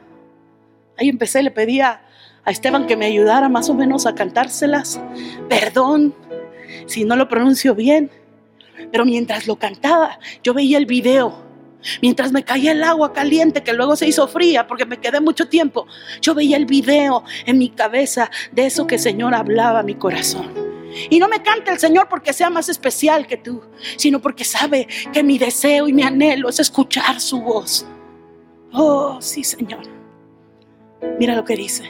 ahí 0.98 1.08
empecé, 1.08 1.42
le 1.42 1.50
pedía 1.50 2.02
a 2.44 2.50
Esteban 2.50 2.86
que 2.86 2.96
me 2.96 3.06
ayudara 3.06 3.48
más 3.48 3.68
o 3.68 3.74
menos 3.74 4.06
a 4.06 4.14
cantárselas. 4.14 5.00
Perdón 5.48 6.14
si 6.86 7.04
no 7.04 7.16
lo 7.16 7.28
pronuncio 7.28 7.74
bien, 7.74 8.10
pero 8.90 9.04
mientras 9.04 9.46
lo 9.46 9.56
cantaba, 9.56 10.18
yo 10.42 10.54
veía 10.54 10.78
el 10.78 10.86
video. 10.86 11.50
Mientras 12.00 12.30
me 12.30 12.44
caía 12.44 12.72
el 12.72 12.84
agua 12.84 13.12
caliente 13.12 13.64
que 13.64 13.72
luego 13.72 13.96
se 13.96 14.06
hizo 14.06 14.28
fría 14.28 14.68
porque 14.68 14.86
me 14.86 14.98
quedé 14.98 15.20
mucho 15.20 15.48
tiempo, 15.48 15.88
yo 16.20 16.32
veía 16.32 16.56
el 16.56 16.64
video 16.64 17.24
en 17.44 17.58
mi 17.58 17.70
cabeza 17.70 18.30
de 18.52 18.66
eso 18.66 18.86
que 18.86 18.94
el 18.94 19.00
Señor 19.00 19.34
hablaba 19.34 19.80
a 19.80 19.82
mi 19.82 19.96
corazón. 19.96 20.52
Y 21.10 21.18
no 21.18 21.26
me 21.26 21.42
canta 21.42 21.72
el 21.72 21.78
Señor 21.78 22.08
porque 22.08 22.32
sea 22.32 22.50
más 22.50 22.68
especial 22.68 23.26
que 23.26 23.36
tú, 23.36 23.62
sino 23.96 24.20
porque 24.20 24.44
sabe 24.44 24.86
que 25.12 25.22
mi 25.22 25.38
deseo 25.38 25.88
y 25.88 25.92
mi 25.92 26.02
anhelo 26.02 26.48
es 26.48 26.60
escuchar 26.60 27.20
su 27.20 27.40
voz. 27.40 27.86
Oh, 28.72 29.18
sí, 29.20 29.42
Señor. 29.42 30.01
Mira 31.18 31.34
lo 31.34 31.44
que 31.44 31.56
dice. 31.56 31.84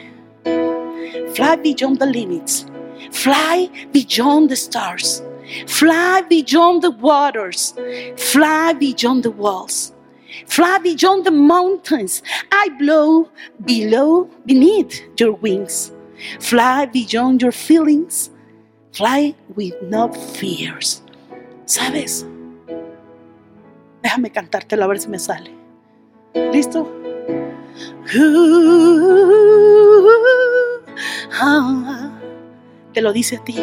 Fly 1.33 1.55
beyond 1.57 1.99
the 1.99 2.05
limits. 2.05 2.65
Fly 3.11 3.69
beyond 3.91 4.49
the 4.49 4.55
stars. 4.55 5.21
Fly 5.67 6.21
beyond 6.29 6.81
the 6.81 6.91
waters. 6.91 7.73
Fly 8.17 8.73
beyond 8.73 9.23
the 9.23 9.31
walls. 9.31 9.93
Fly 10.47 10.79
beyond 10.79 11.25
the 11.25 11.31
mountains. 11.31 12.23
I 12.51 12.69
blow 12.79 13.29
below, 13.63 14.29
beneath 14.45 15.01
your 15.19 15.33
wings. 15.33 15.91
Fly 16.39 16.85
beyond 16.85 17.41
your 17.41 17.51
feelings. 17.51 18.29
Fly 18.91 19.35
with 19.55 19.73
no 19.81 20.11
fears. 20.11 21.01
¿Sabes? 21.65 22.25
Déjame 24.03 24.31
cantártelo 24.31 24.83
a 24.83 24.87
ver 24.87 24.99
si 24.99 25.07
me 25.07 25.19
sale. 25.19 25.51
¿Listo? 26.51 27.02
Ah. 31.35 32.11
Te 32.93 33.01
lo 33.01 33.11
dice 33.11 33.37
a 33.37 33.43
ti. 33.43 33.55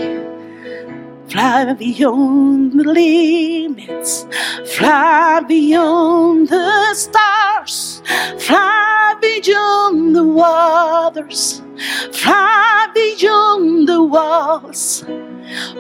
Fly 1.28 1.74
beyond 1.78 2.72
the 2.72 2.82
limits, 2.82 4.26
fly 4.66 5.40
beyond 5.46 6.48
the 6.48 6.92
stars, 6.92 8.02
fly 8.38 9.14
beyond 9.20 10.16
the 10.16 10.24
waters, 10.24 11.62
fly 12.11 12.88
beyond 12.92 13.86
the 13.86 14.02
walls, 14.02 15.04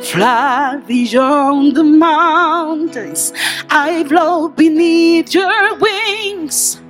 fly 0.02 0.80
beyond 0.86 1.74
the 1.74 1.82
mountains. 1.82 3.32
I 3.70 4.04
blow 4.04 4.48
beneath 4.50 5.34
your 5.34 5.74
wings, 5.78 6.80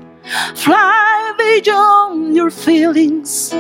fly 0.55 1.33
beyond 1.39 2.37
your 2.37 2.51
feelings, 2.51 3.51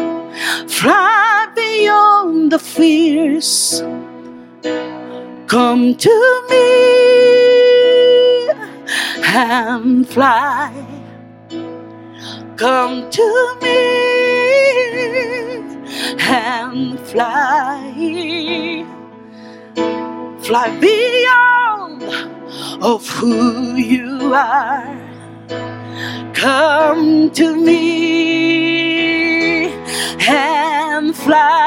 fly 0.68 1.48
beyond 1.54 2.52
the 2.52 2.58
fears. 2.58 3.82
Come 5.46 5.94
to 5.96 6.42
me 6.48 6.60
and 9.24 10.08
fly. 10.08 10.72
Come 12.56 13.10
to 13.10 13.56
me 13.62 13.78
and 16.20 17.00
fly. 17.00 17.92
Fly 20.40 20.78
beyond 20.78 22.02
of 22.82 23.08
who 23.08 23.74
you 23.76 24.34
are. 24.34 25.00
Come 26.40 27.30
to 27.32 27.54
me 27.54 28.94
and 30.26 31.14
fly. 31.14 31.60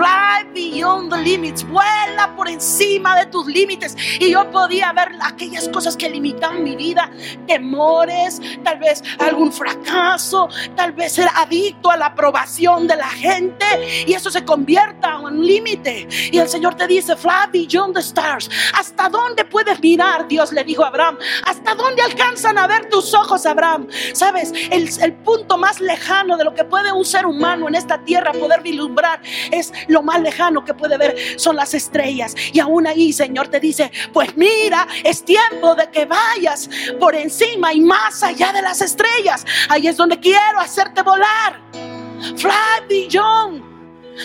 Fly 0.00 0.44
beyond 0.54 1.12
the 1.12 1.18
limits, 1.18 1.62
vuela 1.62 2.34
por 2.34 2.48
encima 2.48 3.16
de 3.16 3.26
tus 3.26 3.46
límites. 3.46 3.94
Y 4.18 4.30
yo 4.30 4.50
podía 4.50 4.92
ver 4.92 5.10
aquellas 5.22 5.68
cosas 5.68 5.94
que 5.94 6.08
limitan 6.08 6.64
mi 6.64 6.74
vida, 6.74 7.10
temores, 7.46 8.40
tal 8.64 8.78
vez 8.78 9.02
algún 9.18 9.52
fracaso, 9.52 10.48
tal 10.74 10.92
vez 10.92 11.12
ser 11.12 11.28
adicto 11.36 11.90
a 11.90 11.98
la 11.98 12.06
aprobación 12.06 12.86
de 12.86 12.96
la 12.96 13.08
gente 13.08 13.66
y 14.06 14.14
eso 14.14 14.30
se 14.30 14.42
convierta 14.42 15.16
en 15.18 15.26
un 15.26 15.46
límite. 15.46 16.08
Y 16.32 16.38
el 16.38 16.48
Señor 16.48 16.76
te 16.76 16.86
dice, 16.86 17.14
fly 17.14 17.50
beyond 17.52 17.94
the 17.94 18.00
stars. 18.00 18.50
¿Hasta 18.72 19.10
dónde 19.10 19.44
puedes 19.44 19.80
mirar? 19.80 20.26
Dios 20.28 20.50
le 20.52 20.64
dijo 20.64 20.82
a 20.82 20.88
Abraham. 20.88 21.18
¿Hasta 21.44 21.74
dónde 21.74 22.00
alcanzan 22.00 22.56
a 22.56 22.66
ver 22.66 22.88
tus 22.88 23.12
ojos, 23.12 23.44
Abraham? 23.44 23.86
Sabes, 24.14 24.52
el, 24.70 24.88
el 25.02 25.12
punto 25.12 25.58
más 25.58 25.78
lejano 25.78 26.38
de 26.38 26.44
lo 26.44 26.54
que 26.54 26.64
puede 26.64 26.90
un 26.90 27.04
ser 27.04 27.26
humano 27.26 27.68
en 27.68 27.74
esta 27.74 28.02
tierra 28.02 28.32
poder 28.32 28.62
vislumbrar 28.62 29.20
es 29.50 29.72
lo 29.90 30.02
más 30.02 30.20
lejano 30.20 30.64
que 30.64 30.74
puede 30.74 30.96
ver 30.96 31.16
son 31.36 31.56
las 31.56 31.74
estrellas. 31.74 32.34
Y 32.52 32.60
aún 32.60 32.86
ahí, 32.86 33.12
Señor, 33.12 33.48
te 33.48 33.60
dice, 33.60 33.90
pues 34.12 34.36
mira, 34.36 34.86
es 35.04 35.24
tiempo 35.24 35.74
de 35.74 35.90
que 35.90 36.06
vayas 36.06 36.68
por 36.98 37.14
encima 37.14 37.72
y 37.72 37.80
más 37.80 38.22
allá 38.22 38.52
de 38.52 38.62
las 38.62 38.80
estrellas. 38.80 39.44
Ahí 39.68 39.86
es 39.86 39.96
donde 39.96 40.18
quiero 40.18 40.58
hacerte 40.58 41.02
volar. 41.02 41.60
Fly 42.36 42.86
beyond 42.88 43.70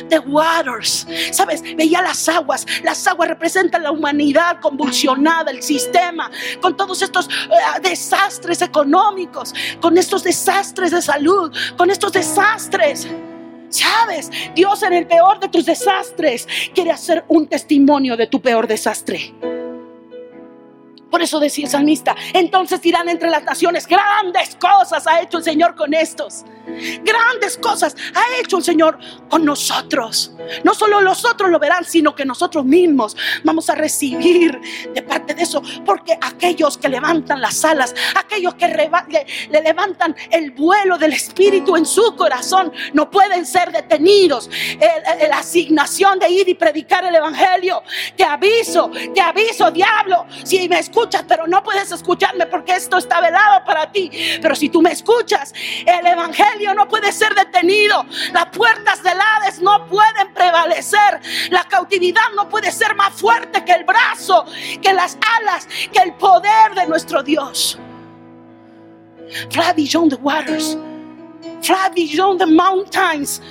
the 0.09 0.20
waters. 0.20 1.07
Sabes, 1.32 1.61
veía 1.61 2.01
las 2.01 2.28
aguas. 2.28 2.66
Las 2.84 3.05
aguas 3.07 3.30
representan 3.30 3.84
la 3.84 3.91
humanidad 3.91 4.59
convulsionada, 4.59 5.51
el 5.51 5.63
sistema, 5.63 6.30
con 6.61 6.76
todos 6.76 7.01
estos 7.01 7.28
eh, 7.28 7.82
desastres 7.82 8.61
económicos, 8.61 9.53
con 9.82 9.97
estos 9.97 10.24
desastres 10.24 10.91
de 10.91 11.01
salud, 11.01 11.55
con 11.78 11.89
estos 11.89 12.11
desastres. 12.13 13.07
Sabes, 13.76 14.32
Dios 14.55 14.84
en 14.84 14.93
el 14.93 15.05
peor 15.05 15.41
de 15.41 15.49
tus 15.49 15.65
desastres 15.65 16.47
quiere 16.73 16.91
hacer 16.91 17.26
un 17.28 17.47
testimonio 17.47 18.15
de 18.15 18.28
tu 18.28 18.41
peor 18.41 18.67
desastre. 18.67 19.34
Por 21.16 21.22
eso 21.22 21.39
decía 21.39 21.63
el 21.63 21.72
salmista, 21.72 22.13
entonces 22.34 22.82
dirán 22.82 23.07
entre 23.07 23.30
las 23.30 23.41
naciones, 23.41 23.88
grandes 23.88 24.57
cosas 24.57 25.07
ha 25.07 25.22
hecho 25.22 25.38
el 25.38 25.45
Señor 25.45 25.74
con 25.74 25.93
estos. 25.93 26.43
Grandes 27.03 27.57
cosas 27.57 27.95
ha 28.13 28.41
hecho 28.41 28.57
el 28.57 28.63
Señor 28.63 28.97
con 29.30 29.45
nosotros. 29.45 30.34
No 30.66 30.74
solo 30.74 30.99
los 30.99 31.24
otros 31.24 31.49
lo 31.49 31.57
verán, 31.57 31.86
sino 31.86 32.13
que 32.13 32.26
nosotros 32.26 32.66
mismos 32.66 33.16
vamos 33.45 33.70
a 33.70 33.76
recibir 33.76 34.59
de 34.93 35.01
parte 35.03 35.34
de 35.34 35.43
eso. 35.43 35.61
Porque 35.86 36.18
aquellos 36.20 36.78
que 36.78 36.89
levantan 36.89 37.39
las 37.39 37.63
alas, 37.63 37.95
aquellos 38.16 38.55
que 38.55 38.68
le, 38.68 39.61
levantan 39.61 40.16
el 40.32 40.51
vuelo 40.51 40.97
del 40.97 41.13
Espíritu 41.13 41.78
en 41.78 41.86
su 41.86 42.16
corazón, 42.18 42.74
no 42.93 43.09
pueden 43.09 43.45
ser 43.45 43.72
detenidos. 43.72 44.49
la 45.30 45.38
asignación 45.38 46.20
de 46.20 46.30
ir 46.30 46.49
y 46.49 46.55
predicar 46.55 47.05
el 47.05 47.16
Evangelio. 47.16 47.84
Te 48.18 48.26
aviso, 48.26 48.91
te 49.13 49.22
aviso, 49.22 49.72
diablo. 49.72 50.26
Si 50.43 50.68
me 50.68 50.80
escuchas, 50.80 51.05
pero 51.28 51.47
no 51.47 51.64
puedes 51.64 51.91
escucharme 51.91 52.45
porque 52.47 52.76
esto 52.76 52.97
está 52.97 53.22
velado 53.22 53.64
para 53.66 53.91
ti. 53.91 54.10
Pero 54.41 54.56
si 54.56 54.70
tú 54.70 54.82
me 54.82 54.91
escuchas, 54.91 55.53
el 55.86 56.06
Evangelio 56.06 56.74
no 56.74 56.88
puede 56.88 57.12
ser 57.12 57.34
detenido. 57.36 58.06
Las 58.34 58.47
puertas 58.47 59.03
del 59.03 59.18
Hades 59.20 59.62
no 59.62 59.86
pueden 59.88 60.34
prevalecer. 60.34 61.22
La 61.49 61.64
cautividad 61.64 62.30
no 62.36 62.49
puede 62.49 62.72
ser 62.72 62.95
más 62.95 63.14
fuerte 63.14 63.64
que 63.64 63.74
el 63.74 63.84
brazo, 63.84 64.45
que 64.82 64.93
las 64.93 65.18
alas, 65.39 65.68
que 65.91 65.99
el 65.99 66.14
poder 66.14 66.74
de 66.76 66.88
nuestro 66.88 67.24
Dios. 67.24 67.78
Fly 69.49 69.74
beyond 69.76 70.12
the 70.12 70.18
waters. 70.18 70.78
Fly 71.62 71.89
beyond 71.95 72.39
the 72.39 72.45
mountains. 72.45 73.41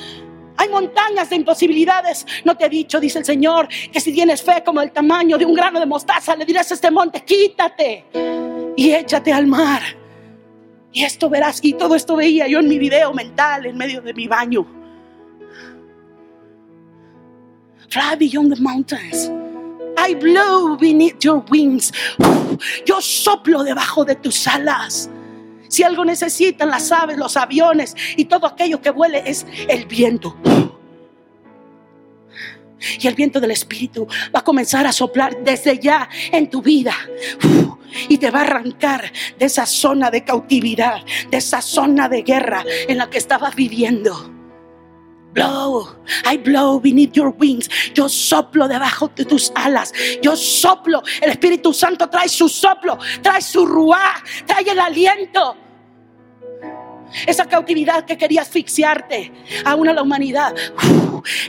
Hay 0.56 0.68
montañas 0.68 1.30
de 1.30 1.36
imposibilidades. 1.36 2.26
No 2.44 2.56
te 2.56 2.66
he 2.66 2.68
dicho, 2.68 3.00
dice 3.00 3.18
el 3.18 3.24
Señor, 3.24 3.68
que 3.92 4.00
si 4.00 4.12
tienes 4.12 4.42
fe 4.42 4.62
como 4.64 4.80
el 4.80 4.92
tamaño 4.92 5.36
de 5.36 5.44
un 5.44 5.54
grano 5.54 5.80
de 5.80 5.86
mostaza, 5.86 6.36
le 6.36 6.44
dirás 6.44 6.70
a 6.70 6.74
este 6.74 6.90
monte, 6.90 7.24
quítate 7.24 8.04
y 8.76 8.92
échate 8.92 9.32
al 9.32 9.46
mar. 9.46 9.82
Y 10.92 11.02
esto 11.02 11.28
verás, 11.28 11.58
y 11.62 11.72
todo 11.72 11.96
esto 11.96 12.14
veía 12.14 12.46
yo 12.46 12.60
en 12.60 12.68
mi 12.68 12.78
video 12.78 13.12
mental 13.12 13.66
en 13.66 13.76
medio 13.76 14.00
de 14.00 14.14
mi 14.14 14.28
baño. 14.28 14.64
Fly 17.88 18.16
beyond 18.16 18.54
the 18.54 18.62
mountains. 18.62 19.30
I 19.96 20.14
blow 20.14 20.76
beneath 20.76 21.20
your 21.20 21.44
wings. 21.50 21.92
Yo 22.86 23.00
soplo 23.00 23.64
debajo 23.64 24.04
de 24.04 24.14
tus 24.16 24.46
alas. 24.46 25.08
Si 25.68 25.82
algo 25.82 26.04
necesitan 26.04 26.70
las 26.70 26.92
aves, 26.92 27.16
los 27.16 27.36
aviones 27.36 27.94
y 28.16 28.26
todo 28.26 28.46
aquello 28.46 28.80
que 28.80 28.90
vuele 28.90 29.22
es 29.26 29.46
el 29.68 29.86
viento. 29.86 30.36
Y 33.00 33.06
el 33.06 33.14
viento 33.14 33.40
del 33.40 33.50
Espíritu 33.50 34.06
va 34.34 34.40
a 34.40 34.44
comenzar 34.44 34.86
a 34.86 34.92
soplar 34.92 35.42
desde 35.42 35.78
ya 35.78 36.08
en 36.32 36.50
tu 36.50 36.60
vida. 36.60 36.94
Y 38.08 38.18
te 38.18 38.30
va 38.30 38.40
a 38.40 38.42
arrancar 38.42 39.10
de 39.38 39.46
esa 39.46 39.66
zona 39.66 40.10
de 40.10 40.24
cautividad, 40.24 41.02
de 41.30 41.38
esa 41.38 41.62
zona 41.62 42.08
de 42.08 42.22
guerra 42.22 42.64
en 42.88 42.98
la 42.98 43.08
que 43.08 43.18
estabas 43.18 43.54
viviendo. 43.54 44.30
Blow, 45.34 45.88
I 46.24 46.36
blow 46.36 46.78
beneath 46.78 47.16
your 47.16 47.34
wings. 47.36 47.68
Yo 47.92 48.08
soplo 48.08 48.68
debajo 48.68 49.10
de 49.16 49.24
tus 49.24 49.50
alas. 49.56 49.92
Yo 50.22 50.36
soplo. 50.36 51.02
El 51.20 51.30
Espíritu 51.30 51.74
Santo 51.74 52.08
trae 52.08 52.28
su 52.28 52.48
soplo, 52.48 52.98
trae 53.20 53.42
su 53.42 53.66
ruá, 53.66 54.14
trae 54.46 54.70
el 54.70 54.78
aliento. 54.78 55.56
Esa 57.26 57.46
cautividad 57.46 58.04
que 58.04 58.16
quería 58.16 58.42
asfixiarte, 58.42 59.32
aún 59.64 59.88
a 59.88 59.92
la 59.92 60.02
humanidad. 60.02 60.54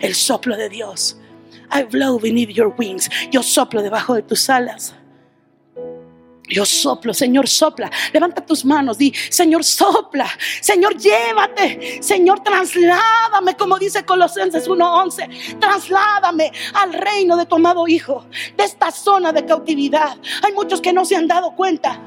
el 0.02 0.16
soplo 0.16 0.58
de 0.58 0.70
Dios. 0.70 1.18
I 1.72 1.84
blow 1.84 2.20
beneath 2.20 2.50
your 2.50 2.74
wings. 2.78 3.10
Yo 3.32 3.44
soplo 3.44 3.84
debajo 3.84 4.16
de 4.16 4.24
tus 4.24 4.50
alas. 4.50 4.96
Yo 6.50 6.66
soplo, 6.66 7.14
Señor, 7.14 7.48
sopla. 7.48 7.92
Levanta 8.14 8.46
tus 8.46 8.66
manos, 8.66 8.98
di, 8.98 9.14
Señor, 9.30 9.64
sopla. 9.64 10.28
Señor, 10.62 10.98
llévate. 10.98 12.02
Señor, 12.02 12.42
trasládame, 12.42 13.56
como 13.58 13.78
dice 13.78 14.06
Colosenses 14.06 14.68
1:11. 14.68 15.60
Trasládame 15.60 16.52
al 16.74 16.94
reino 16.94 17.38
de 17.38 17.46
tu 17.46 17.56
amado 17.56 17.88
Hijo, 17.88 18.26
de 18.56 18.64
esta 18.64 18.92
zona 18.92 19.32
de 19.32 19.46
cautividad. 19.46 20.18
Hay 20.44 20.54
muchos 20.54 20.82
que 20.82 20.94
no 20.94 21.06
se 21.06 21.16
han 21.16 21.28
dado 21.28 21.56
cuenta 21.56 22.00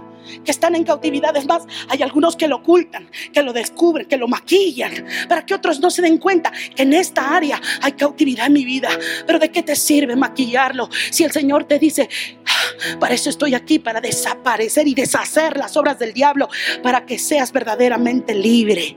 que 0.45 0.51
están 0.51 0.75
en 0.75 0.85
cautividad. 0.85 1.37
Es 1.37 1.47
más, 1.47 1.65
hay 1.89 2.03
algunos 2.03 2.37
que 2.37 2.49
lo 2.49 2.57
ocultan, 2.57 3.11
que 3.33 3.43
lo 3.43 3.53
descubren, 3.53 4.07
que 4.07 4.17
lo 4.17 4.29
maquillan, 4.29 5.07
para 5.29 5.45
que 5.45 5.55
otros 5.55 5.81
no 5.81 5.91
se 5.91 6.03
den 6.03 6.19
cuenta 6.19 6.53
que 6.75 6.83
en 6.83 6.93
esta 6.93 7.37
área 7.37 7.61
hay 7.83 7.93
cautividad 7.93 8.47
en 8.47 8.53
mi 8.53 8.65
vida. 8.65 8.89
Pero 9.27 9.39
¿de 9.39 9.51
qué 9.51 9.63
te 9.63 9.77
sirve 9.77 10.17
maquillarlo 10.17 10.89
si 11.11 11.25
el 11.25 11.33
Señor 11.33 11.65
te 11.65 11.79
dice, 11.79 12.09
ah, 12.47 12.97
para 12.99 13.15
eso 13.15 13.31
estoy 13.31 13.55
aquí, 13.55 13.79
para 13.79 14.01
desaparecer 14.01 14.87
y 14.89 14.95
deshacer 14.95 15.57
las 15.57 15.77
obras 15.77 15.99
del 15.99 16.13
diablo, 16.13 16.49
para 16.83 17.07
que 17.07 17.19
seas 17.19 17.53
verdaderamente 17.53 18.35
libre? 18.35 18.97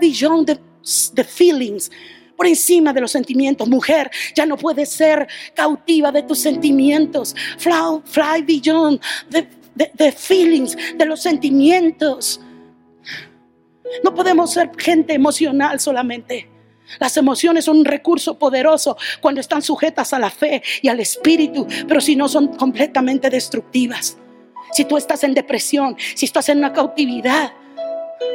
Beyond 0.00 0.46
the, 0.46 0.60
the 1.14 1.24
feelings 1.24 1.90
por 2.38 2.46
encima 2.46 2.92
de 2.92 3.00
los 3.00 3.10
sentimientos. 3.10 3.68
Mujer, 3.68 4.12
ya 4.32 4.46
no 4.46 4.56
puedes 4.56 4.88
ser 4.90 5.26
cautiva 5.54 6.12
de 6.12 6.22
tus 6.22 6.38
sentimientos. 6.38 7.34
Fly, 7.58 8.42
beyond 8.46 9.00
the, 9.28 10.12
feelings, 10.12 10.76
de 10.96 11.04
los 11.04 11.20
sentimientos. 11.20 12.40
No 14.04 14.14
podemos 14.14 14.52
ser 14.52 14.70
gente 14.78 15.14
emocional 15.14 15.80
solamente. 15.80 16.48
Las 17.00 17.16
emociones 17.16 17.64
son 17.64 17.78
un 17.78 17.84
recurso 17.84 18.38
poderoso 18.38 18.96
cuando 19.20 19.40
están 19.40 19.60
sujetas 19.60 20.12
a 20.12 20.20
la 20.20 20.30
fe 20.30 20.62
y 20.80 20.88
al 20.88 21.00
espíritu, 21.00 21.66
pero 21.88 22.00
si 22.00 22.14
no 22.14 22.28
son 22.28 22.54
completamente 22.54 23.30
destructivas. 23.30 24.16
Si 24.72 24.84
tú 24.84 24.96
estás 24.96 25.24
en 25.24 25.34
depresión, 25.34 25.96
si 26.14 26.24
estás 26.24 26.48
en 26.50 26.58
una 26.58 26.72
cautividad, 26.72 27.52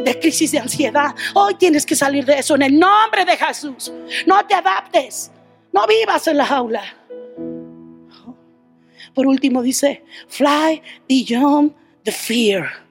de 0.04 0.20
crisis 0.20 0.52
de 0.52 0.60
ansiedad. 0.60 1.16
Hoy 1.34 1.56
tienes 1.56 1.86
que 1.86 1.96
salir 1.96 2.26
de 2.26 2.40
eso 2.40 2.56
en 2.56 2.64
el 2.64 2.80
nombre 2.80 3.26
de 3.26 3.38
Jesús. 3.38 3.92
No 4.26 4.46
te 4.46 4.56
adaptes. 4.56 5.32
No 5.72 5.88
vivas 5.88 6.28
en 6.28 6.38
la 6.38 6.46
jaula. 6.46 6.84
Por 9.14 9.28
último 9.28 9.62
dice, 9.62 10.04
fly 10.28 10.82
beyond 11.08 11.74
the 12.04 12.12
fear. 12.12 12.84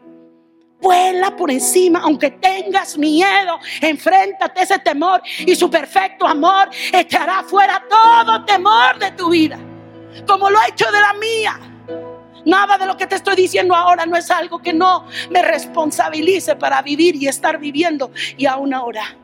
Vuela 0.80 1.36
por 1.36 1.50
encima, 1.50 2.00
aunque 2.00 2.30
tengas 2.30 2.98
miedo, 2.98 3.58
enfréntate 3.80 4.60
a 4.60 4.62
ese 4.64 4.78
temor 4.80 5.22
y 5.38 5.54
su 5.54 5.70
perfecto 5.70 6.26
amor 6.26 6.70
echará 6.92 7.44
fuera 7.44 7.84
todo 7.88 8.44
temor 8.44 8.98
de 8.98 9.12
tu 9.12 9.30
vida, 9.30 9.58
como 10.26 10.50
lo 10.50 10.58
ha 10.58 10.66
hecho 10.66 10.90
de 10.90 11.00
la 11.00 11.12
mía. 11.14 11.71
Nada 12.44 12.78
de 12.78 12.86
lo 12.86 12.96
que 12.96 13.06
te 13.06 13.14
estoy 13.14 13.36
diciendo 13.36 13.74
ahora 13.74 14.06
no 14.06 14.16
es 14.16 14.30
algo 14.30 14.60
que 14.60 14.72
no 14.72 15.06
me 15.30 15.42
responsabilice 15.42 16.56
para 16.56 16.82
vivir 16.82 17.16
y 17.16 17.28
estar 17.28 17.58
viviendo 17.58 18.10
y 18.36 18.46
aún 18.46 18.74
ahora. 18.74 19.16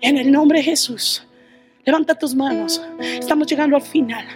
En 0.00 0.16
el 0.16 0.30
nombre 0.30 0.58
de 0.58 0.64
Jesús, 0.64 1.26
levanta 1.84 2.14
tus 2.14 2.34
manos. 2.34 2.82
Estamos 3.00 3.46
llegando 3.46 3.76
al 3.76 3.82
final. 3.82 4.26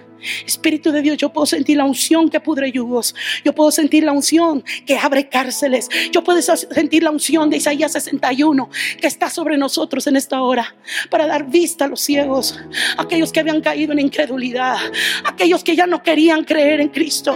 Espíritu 0.47 0.91
de 0.91 1.03
Dios, 1.03 1.19
yo 1.19 1.31
puedo 1.33 1.47
sentir 1.47 1.77
la 1.77 1.85
unción 1.85 2.29
que 2.29 2.41
pudre 2.41 2.73
yugos. 2.73 3.15
Yo 3.45 3.55
puedo 3.55 3.71
sentir 3.71 4.05
la 4.05 4.13
unción 4.13 4.65
que 4.87 4.97
abre 4.97 5.29
cárceles. 5.29 5.89
Yo 6.13 6.25
puedo 6.25 6.41
sentir 6.41 7.03
la 7.03 7.11
unción 7.11 7.51
de 7.51 7.59
Isaías 7.59 7.93
61 7.93 8.71
que 9.01 9.07
está 9.07 9.29
sobre 9.29 9.59
nosotros 9.59 10.07
en 10.07 10.17
esta 10.17 10.43
hora 10.43 10.75
para 11.11 11.27
dar 11.27 11.47
vista 11.47 11.85
a 11.85 11.89
los 11.89 12.01
ciegos, 12.01 12.59
aquellos 12.97 13.33
que 13.33 13.41
habían 13.41 13.61
caído 13.61 13.93
en 13.93 13.99
incredulidad, 13.99 14.79
aquellos 15.25 15.63
que 15.63 15.77
ya 15.77 15.87
no 15.87 16.03
querían 16.03 16.45
creer 16.45 16.81
en 16.81 16.89
Cristo. 16.89 17.35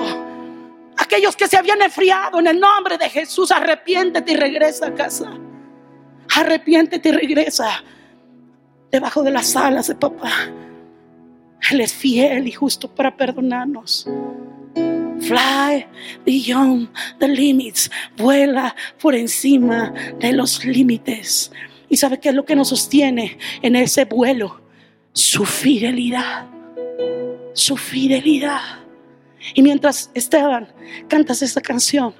Aquellos 0.99 1.37
que 1.37 1.47
se 1.47 1.57
habían 1.57 1.81
enfriado 1.81 2.39
en 2.41 2.49
el 2.49 2.59
nombre 2.59 2.99
de 2.99 3.09
Jesús, 3.09 3.51
arrepiéntete 3.51 4.33
y 4.33 4.37
regresa 4.37 4.89
a 4.89 4.95
casa. 4.95 5.33
Arrepiéntete 6.35 7.09
y 7.09 7.13
regresa 7.13 7.83
debajo 8.91 9.23
de 9.23 9.31
las 9.31 9.55
alas 9.57 9.87
de 9.87 9.95
papá. 9.95 10.33
Él 11.71 11.81
es 11.81 11.93
fiel 11.93 12.47
y 12.49 12.53
justo 12.53 12.93
para 12.93 13.17
perdonarnos. 13.17 14.09
Fly 15.21 15.87
beyond 16.25 16.89
the 17.19 17.29
limits. 17.29 17.91
Vuela 18.17 18.75
por 19.01 19.15
encima 19.15 19.93
de 20.19 20.33
los 20.33 20.65
límites. 20.65 21.53
¿Y 21.89 21.97
sabe 21.97 22.19
qué 22.19 22.31
es 22.31 22.35
lo 22.35 22.45
que 22.45 22.57
nos 22.57 22.69
sostiene 22.69 23.39
en 23.63 23.77
ese 23.77 24.05
vuelo? 24.05 24.61
Su 25.13 25.45
fidelidad. 25.45 26.47
Su 27.55 27.77
fidelidad. 27.77 28.88
Y 29.55 29.63
mientras 29.63 30.11
Esteban 30.15 30.73
cantas 31.09 31.43
esta 31.43 31.61
canción, 31.61 32.15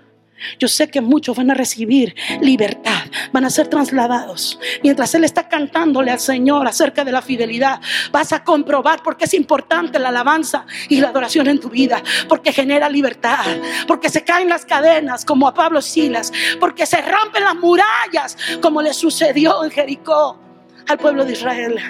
yo 0.59 0.69
sé 0.69 0.89
que 0.89 1.01
muchos 1.01 1.37
van 1.37 1.51
a 1.51 1.55
recibir 1.55 2.15
libertad, 2.41 3.07
van 3.33 3.45
a 3.45 3.51
ser 3.51 3.69
trasladados. 3.69 4.59
Mientras 4.83 5.15
Él 5.15 5.25
está 5.25 5.49
cantándole 5.49 6.11
al 6.11 6.21
Señor 6.21 6.67
acerca 6.67 7.05
de 7.05 7.13
la 7.13 7.23
fidelidad, 7.23 7.81
vas 8.13 8.33
a 8.33 8.45
comprobar 8.45 9.03
por 9.03 9.17
qué 9.17 9.25
es 9.25 9.35
importante 9.35 9.99
la 9.99 10.09
alabanza 10.09 10.67
y 10.89 11.01
la 11.01 11.09
adoración 11.09 11.49
en 11.49 11.61
tu 11.61 11.69
vida, 11.69 12.03
porque 12.29 12.53
genera 12.53 12.89
libertad, 12.89 13.45
porque 13.87 14.09
se 14.09 14.25
caen 14.25 14.49
las 14.49 14.65
cadenas 14.65 15.25
como 15.25 15.49
a 15.49 15.55
Pablo 15.55 15.83
Silas, 15.83 16.33
porque 16.61 16.87
se 16.87 17.03
rompen 17.03 17.45
las 17.45 17.57
murallas 17.57 18.37
como 18.61 18.81
le 18.83 18.95
sucedió 18.95 19.65
en 19.65 19.71
Jericó 19.71 20.39
al 20.87 20.99
pueblo 20.99 21.25
de 21.25 21.33
Israel. 21.33 21.81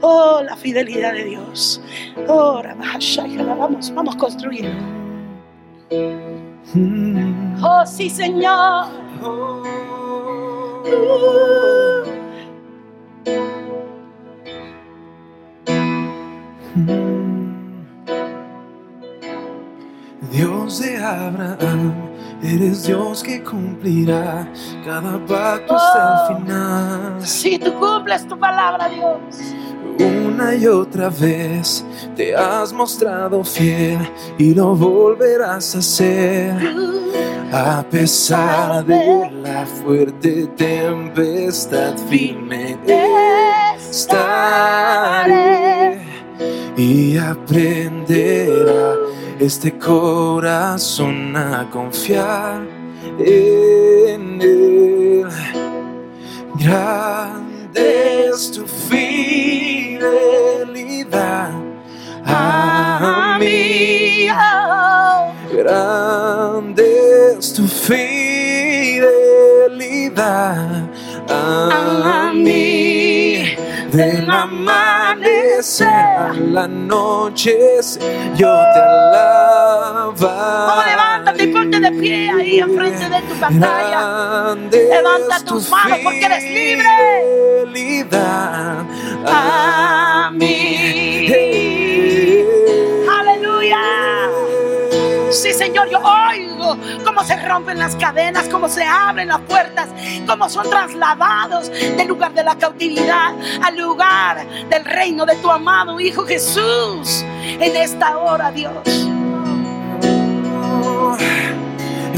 Oh, 0.00 0.40
la 0.44 0.56
fidelidad 0.56 1.12
de 1.12 1.24
Dios. 1.24 1.80
Oh, 2.28 2.62
vamos, 3.58 3.92
vamos 3.94 4.16
construyendo. 4.16 4.84
Oh, 7.62 7.84
sí, 7.86 8.08
Señor. 8.08 8.86
Dios 20.30 20.80
de 20.80 20.96
Abraham, 20.98 21.94
eres 22.42 22.86
Dios 22.86 23.24
que 23.24 23.42
cumplirá 23.42 24.46
cada 24.84 25.18
pacto 25.26 25.74
hasta 25.74 25.98
el 25.98 26.14
oh, 26.14 26.38
final. 26.38 27.26
Si 27.26 27.58
tú 27.58 27.74
cumples 27.74 28.28
tu 28.28 28.38
palabra, 28.38 28.88
Dios. 28.88 29.54
Una 29.98 30.54
y 30.54 30.66
otra 30.66 31.08
vez 31.10 31.84
te 32.16 32.34
has 32.34 32.72
mostrado 32.72 33.42
fiel 33.42 33.98
y 34.38 34.54
lo 34.54 34.76
volverás 34.76 35.74
a 35.74 35.78
hacer. 35.78 36.54
A 37.52 37.82
pesar 37.90 38.84
de 38.84 39.30
la 39.42 39.66
fuerte 39.66 40.46
tempestad, 40.56 41.96
firme 42.08 42.76
estaré 43.90 45.48
y 46.76 47.16
aprenderá 47.16 48.94
este 49.40 49.78
corazón 49.78 51.34
a 51.36 51.68
confiar 51.70 52.60
en 53.18 54.40
él. 54.42 55.26
Grande 56.56 57.47
es 57.78 58.50
tu 58.52 58.66
fidelidad 58.66 59.98
a 62.24 63.36
mí. 63.38 64.28
Grande 65.52 67.36
es 67.38 67.54
tu 67.54 67.66
fidelidad 67.66 69.08
a 71.28 72.32
mí. 72.34 73.56
Del 73.92 74.30
amanecer 74.30 75.88
a 75.88 76.32
la 76.34 76.68
noche, 76.68 77.80
yo 78.36 78.52
te 78.74 78.80
alaba. 78.80 79.68
Pie 81.98 82.30
ahí 82.30 82.58
enfrente 82.58 83.08
de 83.08 83.22
tu 83.22 83.34
pantalla. 83.40 84.54
Levanta 84.70 85.44
tus 85.44 85.68
manos 85.70 85.98
porque 86.02 86.24
eres 86.24 86.44
libre. 86.44 86.88
A 89.26 90.30
mí. 90.32 91.26
Aleluya. 93.20 93.78
Sí, 95.30 95.52
Señor, 95.52 95.90
yo 95.90 95.98
oigo 95.98 96.76
cómo 97.04 97.22
se 97.24 97.36
rompen 97.36 97.78
las 97.78 97.94
cadenas, 97.96 98.48
cómo 98.48 98.68
se 98.68 98.84
abren 98.84 99.28
las 99.28 99.40
puertas, 99.40 99.88
cómo 100.26 100.48
son 100.48 100.68
trasladados 100.70 101.70
del 101.70 102.08
lugar 102.08 102.32
de 102.32 102.44
la 102.44 102.56
cautividad 102.56 103.34
al 103.62 103.76
lugar 103.76 104.46
del 104.68 104.84
reino 104.84 105.26
de 105.26 105.36
tu 105.36 105.50
amado 105.50 106.00
Hijo 106.00 106.24
Jesús. 106.24 107.24
En 107.42 107.76
esta 107.76 108.18
hora, 108.18 108.50
Dios. 108.50 109.08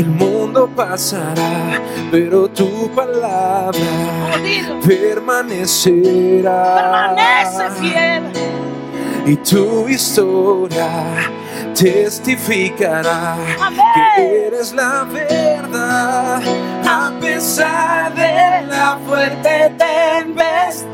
El 0.01 0.09
mundo 0.09 0.67
pasará, 0.75 1.79
pero 2.11 2.49
tu 2.49 2.89
palabra 2.95 3.79
permanecerá. 4.87 6.75
Permanece 6.75 7.71
fiel. 7.79 8.23
y 9.27 9.37
tu 9.37 9.87
historia 9.87 10.89
testificará 11.75 13.35
Amén. 13.61 13.85
que 14.17 14.47
eres 14.47 14.73
la 14.73 15.05
verdad 15.05 16.41
a 16.87 17.13
pesar 17.21 18.15
de 18.15 18.67
la 18.69 18.99
fuerte 19.07 19.71
tempestad 19.77 20.89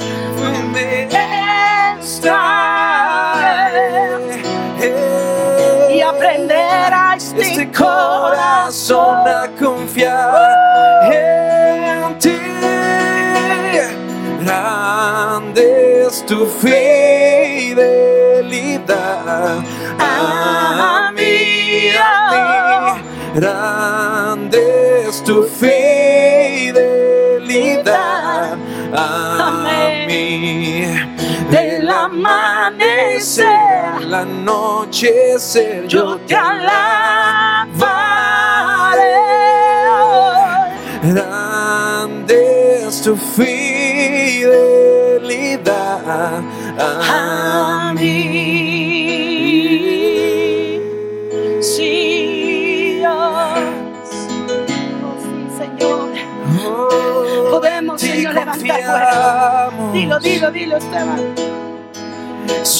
estaré. 2.02 4.25
Y 5.96 6.02
aprenderá 6.02 7.14
este 7.16 7.40
este 7.40 7.72
corazón 7.72 9.26
a 9.26 9.48
confiar 9.58 11.10
en 11.10 12.18
ti. 12.18 12.36
Grande 14.42 16.06
es 16.06 16.26
tu 16.26 16.44
fidelidad 16.44 16.84
a 19.98 21.12
mí, 21.16 21.88
a 21.98 22.28
mí. 22.30 23.00
Grande 23.40 25.06
es 25.08 25.24
tu 25.24 25.44
fidelidad 25.44 26.76
a 28.92 29.88
mí. 30.06 30.84
Del 31.50 31.88
amanecer 31.88 33.55
al 34.06 34.14
anochecer 34.14 35.86
yo 35.88 36.16
te 36.26 36.34
alabaré. 36.36 37.66
Grande 41.02 42.86
es 42.86 43.02
tu 43.02 43.16
fidelidad 43.16 43.64
a 46.78 47.92
mí. 47.94 48.02
Sí. 51.60 53.02
Oh, 53.08 53.54
sí, 55.20 55.48
Señor. 55.58 56.10
Oh, 56.64 57.50
Podemos, 57.50 58.00
Señor, 58.00 58.34
levantar 58.34 58.56
confiamos. 58.58 59.92
Dilo, 59.92 60.18
dilo, 60.20 60.50
dilo, 60.52 60.76
Esteban. 60.76 61.20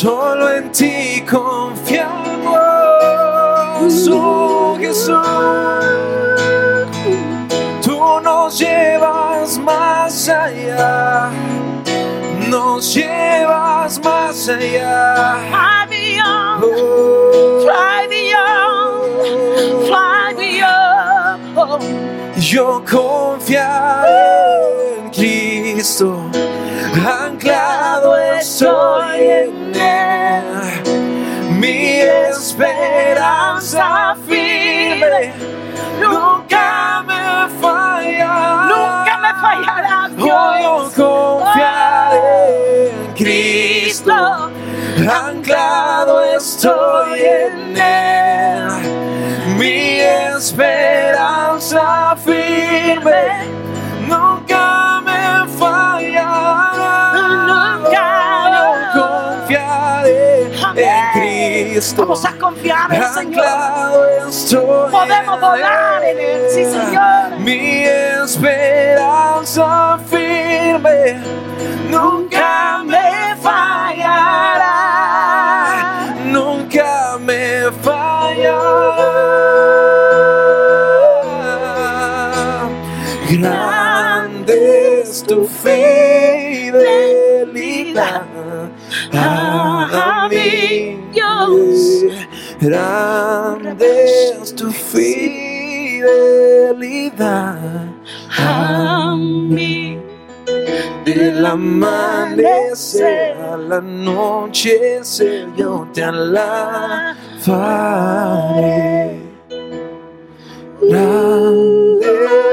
Solo 0.01 0.51
en 0.51 0.71
ti 0.73 1.23
confiamos, 1.23 2.55
oh 4.11 4.77
Jesús. 4.79 5.17
Tú 7.83 8.21
nos 8.23 8.59
llevas 8.59 9.57
más 9.59 10.29
allá, 10.29 11.31
nos 12.51 12.95
llevas 12.95 13.99
más 14.05 14.47
allá. 14.51 15.39
Fly 15.49 15.87
beyond, 15.89 16.63
Oh, 16.63 17.63
fly 17.65 18.07
beyond, 18.11 19.87
fly 19.87 20.35
beyond. 20.37 21.57
Oh, 21.57 21.79
Yo 22.39 22.83
confiaré 22.85 24.11
en 24.99 25.09
Cristo, 25.11 26.21
anclado 27.05 28.17
estoy 28.17 29.21
en 29.21 29.75
Él. 29.75 30.45
Mi 31.59 32.01
esperanza 32.31 34.17
firme 34.27 35.33
nunca 36.01 37.03
me 37.07 37.49
falla. 37.61 38.67
nunca 38.71 39.19
me 39.19 39.33
fallarás, 39.41 40.11
Oh, 40.19 40.21
yo 40.21 40.35
Dios. 40.59 40.93
confiaré 40.95 42.91
en 42.91 43.13
Cristo, 43.15 44.51
anclado 45.11 46.15
estoy 46.25 47.21
en 47.21 47.77
Él. 47.77 48.69
Mi 49.59 50.01
esperanza 50.35 51.85
firme 52.25 53.23
nunca 54.09 55.01
me 55.05 55.49
fallará. 55.59 56.76
Cristo. 61.77 62.03
Vamos 62.03 62.25
a 62.25 62.33
confiar 62.39 62.91
en 62.91 63.03
el 63.03 63.09
Señor. 63.09 63.45
Estoy 64.31 64.91
Podemos 64.91 65.39
volar 65.41 66.03
en 66.05 66.19
Él, 66.19 66.47
sí, 66.49 66.65
Señor. 66.65 67.39
Mi 67.41 67.85
esperanza 68.25 69.99
firme 70.09 71.21
nunca 71.91 72.83
me 72.83 73.37
fallará. 73.43 74.65
Nunca 76.25 77.19
me 77.21 77.71
fallará. 77.83 79.13
Grande 83.29 85.03
es 85.03 85.23
tu 85.25 85.47
fidelidad 85.47 86.77
a 89.17 90.29
mí, 90.29 90.99
Dios. 91.13 92.05
Grande 92.61 93.87
es 94.43 94.55
tu 94.55 94.71
fidelidad 94.71 96.07
A 98.39 99.15
mí. 99.17 99.99
Del 101.05 101.45
amanecer 101.45 103.37
al 103.37 103.73
anochecer 103.73 105.49
yo 105.57 105.89
te 105.93 106.03
alabaré. 106.03 107.17
Grande 110.81 112.07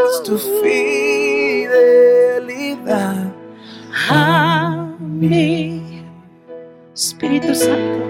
es 0.05 0.23
tu 0.23 0.37
fidelidad 0.37 1.73
a 4.09 4.87
mí. 4.99 5.52
Espíritu 7.43 7.55
Santo, 7.55 8.05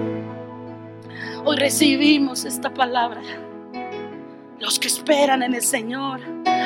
hoy 1.44 1.58
recibimos 1.58 2.46
esta 2.46 2.72
palabra. 2.72 3.22
Los 4.60 4.78
que 4.78 4.88
esperan 4.88 5.42
en 5.42 5.56
el 5.56 5.64
Señor 5.64 6.22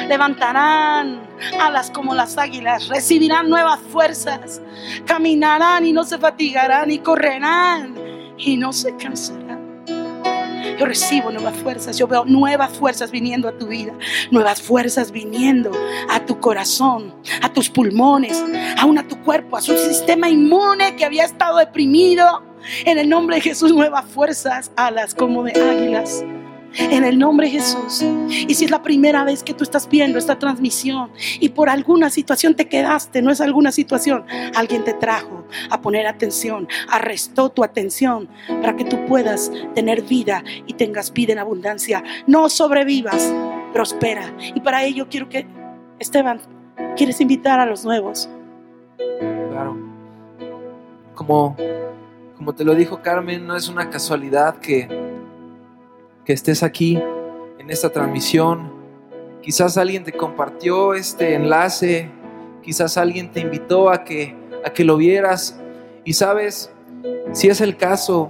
levantarán 0.07 1.21
alas 1.59 1.89
como 1.89 2.13
las 2.13 2.37
águilas, 2.37 2.89
recibirán 2.89 3.49
nuevas 3.49 3.79
fuerzas, 3.79 4.61
caminarán 5.05 5.85
y 5.85 5.93
no 5.93 6.03
se 6.03 6.17
fatigarán 6.17 6.91
y 6.91 6.99
correrán 6.99 7.95
y 8.37 8.57
no 8.57 8.73
se 8.73 8.95
cansarán. 8.97 9.47
Yo 10.77 10.85
recibo 10.85 11.31
nuevas 11.31 11.55
fuerzas, 11.57 11.97
yo 11.97 12.07
veo 12.07 12.25
nuevas 12.25 12.77
fuerzas 12.77 13.09
viniendo 13.09 13.47
a 13.47 13.57
tu 13.57 13.67
vida, 13.67 13.93
nuevas 14.29 14.61
fuerzas 14.61 15.11
viniendo 15.11 15.71
a 16.09 16.19
tu 16.25 16.39
corazón, 16.39 17.15
a 17.41 17.51
tus 17.51 17.69
pulmones, 17.69 18.43
aún 18.77 18.97
a 18.99 19.07
tu 19.07 19.19
cuerpo, 19.23 19.57
a 19.57 19.61
su 19.61 19.75
sistema 19.77 20.29
inmune 20.29 20.95
que 20.95 21.05
había 21.05 21.23
estado 21.23 21.57
deprimido. 21.57 22.43
En 22.85 22.97
el 22.97 23.09
nombre 23.09 23.37
de 23.37 23.41
Jesús, 23.41 23.73
nuevas 23.73 24.05
fuerzas, 24.05 24.71
alas 24.75 25.13
como 25.13 25.43
de 25.43 25.51
águilas. 25.53 26.23
En 26.77 27.05
el 27.05 27.17
nombre 27.17 27.47
de 27.47 27.53
Jesús. 27.53 28.03
Y 28.29 28.53
si 28.53 28.65
es 28.65 28.71
la 28.71 28.83
primera 28.83 29.23
vez 29.23 29.41
que 29.41 29.53
tú 29.53 29.63
estás 29.63 29.87
viendo 29.89 30.19
esta 30.19 30.37
transmisión 30.37 31.09
y 31.39 31.49
por 31.49 31.69
alguna 31.69 32.09
situación 32.09 32.55
te 32.55 32.67
quedaste, 32.67 33.21
no 33.21 33.31
es 33.31 33.41
alguna 33.41 33.71
situación, 33.71 34.25
alguien 34.53 34.83
te 34.83 34.93
trajo 34.93 35.45
a 35.69 35.81
poner 35.81 36.05
atención, 36.05 36.67
arrestó 36.89 37.49
tu 37.49 37.63
atención 37.63 38.29
para 38.61 38.75
que 38.75 38.83
tú 38.83 39.05
puedas 39.05 39.51
tener 39.73 40.03
vida 40.03 40.43
y 40.67 40.73
tengas 40.73 41.11
vida 41.13 41.33
en 41.33 41.39
abundancia. 41.39 42.03
No 42.27 42.49
sobrevivas, 42.49 43.33
prospera. 43.73 44.33
Y 44.53 44.59
para 44.59 44.83
ello 44.83 45.07
quiero 45.09 45.29
que, 45.29 45.47
Esteban, 45.99 46.41
¿quieres 46.95 47.21
invitar 47.21 47.59
a 47.59 47.65
los 47.65 47.85
nuevos? 47.85 48.29
Claro. 49.51 49.77
Como, 51.15 51.55
como 52.37 52.53
te 52.53 52.63
lo 52.63 52.75
dijo 52.75 53.01
Carmen, 53.01 53.47
no 53.47 53.55
es 53.55 53.67
una 53.67 53.89
casualidad 53.89 54.57
que, 54.59 54.87
que 56.23 56.33
estés 56.33 56.61
aquí 56.61 57.01
en 57.57 57.71
esta 57.71 57.89
transmisión. 57.89 58.71
Quizás 59.41 59.75
alguien 59.75 60.03
te 60.03 60.11
compartió 60.11 60.93
este 60.93 61.33
enlace, 61.33 62.11
quizás 62.61 62.95
alguien 62.97 63.31
te 63.31 63.39
invitó 63.39 63.89
a 63.89 64.03
que, 64.03 64.35
a 64.63 64.69
que 64.69 64.83
lo 64.83 64.97
vieras. 64.97 65.59
Y 66.03 66.13
sabes, 66.13 66.71
si 67.31 67.47
es 67.47 67.59
el 67.59 67.75
caso, 67.75 68.29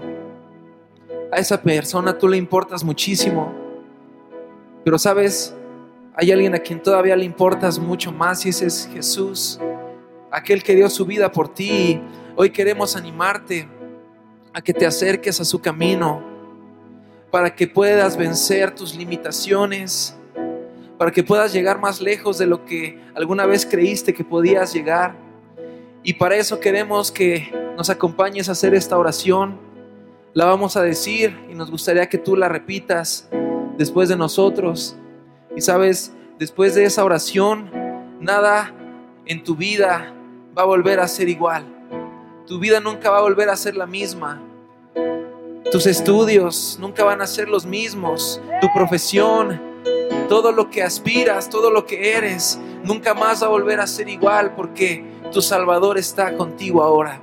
a 1.30 1.36
esa 1.36 1.62
persona 1.62 2.18
tú 2.18 2.30
le 2.30 2.38
importas 2.38 2.86
muchísimo. 2.86 3.54
Pero 4.86 4.98
sabes, 4.98 5.54
hay 6.16 6.32
alguien 6.32 6.56
a 6.56 6.60
quien 6.60 6.82
todavía 6.82 7.18
le 7.18 7.26
importas 7.26 7.78
mucho 7.78 8.14
más 8.14 8.46
y 8.46 8.50
ese 8.50 8.68
es 8.68 8.90
Jesús, 8.94 9.60
aquel 10.32 10.64
que 10.64 10.76
dio 10.76 10.90
su 10.90 11.06
vida 11.06 11.30
por 11.30 11.54
ti. 11.54 12.02
Hoy 12.38 12.52
queremos 12.52 12.96
animarte 12.96 13.68
a 14.54 14.62
que 14.62 14.74
te 14.74 14.86
acerques 14.86 15.40
a 15.40 15.46
su 15.46 15.60
camino 15.60 16.38
para 17.32 17.54
que 17.54 17.68
puedas 17.68 18.18
vencer 18.18 18.74
tus 18.74 18.96
limitaciones, 18.96 20.18
para 20.98 21.12
que 21.12 21.24
puedas 21.24 21.54
llegar 21.54 21.80
más 21.80 22.02
lejos 22.02 22.38
de 22.38 22.48
lo 22.48 22.66
que 22.66 23.00
alguna 23.16 23.46
vez 23.46 23.66
creíste 23.66 24.14
que 24.14 24.24
podías 24.24 24.74
llegar. 24.74 25.16
Y 26.04 26.14
para 26.14 26.36
eso 26.36 26.60
queremos 26.60 27.12
que 27.12 27.52
nos 27.76 27.90
acompañes 27.90 28.50
a 28.50 28.54
hacer 28.54 28.74
esta 28.74 28.98
oración. 28.98 29.60
La 30.34 30.46
vamos 30.46 30.78
a 30.78 30.82
decir 30.82 31.38
y 31.50 31.54
nos 31.54 31.70
gustaría 31.70 32.08
que 32.08 32.18
tú 32.18 32.36
la 32.36 32.50
repitas 32.50 33.30
después 33.78 34.10
de 34.10 34.16
nosotros. 34.16 34.98
Y 35.56 35.62
sabes, 35.62 36.14
después 36.40 36.76
de 36.76 36.86
esa 36.86 37.04
oración, 37.04 37.70
nada 38.20 38.74
en 39.26 39.44
tu 39.44 39.56
vida 39.56 40.14
va 40.58 40.62
a 40.64 40.66
volver 40.66 41.00
a 41.00 41.08
ser 41.08 41.30
igual. 41.30 41.77
Tu 42.48 42.60
vida 42.60 42.80
nunca 42.80 43.12
va 43.12 43.18
a 43.18 43.22
volver 43.22 43.50
a 43.50 43.58
ser 43.58 43.76
la 43.76 43.86
misma. 43.86 44.42
Tus 45.70 45.86
estudios 45.86 46.78
nunca 46.80 47.04
van 47.04 47.22
a 47.22 47.28
ser 47.28 47.50
los 47.50 47.66
mismos. 47.66 48.42
Tu 48.62 48.72
profesión, 48.74 49.62
todo 50.30 50.54
lo 50.54 50.70
que 50.70 50.82
aspiras, 50.82 51.50
todo 51.50 51.70
lo 51.70 51.86
que 51.86 52.14
eres, 52.14 52.58
nunca 52.84 53.14
más 53.14 53.44
va 53.44 53.48
a 53.48 53.50
volver 53.50 53.82
a 53.82 53.88
ser 53.88 54.08
igual 54.08 54.56
porque 54.56 55.04
tu 55.34 55.42
Salvador 55.42 55.98
está 55.98 56.38
contigo 56.38 56.82
ahora. 56.82 57.20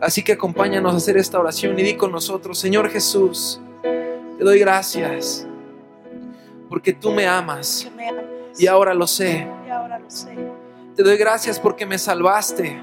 Así 0.00 0.22
que 0.22 0.34
acompáñanos 0.34 0.94
a 0.94 0.96
hacer 0.96 1.16
esta 1.16 1.40
oración 1.40 1.76
y 1.78 1.82
di 1.82 1.94
con 1.94 2.12
nosotros, 2.12 2.56
Señor 2.56 2.88
Jesús, 2.88 3.60
te 3.82 4.44
doy 4.44 4.60
gracias 4.60 5.44
porque 6.68 6.92
tú 6.92 7.10
me 7.10 7.26
amas. 7.26 7.90
Y 8.58 8.68
ahora 8.68 8.94
lo 8.94 9.08
sé. 9.08 9.46
Te 10.94 11.02
doy 11.02 11.16
gracias 11.16 11.58
porque 11.58 11.84
me 11.84 11.98
salvaste, 11.98 12.80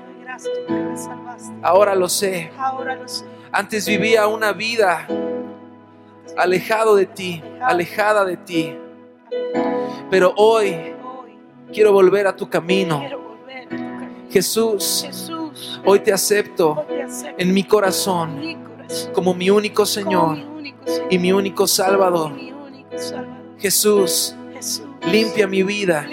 Salvaste. 1.05 1.53
ahora 1.61 1.95
lo 1.95 2.09
sé. 2.09 2.51
Ahora 2.57 2.95
lo 2.95 3.07
sé. 3.07 3.25
Antes 3.51 3.87
vivía 3.87 4.27
una 4.27 4.53
vida 4.53 5.07
alejado 6.37 6.95
de 6.95 7.05
ti, 7.05 7.43
alejada 7.61 8.23
de 8.25 8.37
ti, 8.37 8.75
pero 10.09 10.33
hoy 10.37 10.93
quiero 11.73 11.91
volver 11.91 12.27
a 12.27 12.35
tu 12.35 12.49
camino. 12.49 13.03
Jesús, 14.29 15.31
hoy 15.85 15.99
te 15.99 16.13
acepto 16.13 16.85
en 17.37 17.53
mi 17.53 17.63
corazón 17.63 18.39
como 19.13 19.33
mi 19.33 19.49
único 19.49 19.85
Señor 19.85 20.37
y 21.09 21.17
mi 21.17 21.31
único 21.31 21.67
Salvador. 21.67 22.33
Jesús, 23.57 24.35
limpia 25.11 25.47
mi 25.47 25.63
vida, 25.63 26.07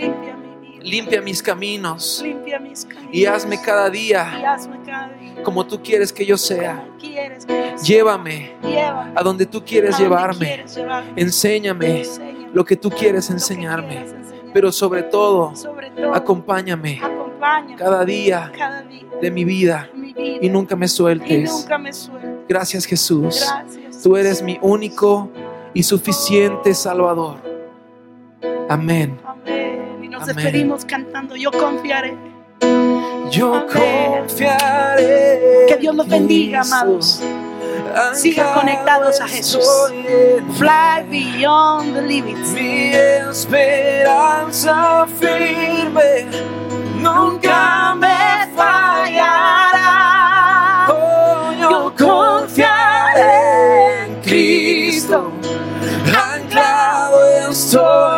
limpia 0.87 1.21
mis 1.21 1.43
caminos 1.43 2.21
limpia 2.23 2.59
mis 2.59 2.85
caminos 2.85 3.11
y 3.13 3.27
hazme 3.27 3.61
cada 3.61 3.89
y 3.89 3.93
día 3.93 4.53
hazme 4.53 4.79
cada 4.85 5.09
día 5.09 5.43
como 5.43 5.67
tú 5.67 5.83
quieres 5.83 6.13
que 6.13 6.25
yo 6.25 6.37
sea. 6.37 6.77
como 6.77 6.99
quieres 6.99 7.47
que 7.47 7.71
yo 7.73 7.79
sea. 7.79 7.87
Llévame 7.87 8.53
Llévame 8.63 9.13
a 9.15 9.23
donde 9.23 9.47
tú 9.47 9.65
quieres 9.65 9.99
llevarme. 9.99 10.47
quieres 10.47 10.77
llevarme. 10.77 11.13
Enséñame 11.17 11.99
Enséñame 12.01 12.49
lo 12.53 12.65
que 12.65 12.77
tú 12.77 12.91
quieres 12.91 13.31
enseñarme. 13.31 14.07
Pero 14.53 14.73
sobre 14.73 15.03
todo, 15.03 15.55
sobre 15.55 15.91
todo 15.91 16.15
acompáñame 16.15 17.01
acompáñame 17.03 17.77
cada 17.77 18.05
día 18.05 18.51
cada 18.57 18.83
día 18.83 19.05
de 19.21 19.31
mi 19.31 19.45
vida 19.45 19.91
mi 19.95 20.13
vida 20.13 20.39
y 20.41 20.49
nunca 20.49 20.75
me 20.75 20.89
sueltes. 20.89 21.53
nunca 21.53 21.79
me 21.79 21.93
sueltes. 21.93 22.31
Gracias 22.49 22.85
Jesús. 22.87 23.45
Gracias. 23.47 24.03
Tú 24.03 24.17
eres 24.17 24.43
mi 24.43 24.59
único 24.63 25.31
y 25.75 25.83
suficiente 25.83 26.75
Salvador. 26.75 27.37
Amén. 28.69 29.19
Amén. 29.25 29.36
Nos 30.17 30.23
Amén. 30.31 30.37
despedimos 30.37 30.85
cantando. 30.87 31.37
Yo 31.37 31.51
confiaré. 31.51 32.17
Yo 33.31 33.67
confiaré. 33.67 35.67
Que 35.69 35.77
Dios 35.79 35.95
los 35.95 36.07
en 36.07 36.13
bendiga, 36.13 36.63
amados. 36.63 37.21
Sigan 38.15 38.55
conectados 38.55 39.21
a 39.21 39.29
Jesús. 39.29 39.69
Fly 40.57 41.03
beyond 41.11 41.95
the 41.95 42.01
limits. 42.01 42.49
Mi 42.53 42.93
esperanza 43.31 45.07
firme 45.21 46.25
nunca 46.99 47.95
me 47.97 48.49
fallará. 48.57 49.93
Oh, 50.89 51.53
yo 51.61 51.93
confiaré 51.95 54.07
en 54.07 54.15
Cristo, 54.23 55.31
anclado 56.07 57.51
estoy 57.51 58.16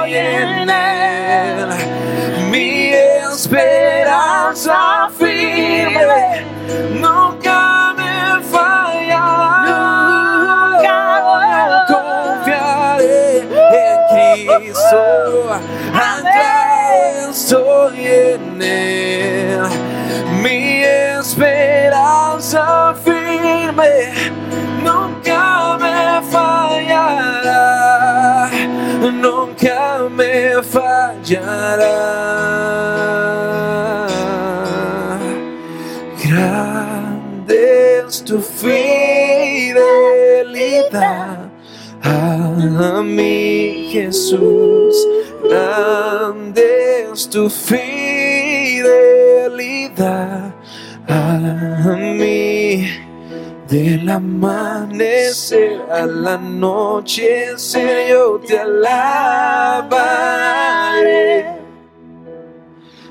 esperanza 3.49 5.09
firme. 5.17 6.45
Nunca 7.01 7.95
me 7.97 8.43
fallará. 8.45 9.65
Yo 10.85 11.95
confiaré 11.95 13.39
en 13.39 13.99
Cristo, 14.59 15.03
anclado 15.95 17.31
estoy 17.31 17.99
en 18.07 18.63
Él. 18.63 19.63
Mi 20.43 20.85
esperanza 21.19 22.65
firme. 23.03 23.93
Nunca 24.83 25.43
me 25.81 25.97
fallará, 26.31 26.68
nunca 29.21 30.09
me 30.09 30.63
fallará. 30.63 31.99
Grande 36.25 38.05
es 38.07 38.23
tu 38.25 38.41
fidelidad 38.41 39.79
a 42.03 43.03
mí, 43.03 43.89
Jesús. 43.91 44.97
Grande 45.43 47.09
es 47.13 47.29
tu 47.29 47.51
fidelidad 47.51 48.05
a 51.09 51.97
mí. 51.97 53.08
Del 53.69 54.09
amanecer 54.09 55.83
al 55.91 56.27
anochecer 56.27 58.09
yo 58.09 58.41
te 58.41 58.59
alabaré. 58.59 59.85